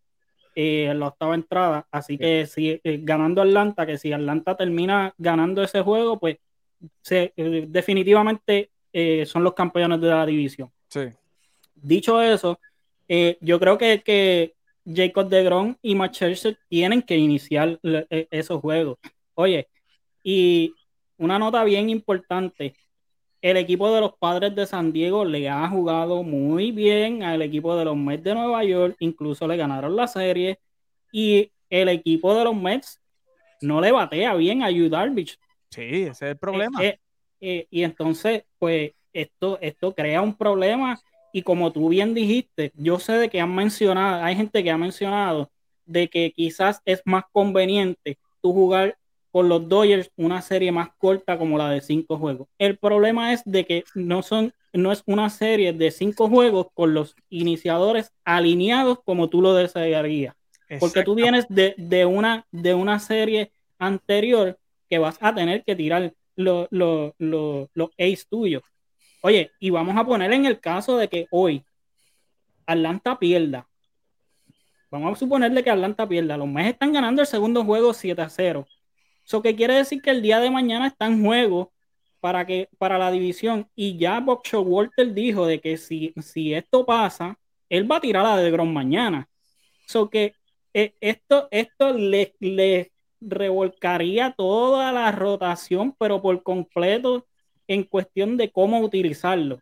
eh, 0.55 0.87
en 0.91 1.01
la 1.01 1.09
octava 1.09 1.35
entrada. 1.35 1.89
Así 1.91 2.17
que 2.19 2.47
si 2.47 2.81
eh, 2.85 3.01
ganando 3.03 3.43
Atlanta, 3.43 3.85
que 3.85 3.99
si 3.99 4.13
Atlanta 4.13 4.57
termina 4.57 5.13
ganando 5.19 5.61
ese 5.61 5.81
juego, 5.83 6.21
pues 6.21 6.37
se- 7.01 7.33
definitivamente 7.37 8.71
son 9.27 9.43
los 9.43 9.55
campeones 9.55 10.01
de 10.01 10.09
la 10.09 10.25
división. 10.25 10.71
Sí. 10.89 11.01
Dicho 11.75 12.23
eso, 12.23 12.61
yo 13.41 13.59
creo 13.59 13.77
que, 13.79 14.03
que 14.05 14.55
Jacob 14.85 15.29
DeGrom 15.29 15.77
y 15.83 15.97
Scherzer 15.97 16.59
tienen 16.69 17.03
que 17.03 17.17
iniciar 17.17 17.79
eh, 17.83 18.27
esos 18.31 18.61
juegos. 18.61 18.99
Oye, 19.35 19.69
y 20.23 20.75
una 21.17 21.39
nota 21.39 21.65
bien 21.65 21.91
importante, 21.91 22.75
el 23.41 23.57
equipo 23.57 23.93
de 23.93 24.01
los 24.01 24.13
Padres 24.19 24.55
de 24.55 24.67
San 24.67 24.93
Diego 24.93 25.25
le 25.25 25.49
ha 25.49 25.69
jugado 25.69 26.23
muy 26.23 26.71
bien 26.71 27.23
al 27.23 27.43
equipo 27.43 27.77
de 27.77 27.85
los 27.85 27.97
Mets 27.97 28.23
de 28.23 28.35
Nueva 28.35 28.65
York, 28.65 28.97
incluso 29.01 29.47
le 29.49 29.57
ganaron 29.57 29.97
la 29.97 30.07
serie, 30.07 30.61
y 31.13 31.51
el 31.69 31.89
equipo 31.89 32.35
de 32.35 32.45
los 32.45 32.55
Mets 32.55 33.01
no 33.61 33.81
le 33.81 33.93
batea 33.93 34.35
bien 34.35 34.63
a 34.63 34.71
Yu 34.71 34.89
Darvish. 34.89 35.39
Sí, 35.71 36.03
ese 36.03 36.11
es 36.11 36.23
el 36.23 36.37
problema. 36.37 36.83
Eh, 36.83 36.89
eh, 36.89 36.99
eh, 37.41 37.67
y 37.71 37.83
entonces, 37.83 38.45
pues, 38.59 38.93
esto, 39.13 39.59
esto 39.61 39.95
crea 39.95 40.23
un 40.23 40.37
problema. 40.37 41.01
Y 41.33 41.43
como 41.43 41.73
tú 41.73 41.89
bien 41.89 42.15
dijiste, 42.15 42.73
yo 42.77 42.99
sé 42.99 43.15
de 43.15 43.31
que 43.31 43.41
han 43.41 43.55
mencionado, 43.55 44.23
hay 44.23 44.37
gente 44.37 44.63
que 44.63 44.71
ha 44.71 44.79
mencionado 44.79 45.51
de 45.87 46.09
que 46.09 46.33
quizás 46.33 46.81
es 46.85 47.03
más 47.05 47.25
conveniente 47.33 48.19
tú 48.43 48.53
jugar 48.53 48.97
con 49.31 49.49
los 49.49 49.67
Dodgers 49.69 50.11
una 50.17 50.43
serie 50.43 50.73
más 50.73 50.91
corta 50.99 51.39
como 51.39 51.57
la 51.57 51.71
de 51.71 51.81
cinco 51.81 52.19
juegos. 52.19 52.49
El 52.59 52.77
problema 52.79 53.33
es 53.33 53.43
de 53.45 53.65
que 53.65 53.85
no 53.95 54.23
son, 54.23 54.53
no 54.75 54.93
es 54.93 55.03
una 55.07 55.31
serie 55.31 55.73
de 55.73 55.91
cinco 55.91 56.29
juegos 56.29 56.67
con 56.75 56.93
los 56.95 57.17
iniciadores 57.31 58.13
alineados 58.25 58.99
como 59.05 59.29
tú 59.31 59.41
lo 59.41 59.55
desearías. 59.55 60.35
Porque 60.79 61.03
tú 61.03 61.15
vienes 61.15 61.47
de, 61.49 61.75
de 61.79 62.05
una, 62.07 62.47
de 62.51 62.75
una 62.75 62.99
serie 62.99 63.53
anterior 63.79 64.59
que 64.91 64.99
vas 64.99 65.17
a 65.21 65.35
tener 65.35 65.65
que 65.65 65.77
tirar 65.77 66.13
los 66.37 66.67
los 66.71 67.13
los- 67.19 67.69
los 67.75 67.91
ace 67.99 68.25
tuyos. 68.29 68.63
Oye, 69.23 69.53
y 69.61 69.71
vamos 69.71 69.97
a 69.97 70.05
poner 70.05 70.33
en 70.33 70.47
el 70.47 70.59
caso 70.59 70.97
de 70.97 71.09
que 71.09 71.29
hoy 71.31 71.65
Atlanta 72.67 73.19
pierda. 73.19 73.69
Vamos 74.91 75.13
a 75.13 75.19
suponerle 75.19 75.63
que 75.63 75.71
Atlanta 75.71 76.09
pierda. 76.09 76.37
Los 76.37 76.49
Mets 76.49 76.71
están 76.71 76.93
ganando 76.93 77.23
el 77.23 77.29
segundo 77.29 77.65
juego 77.65 77.95
7 77.95 78.21
a 78.21 78.29
0. 78.29 78.67
Eso 79.25 79.41
que 79.41 79.55
quiere 79.55 79.75
decir 79.75 80.03
que 80.03 80.11
el 80.11 80.23
día 80.23 80.41
de 80.41 80.51
mañana 80.51 80.89
está 80.89 81.07
en 81.07 81.25
juego 81.25 81.73
para, 82.21 82.45
que, 82.45 82.69
para 82.79 82.99
la 82.99 83.13
división. 83.13 83.69
Y 83.77 83.97
ya 83.97 84.19
Bob 84.19 84.43
Walter 84.53 85.15
dijo 85.15 85.47
de 85.47 85.61
que 85.61 85.77
si, 85.77 86.13
si 86.21 86.53
esto 86.53 86.85
pasa, 86.85 87.39
él 87.69 87.91
va 87.91 87.97
a 87.99 88.01
tirar 88.01 88.27
a 88.27 88.37
DeGrom 88.37 88.73
mañana. 88.73 89.29
So 89.87 90.11
que 90.11 90.35
eh, 90.75 90.95
esto, 91.01 91.47
esto 91.53 91.93
le, 91.93 92.35
le 92.41 92.93
revolcaría 93.21 94.35
toda 94.37 94.91
la 94.91 95.13
rotación, 95.13 95.95
pero 95.97 96.21
por 96.21 96.43
completo 96.43 97.25
en 97.73 97.85
cuestión 97.85 98.37
de 98.37 98.51
cómo 98.51 98.81
utilizarlo. 98.81 99.59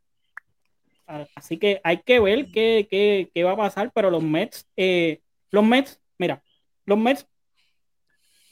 Así 1.35 1.57
que 1.59 1.81
hay 1.83 1.99
que 1.99 2.21
ver 2.21 2.47
qué, 2.53 2.87
qué- 2.89 3.31
qué 3.35 3.43
va 3.45 3.53
a 3.53 3.57
pasar, 3.57 3.91
pero 3.95 4.11
los 4.11 4.23
Mets, 4.23 4.67
eh, 4.77 5.21
los 5.51 5.65
Mets, 5.65 6.01
mira, 6.19 6.43
los 6.87 6.99
Mets 6.99 7.27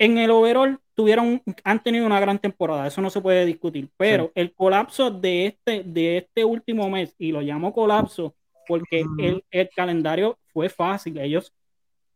en 0.01 0.19
el 0.19 0.31
overall 0.31 0.79
tuvieron, 0.95 1.41
han 1.65 1.83
tenido 1.83 2.05
una 2.07 2.19
gran 2.21 2.39
temporada, 2.39 2.87
eso 2.87 3.01
no 3.01 3.11
se 3.11 3.21
puede 3.21 3.47
discutir, 3.47 3.89
pero 3.97 4.27
Sí. 4.27 4.31
el 4.37 4.53
colapso 4.55 5.11
de 5.11 5.47
este, 5.47 5.83
de 5.85 6.19
este 6.19 6.45
último 6.45 6.89
mes, 6.91 7.15
y 7.19 7.31
lo 7.33 7.41
llamo 7.41 7.73
colapso 7.73 8.35
porque 8.67 9.05
el, 9.19 9.45
el 9.51 9.71
calendario 9.75 10.39
fue 10.53 10.69
fácil, 10.69 11.19
ellos 11.19 11.53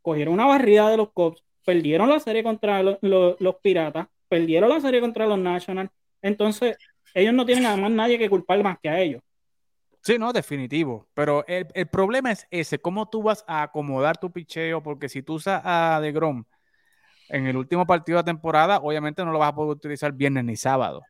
cogieron 0.01 0.35
una 0.35 0.47
barrida 0.47 0.91
de 0.91 0.97
los 0.97 1.13
Cubs, 1.13 1.43
perdieron 1.65 2.09
la 2.09 2.19
serie 2.21 2.43
contra 2.43 2.83
lo- 2.83 2.99
lo- 3.01 3.37
los 3.39 3.57
Piratas, 3.63 4.09
perdieron 4.29 4.69
la 4.69 4.81
serie 4.81 5.01
contra 5.01 5.27
los 5.27 5.39
Nationals, 5.39 5.91
entonces 6.21 6.77
ellos 7.15 7.35
no 7.35 7.45
tienen 7.47 7.67
además 7.67 7.91
nadie 7.91 8.19
que 8.19 8.29
culpar 8.29 8.63
más 8.63 8.79
que 8.81 8.89
a 8.89 9.01
ellos. 9.01 9.23
Sí, 10.03 10.19
no, 10.19 10.33
definitivo. 10.33 11.09
Pero 11.15 11.47
el, 11.47 11.69
el 11.75 11.87
problema 11.87 12.33
es 12.33 12.47
ese, 12.51 12.81
cómo 12.81 13.09
tú 13.09 13.23
vas 13.23 13.45
a 13.47 13.63
acomodar 13.63 14.19
tu 14.19 14.33
picheo, 14.33 14.83
porque 14.83 15.09
si 15.09 15.23
tú 15.23 15.35
usas 15.35 15.63
a 15.65 16.01
DeGrom 16.01 16.45
en 17.29 17.47
el 17.47 17.57
último 17.57 17.87
partido 17.87 18.19
de 18.19 18.25
temporada, 18.25 18.79
obviamente 18.79 19.25
no 19.25 19.31
lo 19.33 19.39
vas 19.39 19.51
a 19.51 19.55
poder 19.55 19.77
utilizar 19.77 20.13
viernes 20.13 20.45
ni 20.45 20.57
sábado. 20.57 21.03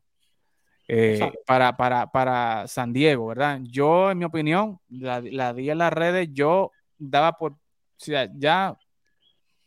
eh, 0.87 1.31
para, 1.45 1.75
para, 1.75 2.07
para 2.11 2.67
San 2.67 2.93
Diego, 2.93 3.27
¿verdad? 3.27 3.59
Yo, 3.63 4.11
en 4.11 4.19
mi 4.19 4.25
opinión, 4.25 4.79
la, 4.89 5.21
la 5.21 5.53
di 5.53 5.69
en 5.69 5.79
las 5.79 5.91
redes, 5.91 6.29
yo 6.31 6.71
daba 6.97 7.33
por, 7.33 7.53
o 7.53 7.57
sea, 7.97 8.29
ya 8.35 8.77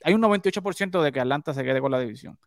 hay 0.04 0.14
un 0.14 0.22
98% 0.22 1.02
de 1.02 1.10
que 1.10 1.20
Atlanta 1.20 1.52
se 1.52 1.64
quede 1.64 1.80
con 1.80 1.90
la 1.90 1.98
división. 1.98 2.38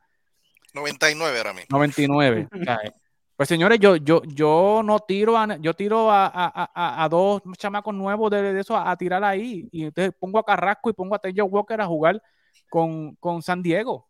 99 0.74 1.40
era 1.40 1.52
mí. 1.52 1.62
99. 1.70 2.48
o 2.52 2.64
sea, 2.64 2.80
Pues 3.40 3.48
señores, 3.48 3.80
yo, 3.80 3.96
yo, 3.96 4.22
yo 4.26 4.82
no 4.84 5.00
tiro 5.00 5.38
a, 5.38 5.56
yo 5.62 5.74
tiro 5.74 6.12
a, 6.12 6.26
a- 6.26 6.72
a- 6.76 7.04
a 7.06 7.08
dos 7.08 7.42
chamacos 7.58 7.96
nuevos 7.96 8.30
de, 8.30 8.52
de 8.52 8.60
eso 8.60 8.76
a, 8.76 8.94
tirar 8.98 9.24
ahí. 9.24 9.70
Y 9.72 9.86
entonces 9.86 10.14
pongo 10.20 10.40
a 10.40 10.44
Carrasco 10.44 10.90
y 10.90 10.94
pongo 10.94 11.16
a 11.16 11.20
Taylor 11.20 11.48
Walker 11.50 11.80
a 11.80 11.86
jugar 11.86 12.22
con, 12.70 13.16
con 13.16 13.42
San 13.42 13.64
Diego. 13.64 14.10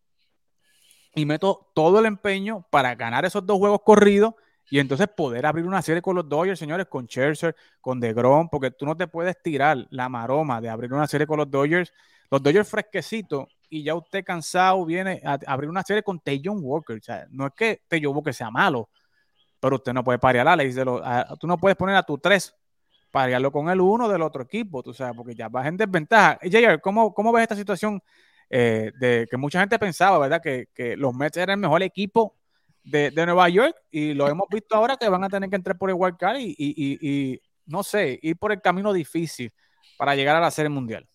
Y 1.13 1.27
meto 1.27 1.69
todo 1.75 1.99
el 1.99 2.07
empeño 2.07 2.65
para 2.71 2.95
ganar 2.95 3.23
esos 3.23 3.45
dos 3.45 3.59
juegos 3.59 3.81
corridos 3.85 4.33
y 4.71 4.79
entonces 4.79 5.07
poder 5.07 5.45
abrir 5.45 5.65
una 5.67 5.83
serie 5.83 6.01
con 6.01 6.15
los 6.15 6.27
Dodgers, 6.27 6.57
señores, 6.57 6.87
con 6.87 7.05
Scherzer, 7.05 7.55
con 7.81 7.99
DeGrom, 7.99 8.49
porque 8.49 8.71
tú 8.71 8.87
no 8.87 8.97
te 8.97 9.05
puedes 9.05 9.39
tirar 9.43 9.85
la 9.91 10.09
maroma 10.09 10.59
de 10.59 10.69
abrir 10.69 10.91
una 10.91 11.05
serie 11.05 11.27
con 11.27 11.37
los 11.37 11.51
Dodgers, 11.51 11.93
los 12.31 12.41
Dodgers 12.41 12.67
fresquecitos 12.67 13.45
y 13.69 13.83
ya 13.83 13.93
usted 13.93 14.23
cansado 14.25 14.83
viene 14.87 15.21
a, 15.23 15.37
abrir 15.45 15.69
una 15.69 15.83
serie 15.83 16.01
con 16.01 16.19
Taylor 16.19 16.57
Walker. 16.59 16.97
O 16.97 17.03
sea, 17.03 17.27
no 17.29 17.45
es 17.45 17.53
que 17.53 17.83
Taylor 17.87 18.15
Walker 18.15 18.33
sea 18.33 18.49
malo, 18.49 18.89
pero 19.59 19.75
usted 19.75 19.93
no 19.93 20.03
puede 20.03 20.19
parear 20.19 20.47
a 20.47 20.53
Alex 20.53 20.75
de 20.75 20.85
tú 21.39 21.47
no 21.47 21.57
puedes 21.57 21.75
poner 21.77 21.95
a 21.95 22.03
tu 22.03 22.17
tres 22.17 22.55
parearlo 23.11 23.51
con 23.51 23.69
el 23.69 23.81
uno 23.81 24.07
del 24.07 24.21
otro 24.21 24.43
equipo, 24.43 24.83
tú 24.83 24.93
sabes, 24.93 25.15
porque 25.15 25.33
ya 25.33 25.49
vas 25.49 25.65
en 25.65 25.77
desventaja. 25.77 26.37
JR, 26.43 26.79
¿cómo, 26.79 27.11
cómo 27.13 27.31
ves 27.31 27.41
esta 27.43 27.55
situación 27.55 28.01
eh, 28.51 28.91
de 28.99 29.27
que 29.29 29.35
mucha 29.37 29.59
gente 29.59 29.79
pensaba, 29.79 30.19
¿verdad? 30.19 30.41
Que, 30.41 30.67
que 30.75 30.95
los 30.95 31.13
Mets 31.15 31.37
eran 31.37 31.57
el 31.57 31.61
mejor 31.61 31.81
equipo 31.81 32.35
de, 32.83 33.09
de 33.11 33.25
Nueva 33.25 33.49
York 33.49 33.75
y 33.89 34.13
lo 34.13 34.27
hemos 34.27 34.47
visto 34.49 34.75
ahora 34.75 34.95
que 34.95 35.09
van 35.09 35.23
a 35.23 35.29
tener 35.29 35.49
que 35.49 35.55
entrar 35.55 35.75
por 35.77 35.89
el 35.89 35.95
wild 35.97 36.17
card 36.17 36.37
y, 36.37 36.55
y- 36.57 36.73
y- 36.77 36.99
y, 37.33 37.41
no 37.65 37.81
sé, 37.83 38.19
ir 38.21 38.37
por 38.37 38.51
el 38.51 38.61
camino 38.61 38.93
difícil 38.93 39.51
para 39.97 40.15
llegar 40.15 40.35
a 40.35 40.39
la 40.39 40.51
Serie 40.51 40.69
Mundial. 40.69 41.07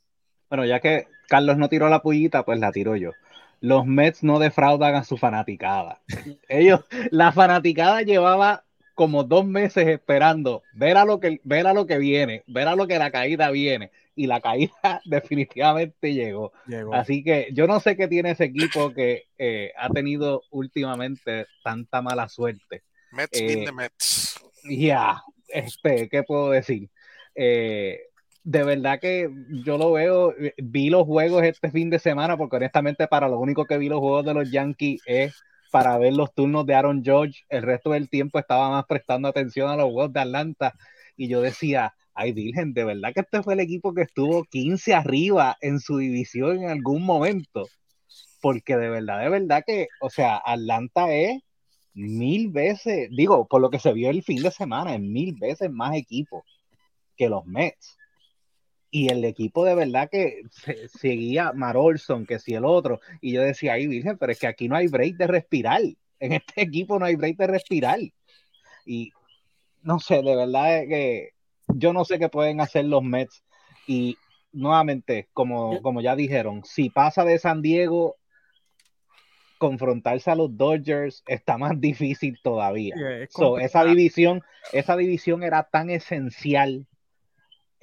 Bueno, 0.49 0.64
ya 0.64 0.80
que 0.80 1.07
Carlos 1.28 1.57
no 1.57 1.68
tiró 1.68 1.88
la 1.88 2.03
pullita, 2.03 2.45
pues 2.45 2.59
la 2.59 2.70
tiro 2.72 2.97
yo. 2.97 3.12
Los 3.61 3.86
Mets 3.86 4.22
no 4.22 4.38
defraudan 4.38 4.94
a 4.94 5.05
su 5.05 5.16
fanaticada. 5.16 6.00
Ellos, 6.48 6.80
la 7.11 7.32
fanaticada 7.32 8.02
llevaba 8.02 8.64
como 8.94 9.24
dos 9.24 9.44
meses 9.44 9.88
esperando 9.88 10.62
ver 10.72 10.96
a 10.96 11.05
lo 11.05 11.18
que, 11.18 11.40
ver 11.44 11.66
a 11.66 11.74
lo 11.74 11.86
que 11.86 11.98
viene, 11.98 12.44
ver 12.46 12.68
a 12.68 12.76
lo 12.76 12.86
que 12.86 12.98
la 12.98 13.11
caída 13.11 13.50
viene. 13.50 13.90
Y 14.16 14.28
la 14.28 14.40
caída 14.40 14.72
definitivamente 15.05 16.14
llegó. 16.14 16.52
Llegó. 16.66 16.94
Así 16.94 17.24
que 17.24 17.48
yo 17.52 17.66
no 17.66 17.80
sé 17.80 17.96
qué 17.96 18.07
tiene 18.07 18.30
ese 18.30 18.44
equipo 18.44 18.92
que 18.92 19.24
eh, 19.38 19.72
ha 19.76 19.88
tenido 19.90 20.42
últimamente 20.50 21.46
tanta 21.64 22.00
mala 22.02 22.28
suerte. 22.28 22.82
Mets 23.11 23.40
Eh, 23.40 23.52
in 23.52 23.64
the 23.64 23.72
Mets. 23.72 24.40
Ya, 24.68 25.22
este, 25.48 26.09
¿qué 26.09 26.22
puedo 26.22 26.50
decir? 26.50 26.88
Eh, 27.34 27.98
de 28.45 28.62
verdad 28.62 29.01
que 29.01 29.30
yo 29.64 29.78
lo 29.78 29.92
veo, 29.92 30.32
eh, 30.38 30.55
vi 30.59 30.90
los 30.90 31.05
juegos 31.05 31.42
este 31.42 31.70
fin 31.70 31.88
de 31.90 31.99
semana, 31.99 32.36
porque 32.36 32.57
honestamente 32.57 33.09
para 33.09 33.28
lo 33.28 33.38
único 33.40 33.64
que 33.64 33.78
vi 33.78 33.88
los 33.88 34.01
juegos 34.01 34.24
de 34.26 34.34
los 34.34 34.51
Yankees 34.51 35.01
es 35.07 35.42
para 35.72 35.97
ver 35.99 36.12
los 36.12 36.32
turnos 36.34 36.66
de 36.66 36.74
Aaron 36.74 37.03
George. 37.03 37.45
El 37.49 37.62
resto 37.62 37.90
del 37.90 38.09
tiempo 38.09 38.38
estaba 38.38 38.70
más 38.70 38.84
prestando 38.84 39.28
atención 39.28 39.70
a 39.70 39.76
los 39.76 39.86
juegos 39.86 40.12
de 40.12 40.20
Atlanta 40.20 40.74
y 41.16 41.28
yo 41.28 41.40
decía, 41.40 41.95
ay 42.12 42.32
Virgen, 42.32 42.74
de 42.74 42.84
verdad 42.84 43.12
que 43.14 43.20
este 43.20 43.42
fue 43.42 43.55
el 43.55 43.61
equipo 43.61 43.95
que 43.95 44.03
estuvo 44.03 44.45
15 44.45 44.95
arriba 44.95 45.57
en 45.61 45.80
su 45.80 45.97
división 45.97 46.62
en 46.62 46.70
algún 46.70 47.03
momento. 47.03 47.66
Porque 48.42 48.76
de 48.76 48.90
verdad, 48.90 49.20
de 49.20 49.30
verdad 49.30 49.64
que, 49.66 49.88
o 50.01 50.11
sea, 50.11 50.36
Atlanta 50.45 51.11
es 51.12 51.40
mil 51.95 52.51
veces, 52.51 53.09
digo, 53.11 53.47
por 53.49 53.62
lo 53.62 53.70
que 53.70 53.78
se 53.78 53.92
vio 53.95 54.11
el 54.11 54.22
fin 54.22 54.42
de 54.42 54.51
semana, 54.51 54.95
es 54.95 55.01
mil 55.01 55.34
veces 55.40 55.70
más 55.70 55.97
equipo 55.97 56.45
que 57.16 57.28
los 57.30 57.47
Mets. 57.47 57.97
Y 58.97 59.11
el 59.11 59.24
equipo 59.24 59.64
de 59.64 59.74
verdad 59.74 60.09
que 60.09 60.42
se- 60.53 60.86
seguía 60.88 61.53
Marolson, 61.53 62.26
que 62.26 62.38
si 62.38 62.55
el 62.55 62.64
otro, 62.64 63.01
y 63.20 63.32
yo 63.32 63.42
decía, 63.42 63.72
ay 63.72 63.88
Virgen, 63.88 64.16
pero 64.18 64.30
es 64.30 64.38
que 64.38 64.47
aquí 64.47 64.68
no 64.68 64.76
hay 64.76 64.86
break 64.86 65.16
de 65.16 65.26
respirar. 65.26 65.80
En 66.20 66.32
este 66.32 66.62
equipo 66.62 66.97
no 67.01 67.05
hay 67.05 67.16
break 67.16 67.36
de 67.36 67.49
respirar. 67.49 67.99
Y 68.86 69.11
no 69.82 69.99
sé, 69.99 70.22
de 70.22 70.36
verdad 70.36 70.78
es 70.82 70.88
que 70.88 71.30
yo 71.74 71.92
no 71.92 72.05
sé 72.05 72.20
qué 72.20 72.28
pueden 72.28 72.61
hacer 72.61 72.84
los 72.84 73.03
Mets. 73.03 73.42
Y 73.88 74.16
nuevamente, 74.53 75.26
como, 75.32 75.82
como 75.82 76.01
ya 76.01 76.14
dijeron, 76.14 76.62
si 76.64 76.88
pasa 76.88 77.24
de 77.24 77.40
San 77.40 77.62
Diego, 77.62 78.14
confrontarse 79.59 80.30
a 80.30 80.36
los 80.36 80.57
Dodgers 80.57 81.24
está 81.26 81.59
más 81.59 81.80
difícil 81.80 82.38
todavía. 82.45 82.95
Es 82.95 83.32
So, 83.32 83.59
esa 83.59 83.84
división, 83.84 84.42
esa 84.72 84.97
división 84.97 85.42
era 85.42 85.64
tan 85.64 85.90
esencial. 85.90 86.86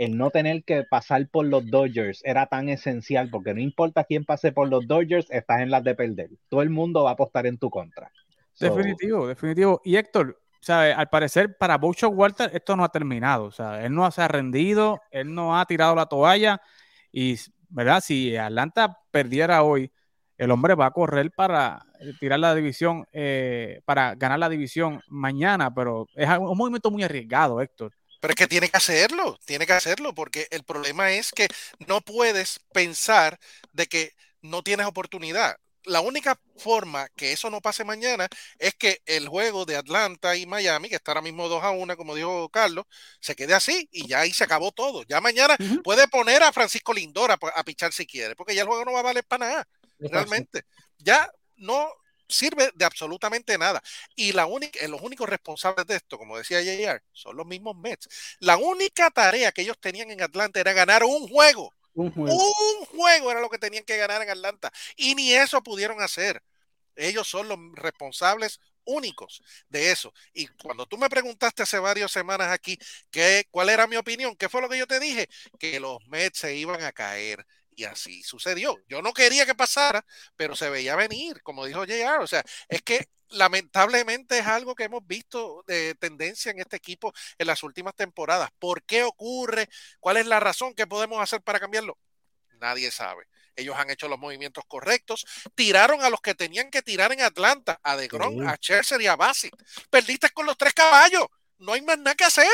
El 0.02 0.18
no 0.18 0.32
tener 0.32 0.64
que 0.64 0.84
pasar 0.84 1.28
por 1.30 1.46
los 1.46 1.64
Dodgers 1.70 2.24
era 2.26 2.48
tan 2.48 2.70
esencial 2.70 3.30
porque 3.30 3.54
no 3.54 3.62
importa 3.62 4.04
quién 4.04 4.26
pase 4.26 4.52
por 4.52 4.68
los 4.68 4.88
Dodgers, 4.88 5.30
estás 5.30 5.62
en 5.62 5.70
las 5.70 5.84
de 5.84 5.94
perder. 5.94 6.32
Todo 6.50 6.64
el 6.64 6.72
mundo 6.72 7.04
va 7.04 7.12
a 7.12 7.14
apostar 7.14 7.46
en 7.46 7.60
tu 7.60 7.70
contra. 7.70 8.12
Definitivo, 8.60 9.28
definitivo. 9.28 9.80
Y 9.84 9.98
Héctor, 9.98 10.42
¿sabe? 10.60 10.92
al 10.92 11.08
parecer 11.08 11.56
para 11.56 11.78
Boucher 11.78 12.10
Walter 12.10 12.50
esto 12.52 12.76
no 12.76 12.84
ha 12.84 12.90
terminado. 12.90 13.52
Sea, 13.52 13.86
él 13.86 13.94
no 13.94 14.10
se 14.10 14.24
ha 14.24 14.28
rendido, 14.28 15.00
él 15.12 15.36
no 15.36 15.56
ha 15.56 15.64
tirado 15.68 15.94
la 15.94 16.08
toalla. 16.08 16.60
Y, 17.12 17.36
¿verdad? 17.70 18.02
Si 18.04 18.36
Atlanta 18.36 18.98
perdiera 19.12 19.62
hoy, 19.62 19.92
el 20.36 20.50
hombre 20.50 20.74
va 20.74 20.88
a 20.88 20.92
correr 20.92 21.30
para 21.30 21.86
tirar 22.20 22.40
la 22.40 22.56
división, 22.56 23.06
eh, 23.14 23.82
para 23.86 24.16
ganar 24.16 24.40
la 24.40 24.50
división 24.50 25.00
mañana, 25.10 25.72
pero 25.72 26.08
es 26.16 26.28
un 26.40 26.58
movimiento 26.58 26.90
muy 26.90 27.04
arriesgado, 27.04 27.62
Héctor. 27.62 27.94
Pero 28.22 28.34
es 28.34 28.38
que 28.38 28.48
tiene 28.48 28.70
que 28.70 28.78
hacerlo, 28.78 29.40
tiene 29.46 29.68
que 29.68 29.74
hacerlo, 29.74 30.16
porque 30.16 30.48
el 30.52 30.64
problema 30.64 31.12
es 31.12 31.32
que 31.34 31.50
no 31.88 32.02
puedes 32.02 32.60
pensar 32.72 33.40
de 33.74 33.88
que 33.88 34.14
no 34.42 34.64
tienes 34.64 34.88
oportunidad. 34.88 35.58
La 35.84 36.02
única 36.02 36.40
forma 36.58 37.10
que 37.16 37.34
eso 37.34 37.50
no 37.50 37.60
pase 37.60 37.84
mañana 37.84 38.30
es 38.60 38.76
que 38.76 39.02
el 39.08 39.28
juego 39.28 39.66
de 39.66 39.78
Atlanta 39.78 40.36
y 40.36 40.46
Miami, 40.46 40.90
que 40.90 40.96
está 40.96 41.12
ahora 41.12 41.24
mismo 41.24 41.50
2 41.50 41.64
a 41.64 41.72
1, 41.72 41.98
como 41.98 42.16
dijo 42.16 42.50
Carlos, 42.50 42.86
se 43.20 43.36
quede 43.36 43.56
así 43.56 43.90
y 43.92 44.08
ya 44.08 44.22
ahí 44.22 44.32
se 44.32 44.44
acabó 44.44 44.72
todo. 44.72 45.04
Ya 45.10 45.20
mañana 45.22 45.60
puede 45.82 46.08
poner 46.08 46.44
a 46.44 46.54
Francisco 46.54 46.94
Lindor 46.94 47.32
a, 47.32 47.40
a 47.56 47.64
pichar 47.64 47.92
si 47.94 48.06
quiere, 48.06 48.36
porque 48.36 48.56
ya 48.56 48.62
el 48.62 48.68
juego 48.68 48.86
no 48.86 48.94
va 48.94 49.00
a 49.00 49.04
valer 49.04 49.26
para 49.26 49.48
nada 49.48 49.68
realmente. 50.08 50.64
Ya 51.00 51.32
no 51.58 51.92
sirve 52.32 52.72
de 52.74 52.86
absolutamente 52.86 53.58
nada. 53.58 53.82
Y 54.16 54.32
la 54.32 54.46
única, 54.46 54.80
eh, 54.80 54.88
los 54.88 55.02
únicos 55.02 55.30
responsables 55.30 55.86
de 55.86 55.96
esto, 55.96 56.18
como 56.18 56.38
decía 56.38 56.62
JR, 56.62 57.02
son 57.12 57.38
los 57.38 57.46
mismos 57.46 57.76
Mets. 57.76 58.08
La 58.40 58.58
única 58.58 59.10
tarea 59.12 59.52
que 59.52 59.62
ellos 59.62 59.78
tenían 59.80 60.12
en 60.12 60.22
Atlanta 60.22 60.60
era 60.60 60.74
ganar 60.74 61.04
un 61.04 61.28
juego. 61.28 61.74
Un 61.94 62.12
juego. 62.12 62.36
Un 62.36 62.86
juego 62.86 63.32
era 63.32 63.42
lo 63.42 63.50
que 63.50 63.58
tenían 63.58 63.84
que 63.84 63.98
ganar 63.98 64.22
en 64.22 64.30
Atlanta. 64.30 64.72
Y 64.96 65.16
ni 65.16 65.34
eso 65.34 65.62
pudieron 65.62 66.02
hacer. 66.02 66.42
Ellos 66.96 67.28
son 67.28 67.48
los 67.48 67.58
responsables 67.76 68.60
únicos 68.86 69.42
de 69.70 69.92
eso. 69.92 70.14
Y 70.34 70.48
cuando 70.48 70.86
tú 70.86 70.98
me 70.98 71.10
preguntaste 71.10 71.64
hace 71.64 71.80
varias 71.80 72.12
semanas 72.12 72.52
aquí 72.52 72.78
que, 73.10 73.48
cuál 73.52 73.70
era 73.70 73.88
mi 73.88 73.96
opinión, 73.96 74.36
¿qué 74.36 74.50
fue 74.50 74.62
lo 74.62 74.70
que 74.70 74.78
yo 74.78 74.88
te 74.88 75.00
dije? 75.00 75.28
Que 75.60 75.80
los 75.80 76.06
Mets 76.08 76.40
se 76.40 76.56
iban 76.56 76.82
a 76.84 76.92
caer. 76.92 77.46
Y 77.82 77.86
así 77.86 78.22
sucedió. 78.22 78.78
Yo 78.88 79.02
no 79.02 79.12
quería 79.12 79.44
que 79.48 79.56
pasara, 79.56 80.06
pero 80.36 80.56
se 80.56 80.70
veía 80.70 80.96
venir, 80.96 81.42
como 81.42 81.66
dijo 81.66 81.84
JR. 81.84 82.20
O 82.22 82.28
sea, 82.28 82.44
es 82.70 82.84
que 82.84 83.10
lamentablemente 83.30 84.38
es 84.38 84.46
algo 84.46 84.76
que 84.76 84.84
hemos 84.84 85.02
visto 85.08 85.64
de 85.66 85.96
tendencia 85.96 86.52
en 86.52 86.60
este 86.60 86.76
equipo 86.76 87.12
en 87.40 87.48
las 87.48 87.64
últimas 87.64 87.96
temporadas. 87.96 88.52
¿Por 88.60 88.84
qué 88.84 89.02
ocurre? 89.02 89.68
¿Cuál 90.00 90.18
es 90.18 90.28
la 90.28 90.40
razón 90.40 90.76
que 90.76 90.86
podemos 90.86 91.20
hacer 91.24 91.42
para 91.42 91.60
cambiarlo? 91.60 91.98
Nadie 92.60 92.92
sabe. 92.92 93.26
Ellos 93.56 93.76
han 93.76 93.90
hecho 93.90 94.08
los 94.08 94.20
movimientos 94.20 94.64
correctos, 94.68 95.26
tiraron 95.56 96.04
a 96.04 96.12
los 96.12 96.22
que 96.22 96.36
tenían 96.36 96.70
que 96.70 96.84
tirar 96.84 97.12
en 97.12 97.22
Atlanta, 97.22 97.80
a 97.82 97.98
DeGrom, 97.98 98.42
Sí. 98.42 98.46
a 98.48 98.56
Scherzer 98.58 99.02
y 99.02 99.08
a 99.08 99.16
Bassett. 99.16 99.56
Perdiste 99.90 100.30
con 100.30 100.46
los 100.46 100.56
tres 100.56 100.76
caballos, 100.76 101.26
no 101.58 101.74
hay 101.74 101.82
más 101.82 101.98
nada 101.98 102.14
que 102.14 102.26
hacer. 102.26 102.48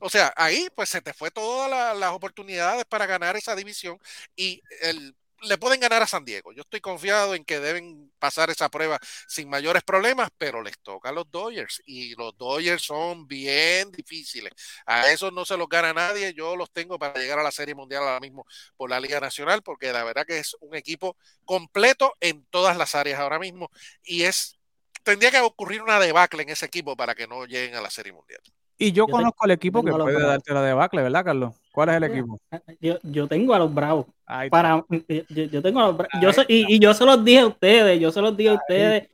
O 0.00 0.08
sea, 0.10 0.32
ahí 0.36 0.68
pues 0.74 0.88
se 0.90 1.00
te 1.02 1.12
fue 1.12 1.30
todas 1.30 1.70
la- 1.70 1.94
las 1.94 2.12
oportunidades 2.12 2.84
para 2.86 3.06
ganar 3.06 3.36
esa 3.36 3.56
división 3.56 3.98
y 4.36 4.62
el, 4.82 5.16
le 5.42 5.58
pueden 5.58 5.80
ganar 5.80 6.02
a 6.02 6.06
San 6.06 6.24
Diego. 6.24 6.52
Yo 6.52 6.62
estoy 6.62 6.80
confiado 6.80 7.34
en 7.34 7.44
que 7.44 7.60
deben 7.60 8.12
pasar 8.18 8.50
esa 8.50 8.68
prueba 8.68 8.98
sin 9.26 9.48
mayores 9.48 9.82
problemas, 9.84 10.30
pero 10.38 10.62
les 10.62 10.78
toca 10.80 11.08
a 11.10 11.12
los 11.12 11.30
Dodgers 11.30 11.82
y 11.86 12.14
los 12.16 12.36
Dodgers 12.36 12.82
son 12.82 13.26
bien 13.28 13.90
difíciles. 13.92 14.52
A 14.86 15.10
esos 15.10 15.32
no 15.32 15.44
se 15.44 15.56
los 15.56 15.68
gana 15.68 15.92
nadie. 15.92 16.32
Yo 16.34 16.56
los 16.56 16.70
tengo 16.72 16.98
para 16.98 17.18
llegar 17.20 17.38
a 17.38 17.42
la 17.42 17.50
Serie 17.52 17.74
Mundial 17.74 18.02
ahora 18.02 18.20
mismo 18.20 18.46
por 18.76 18.90
la 18.90 19.00
Liga 19.00 19.20
Nacional, 19.20 19.62
porque 19.62 19.92
la 19.92 20.04
verdad 20.04 20.26
que 20.26 20.38
es 20.38 20.56
un 20.60 20.74
equipo 20.76 21.16
completo 21.44 22.14
en 22.20 22.44
todas 22.46 22.76
las 22.76 22.94
áreas 22.94 23.20
ahora 23.20 23.38
mismo 23.38 23.70
y 24.02 24.22
es 24.24 24.58
tendría 25.02 25.30
que 25.30 25.40
ocurrir 25.40 25.82
una 25.82 25.98
debacle 26.00 26.42
en 26.42 26.50
ese 26.50 26.66
equipo 26.66 26.96
para 26.96 27.14
que 27.14 27.26
no 27.26 27.46
lleguen 27.46 27.74
a 27.76 27.80
la 27.80 27.90
Serie 27.90 28.12
Mundial. 28.12 28.40
Y 28.78 28.92
yo, 28.92 29.06
Yo 29.06 29.12
conozco 29.12 29.44
al 29.44 29.50
equipo 29.50 29.82
que 29.82 29.90
puede 29.90 30.22
darte 30.22 30.54
la 30.54 30.62
debacle, 30.62 31.02
¿verdad, 31.02 31.24
Carlos? 31.24 31.54
¿Cuál 31.72 31.88
es 31.90 31.96
el 31.96 32.04
equipo? 32.04 32.40
Yo, 32.80 32.98
yo 33.02 33.26
tengo 33.26 33.52
a 33.54 33.58
los 33.58 33.74
Bravos. 33.74 34.06
Para, 34.50 34.84
yo, 35.28 35.44
yo 35.44 35.62
tengo 35.62 35.80
a 35.80 35.86
los 35.88 35.96
Bravos. 35.96 36.36
Yo 36.36 36.42
y, 36.48 36.74
y 36.74 36.78
yo 36.78 36.94
se 36.94 37.04
los 37.04 37.24
dije 37.24 37.40
a 37.40 37.46
ustedes, 37.48 38.00
yo 38.00 38.12
se 38.12 38.20
los 38.20 38.36
dije 38.36 38.50
a 38.50 38.54
ustedes. 38.54 39.08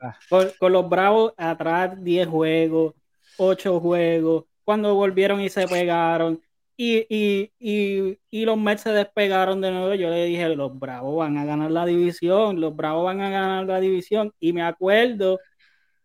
con 0.59 0.73
los 0.73 0.89
Bravos 0.89 1.33
atrás 1.37 2.03
10 2.03 2.29
juegos, 2.29 2.95
8 3.39 3.81
juegos, 3.81 4.45
cuando 4.65 4.95
volvieron 4.95 5.41
y 5.41 5.49
se 5.49 5.67
pegaron. 5.67 6.41
Y, 6.77 7.07
y, 7.09 7.53
y, 7.59 8.19
y 8.31 8.45
los 8.45 8.59
Mets 8.59 8.83
se 8.83 8.91
despegaron 8.91 9.61
de 9.61 9.71
nuevo. 9.71 9.95
Yo 9.95 10.11
le 10.11 10.27
dije, 10.27 10.49
los 10.57 10.79
Bravos 10.79 11.17
van 11.17 11.39
a 11.39 11.45
ganar 11.45 11.71
la 11.71 11.87
división, 11.87 12.61
los 12.61 12.75
Bravos 12.75 13.05
van 13.05 13.21
a 13.21 13.31
ganar 13.31 13.65
la 13.65 13.81
división. 13.81 14.33
Y 14.41 14.53
me 14.53 14.63
acuerdo 14.63 15.39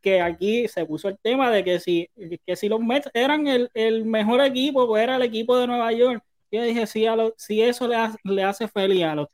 que 0.02 0.22
aquí 0.22 0.68
se 0.68 0.86
puso 0.86 1.10
el 1.10 1.18
tema 1.20 1.52
de 1.52 1.64
que 1.64 1.80
si, 1.80 2.10
que 2.45 2.56
si 2.56 2.70
los 2.70 2.80
Mets 2.80 3.10
eran 3.14 3.47
el, 3.47 3.70
el 3.74 4.06
mejor 4.06 4.41
equipo, 4.41 4.88
pues 4.88 5.04
era 5.04 5.16
el 5.18 5.22
equipo 5.24 5.58
de 5.58 5.68
Nueva 5.68 5.91
York. 5.91 6.24
Yo 6.52 6.62
dije, 6.64 6.88
si, 6.88 7.06
a 7.06 7.16
lo- 7.16 7.34
si 7.38 7.62
eso 7.62 7.88
le 7.88 7.95
hace, 7.95 8.18
le 8.24 8.43
hace 8.43 8.68
feliz 8.68 9.04
a 9.04 9.16
los, 9.16 9.28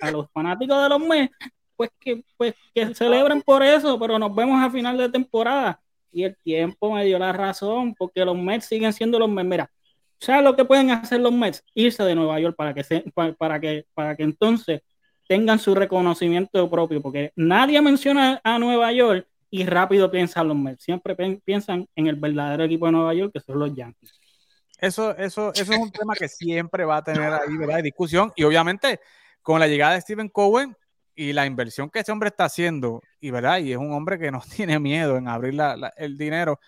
a 0.00 0.10
los 0.10 0.30
fanáticos 0.32 0.82
de 0.82 0.88
los 0.88 1.00
Mets, 1.00 1.34
pues 1.76 1.90
que, 2.00 2.22
pues 2.36 2.54
que 2.74 2.94
celebren 2.94 3.40
por 3.42 3.62
eso, 3.62 3.98
pero 3.98 4.18
nos 4.18 4.34
vemos 4.34 4.62
a 4.62 4.70
final 4.70 4.96
de 4.98 5.08
temporada. 5.08 5.80
Y 6.12 6.24
el 6.24 6.36
tiempo 6.42 6.92
me 6.92 7.04
dio 7.04 7.18
la 7.18 7.32
razón, 7.32 7.94
porque 7.94 8.24
los 8.24 8.36
Mets 8.36 8.66
siguen 8.66 8.92
siendo 8.92 9.18
los 9.18 9.28
Mets. 9.28 9.48
Mira, 9.48 9.70
¿sabes 10.18 10.42
lo 10.42 10.56
que 10.56 10.64
pueden 10.64 10.90
hacer 10.90 11.20
los 11.20 11.32
Mets? 11.32 11.62
Irse 11.74 12.02
de 12.02 12.14
Nueva 12.14 12.40
York 12.40 12.56
para 12.56 12.74
que, 12.74 12.82
se, 12.82 13.00
para, 13.14 13.32
para 13.34 13.60
que, 13.60 13.86
para 13.94 14.16
que 14.16 14.24
entonces 14.24 14.82
tengan 15.28 15.58
su 15.58 15.74
reconocimiento 15.74 16.68
propio, 16.70 17.00
porque 17.02 17.32
nadie 17.36 17.80
menciona 17.82 18.40
a 18.42 18.58
Nueva 18.58 18.92
York 18.92 19.26
y 19.50 19.64
rápido 19.64 20.10
piensan 20.10 20.48
los 20.48 20.56
Mets. 20.56 20.84
Siempre 20.84 21.16
piensan 21.44 21.86
en 21.94 22.06
el 22.06 22.16
verdadero 22.16 22.64
equipo 22.64 22.86
de 22.86 22.92
Nueva 22.92 23.14
York, 23.14 23.32
que 23.32 23.40
son 23.40 23.58
los 23.58 23.74
Yankees. 23.74 24.12
Eso, 24.78 25.16
eso, 25.16 25.52
eso 25.54 25.72
es 25.72 25.78
un 25.78 25.90
tema 25.90 26.14
que 26.14 26.28
siempre 26.28 26.84
va 26.84 26.98
a 26.98 27.04
tener 27.04 27.32
ahí, 27.32 27.56
¿verdad? 27.56 27.76
de 27.76 27.82
discusión. 27.82 28.32
Y 28.36 28.44
obviamente, 28.44 29.00
con 29.42 29.58
la 29.58 29.66
llegada 29.66 29.94
de 29.94 30.00
Steven 30.00 30.28
Cohen 30.28 30.76
y 31.14 31.32
la 31.32 31.46
inversión 31.46 31.90
que 31.90 32.00
ese 32.00 32.12
hombre 32.12 32.28
está 32.28 32.44
haciendo, 32.44 33.02
y 33.20 33.30
verdad, 33.30 33.58
y 33.58 33.72
es 33.72 33.78
un 33.78 33.92
hombre 33.92 34.18
que 34.18 34.30
no 34.30 34.40
tiene 34.56 34.78
miedo 34.78 35.16
en 35.16 35.28
abrir 35.28 35.58
el 35.96 36.16
dinero, 36.16 36.60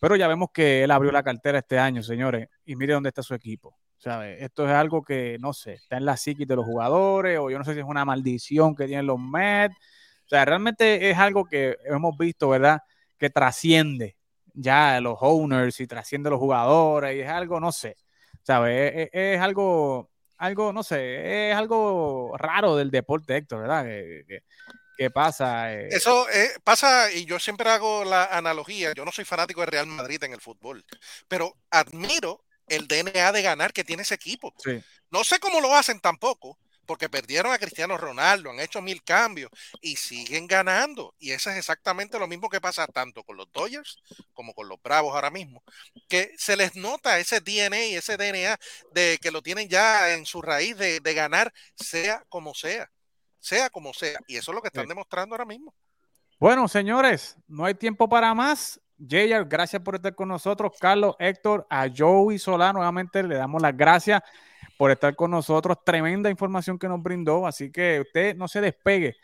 pero 0.00 0.16
ya 0.16 0.28
vemos 0.28 0.48
que 0.52 0.84
él 0.84 0.90
abrió 0.90 1.12
la 1.12 1.22
cartera 1.22 1.58
este 1.58 1.78
año, 1.78 2.02
señores, 2.02 2.48
y 2.64 2.76
mire 2.76 2.94
dónde 2.94 3.10
está 3.10 3.22
su 3.22 3.34
equipo. 3.34 3.76
¿sabe? 3.98 4.42
Esto 4.42 4.64
es 4.64 4.72
algo 4.72 5.02
que, 5.02 5.36
no 5.40 5.52
sé, 5.52 5.74
está 5.74 5.96
en 5.96 6.04
la 6.04 6.16
psiquis 6.16 6.46
de 6.46 6.56
los 6.56 6.64
jugadores, 6.64 7.38
o 7.38 7.50
yo 7.50 7.58
no 7.58 7.64
sé 7.64 7.74
si 7.74 7.80
es 7.80 7.86
una 7.86 8.04
maldición 8.04 8.74
que 8.74 8.86
tienen 8.86 9.06
los 9.06 9.18
Mets. 9.18 9.76
O 10.28 10.30
sea, 10.30 10.44
realmente 10.44 11.10
es 11.10 11.16
algo 11.16 11.46
que 11.46 11.76
hemos 11.86 12.16
visto, 12.18 12.50
¿verdad? 12.50 12.80
Que 13.18 13.30
trasciende 13.30 14.16
ya 14.52 15.00
los 15.00 15.16
owners 15.20 15.80
y 15.80 15.86
trasciende 15.86 16.28
los 16.28 16.38
jugadores, 16.38 17.16
y 17.16 17.20
es 17.20 17.28
algo, 17.30 17.60
no 17.60 17.72
sé, 17.72 17.96
¿sabes? 18.42 18.92
Es, 18.94 19.02
es- 19.04 19.36
es 19.36 19.40
algo, 19.40 20.10
algo, 20.36 20.72
no 20.72 20.82
sé, 20.82 21.50
es 21.50 21.56
algo 21.56 22.36
raro 22.36 22.76
del 22.76 22.90
deporte, 22.90 23.36
Héctor, 23.36 23.60
¿verdad? 23.62 23.84
Que, 23.84 24.24
que- 24.28 24.42
que 24.98 25.10
pasa. 25.10 25.72
eh, 25.72 25.88
Eso 25.92 26.28
eh, 26.28 26.50
pasa, 26.64 27.10
y 27.12 27.24
yo 27.24 27.38
siempre 27.38 27.70
hago 27.70 28.04
la 28.04 28.24
analogía, 28.24 28.92
yo 28.94 29.04
no 29.04 29.12
soy 29.12 29.24
fanático 29.24 29.60
de 29.60 29.66
Real 29.68 29.86
Madrid 29.86 30.22
en 30.24 30.32
el 30.34 30.40
fútbol, 30.40 30.84
pero 31.28 31.56
admiro 31.70 32.44
el 32.66 32.86
DNA 32.88 33.32
de 33.32 33.42
ganar 33.42 33.72
que 33.72 33.84
tiene 33.84 34.02
ese 34.02 34.14
equipo. 34.16 34.52
sí. 34.58 34.82
No 35.10 35.24
sé 35.24 35.38
cómo 35.38 35.60
lo 35.62 35.74
hacen 35.74 36.00
tampoco, 36.00 36.58
porque 36.88 37.10
perdieron 37.10 37.52
a 37.52 37.58
Cristiano 37.58 37.98
Ronaldo, 37.98 38.50
han 38.50 38.60
hecho 38.60 38.82
mil 38.82 39.04
cambios 39.04 39.50
y 39.82 39.96
siguen 39.96 40.46
ganando. 40.48 41.14
Y 41.18 41.32
eso 41.32 41.50
es 41.50 41.58
exactamente 41.58 42.18
lo 42.18 42.26
mismo 42.26 42.48
que 42.48 42.60
pasa 42.62 42.86
tanto 42.88 43.22
con 43.24 43.36
los 43.36 43.52
Dodgers 43.52 44.02
como 44.34 44.54
con 44.54 44.68
los 44.68 44.82
Bravos 44.82 45.14
ahora 45.14 45.30
mismo, 45.30 45.62
que 46.08 46.32
se 46.38 46.56
les 46.56 46.74
nota 46.76 47.18
ese 47.20 47.40
DNA 47.40 47.84
y 47.86 47.94
ese 47.96 48.16
DNA 48.16 48.58
de 48.92 49.18
que 49.22 49.30
lo 49.30 49.42
tienen 49.42 49.68
ya 49.68 50.14
en 50.14 50.26
su 50.26 50.42
raíz 50.42 50.76
de, 50.78 51.00
de 51.00 51.14
ganar, 51.14 51.52
sea 51.76 52.24
como 52.30 52.54
sea, 52.54 52.90
sea 53.40 53.70
como 53.70 53.92
sea. 53.94 54.18
Y 54.26 54.36
eso 54.38 54.52
es 54.52 54.56
lo 54.56 54.62
que 54.62 54.68
están 54.68 54.86
Sí. 54.86 54.88
demostrando 54.88 55.34
ahora 55.34 55.44
mismo. 55.46 55.74
Bueno, 56.38 56.68
señores, 56.68 57.36
no 57.48 57.64
hay 57.64 57.74
tiempo 57.74 58.08
para 58.08 58.34
más. 58.34 58.80
Jayar, 59.08 59.44
gracias 59.46 59.82
por 59.82 59.96
estar 59.96 60.14
con 60.14 60.28
nosotros. 60.28 60.72
Carlos, 60.78 61.16
Héctor, 61.18 61.66
a 61.70 61.88
Joey 61.94 62.38
Solá, 62.38 62.72
nuevamente 62.72 63.22
le 63.22 63.36
damos 63.36 63.60
las 63.62 63.76
gracias 63.76 64.22
por 64.78 64.92
estar 64.92 65.14
con 65.14 65.32
nosotros. 65.32 65.84
Tremenda 65.84 66.30
información 66.30 66.78
que 66.78 66.88
nos 66.88 67.02
brindó. 67.02 67.46
Así 67.46 67.70
que 67.70 68.00
usted 68.00 68.34
no 68.36 68.48
se 68.48 68.62
despegue 68.62 69.16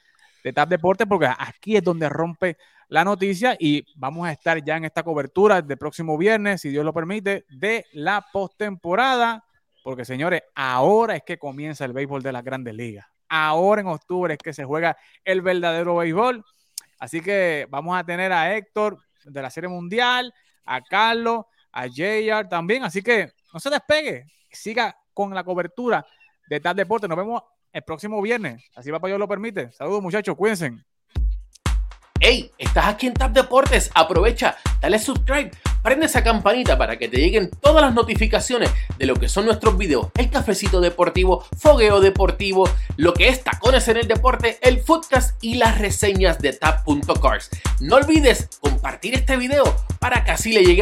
de 0.43 0.53
TAP 0.53 0.69
Deportes 0.69 1.07
porque 1.09 1.31
aquí 1.39 1.77
es 1.77 1.83
donde 1.83 2.11
rompe 2.11 2.59
la 2.89 3.05
noticia 3.05 3.57
y 3.59 3.87
vamos 3.95 4.27
a 4.27 4.33
estar 4.33 4.63
ya 4.63 4.77
en 4.77 4.85
esta 4.85 5.03
cobertura 5.03 5.63
del 5.63 5.79
próximo 5.79 6.19
viernes, 6.19 6.61
si 6.61 6.69
Dios 6.69 6.85
lo 6.85 6.93
permite, 6.93 7.47
de 7.49 7.87
la 7.93 8.27
postemporada. 8.31 9.45
Porque, 9.83 10.05
señores, 10.05 10.43
ahora 10.55 11.17
es 11.17 11.23
que 11.23 11.39
comienza 11.39 11.85
el 11.85 11.93
béisbol 11.93 12.23
de 12.23 12.33
las 12.33 12.45
grandes 12.45 12.75
ligas. 12.75 13.07
Ahora 13.29 13.81
en 13.81 13.87
octubre 13.87 14.35
es 14.35 14.39
que 14.39 14.53
se 14.53 14.65
juega 14.65 14.97
el 15.25 15.41
verdadero 15.41 15.97
béisbol. 15.97 16.45
Así 16.99 17.21
que 17.21 17.67
vamos 17.71 17.97
a 17.97 18.05
tener 18.05 18.33
a 18.33 18.57
Héctor 18.57 18.99
de 19.25 19.41
la 19.41 19.51
Serie 19.51 19.69
Mundial, 19.69 20.35
a 20.65 20.81
Carlos, 20.81 21.45
a 21.71 21.87
JR 21.87 22.49
también. 22.49 22.83
Así 22.83 23.03
que 23.03 23.33
no 23.53 23.61
se 23.61 23.71
despegue, 23.71 24.27
siga 24.51 24.97
con 25.15 25.35
la 25.35 25.45
cobertura 25.45 26.07
de 26.49 26.61
tal 26.61 26.77
deporte. 26.77 27.09
Nos 27.09 27.17
vemos 27.17 27.43
el 27.73 27.83
próximo 27.83 28.21
viernes. 28.21 28.65
Así 28.75 28.91
va 28.91 29.01
Dios 29.05 29.19
lo 29.19 29.29
permite. 29.29 29.73
Saludos, 29.73 30.03
muchachos, 30.03 30.37
cuídense. 30.37 30.73
Hey, 32.27 32.51
estás 32.57 32.87
aquí 32.87 33.07
en 33.07 33.15
Tap 33.15 33.33
Deportes. 33.33 33.91
Aprovecha, 33.95 34.57
dale 34.81 34.99
subscribe, 34.99 35.51
prende 35.83 36.07
esa 36.07 36.25
campanita 36.25 36.79
para 36.79 36.97
que 36.97 37.07
te 37.07 37.19
lleguen 37.19 37.51
todas 37.61 37.83
las 37.83 37.93
notificaciones 37.93 38.71
de 38.97 39.05
lo 39.05 39.17
que 39.17 39.29
son 39.29 39.45
nuestros 39.45 39.77
videos, 39.77 40.09
el 40.17 40.31
cafecito 40.31 40.81
deportivo, 40.81 41.45
fogueo 41.59 42.01
deportivo, 42.01 42.67
lo 42.97 43.13
que 43.13 43.29
es 43.29 43.45
tacones 43.45 43.89
en 43.89 43.99
el 43.99 44.09
deporte, 44.09 44.59
el 44.63 44.79
footcast 44.81 45.37
y 45.43 45.57
las 45.57 45.79
reseñas 45.79 46.39
de 46.39 46.55
tap.cars. 46.55 47.51
No 47.81 47.97
olvides 47.97 48.49
compartir 48.59 49.15
este 49.15 49.37
video 49.37 49.65
para 49.99 50.25
que 50.25 50.31
así 50.31 50.53
le 50.53 50.65
lleguemos 50.65 50.75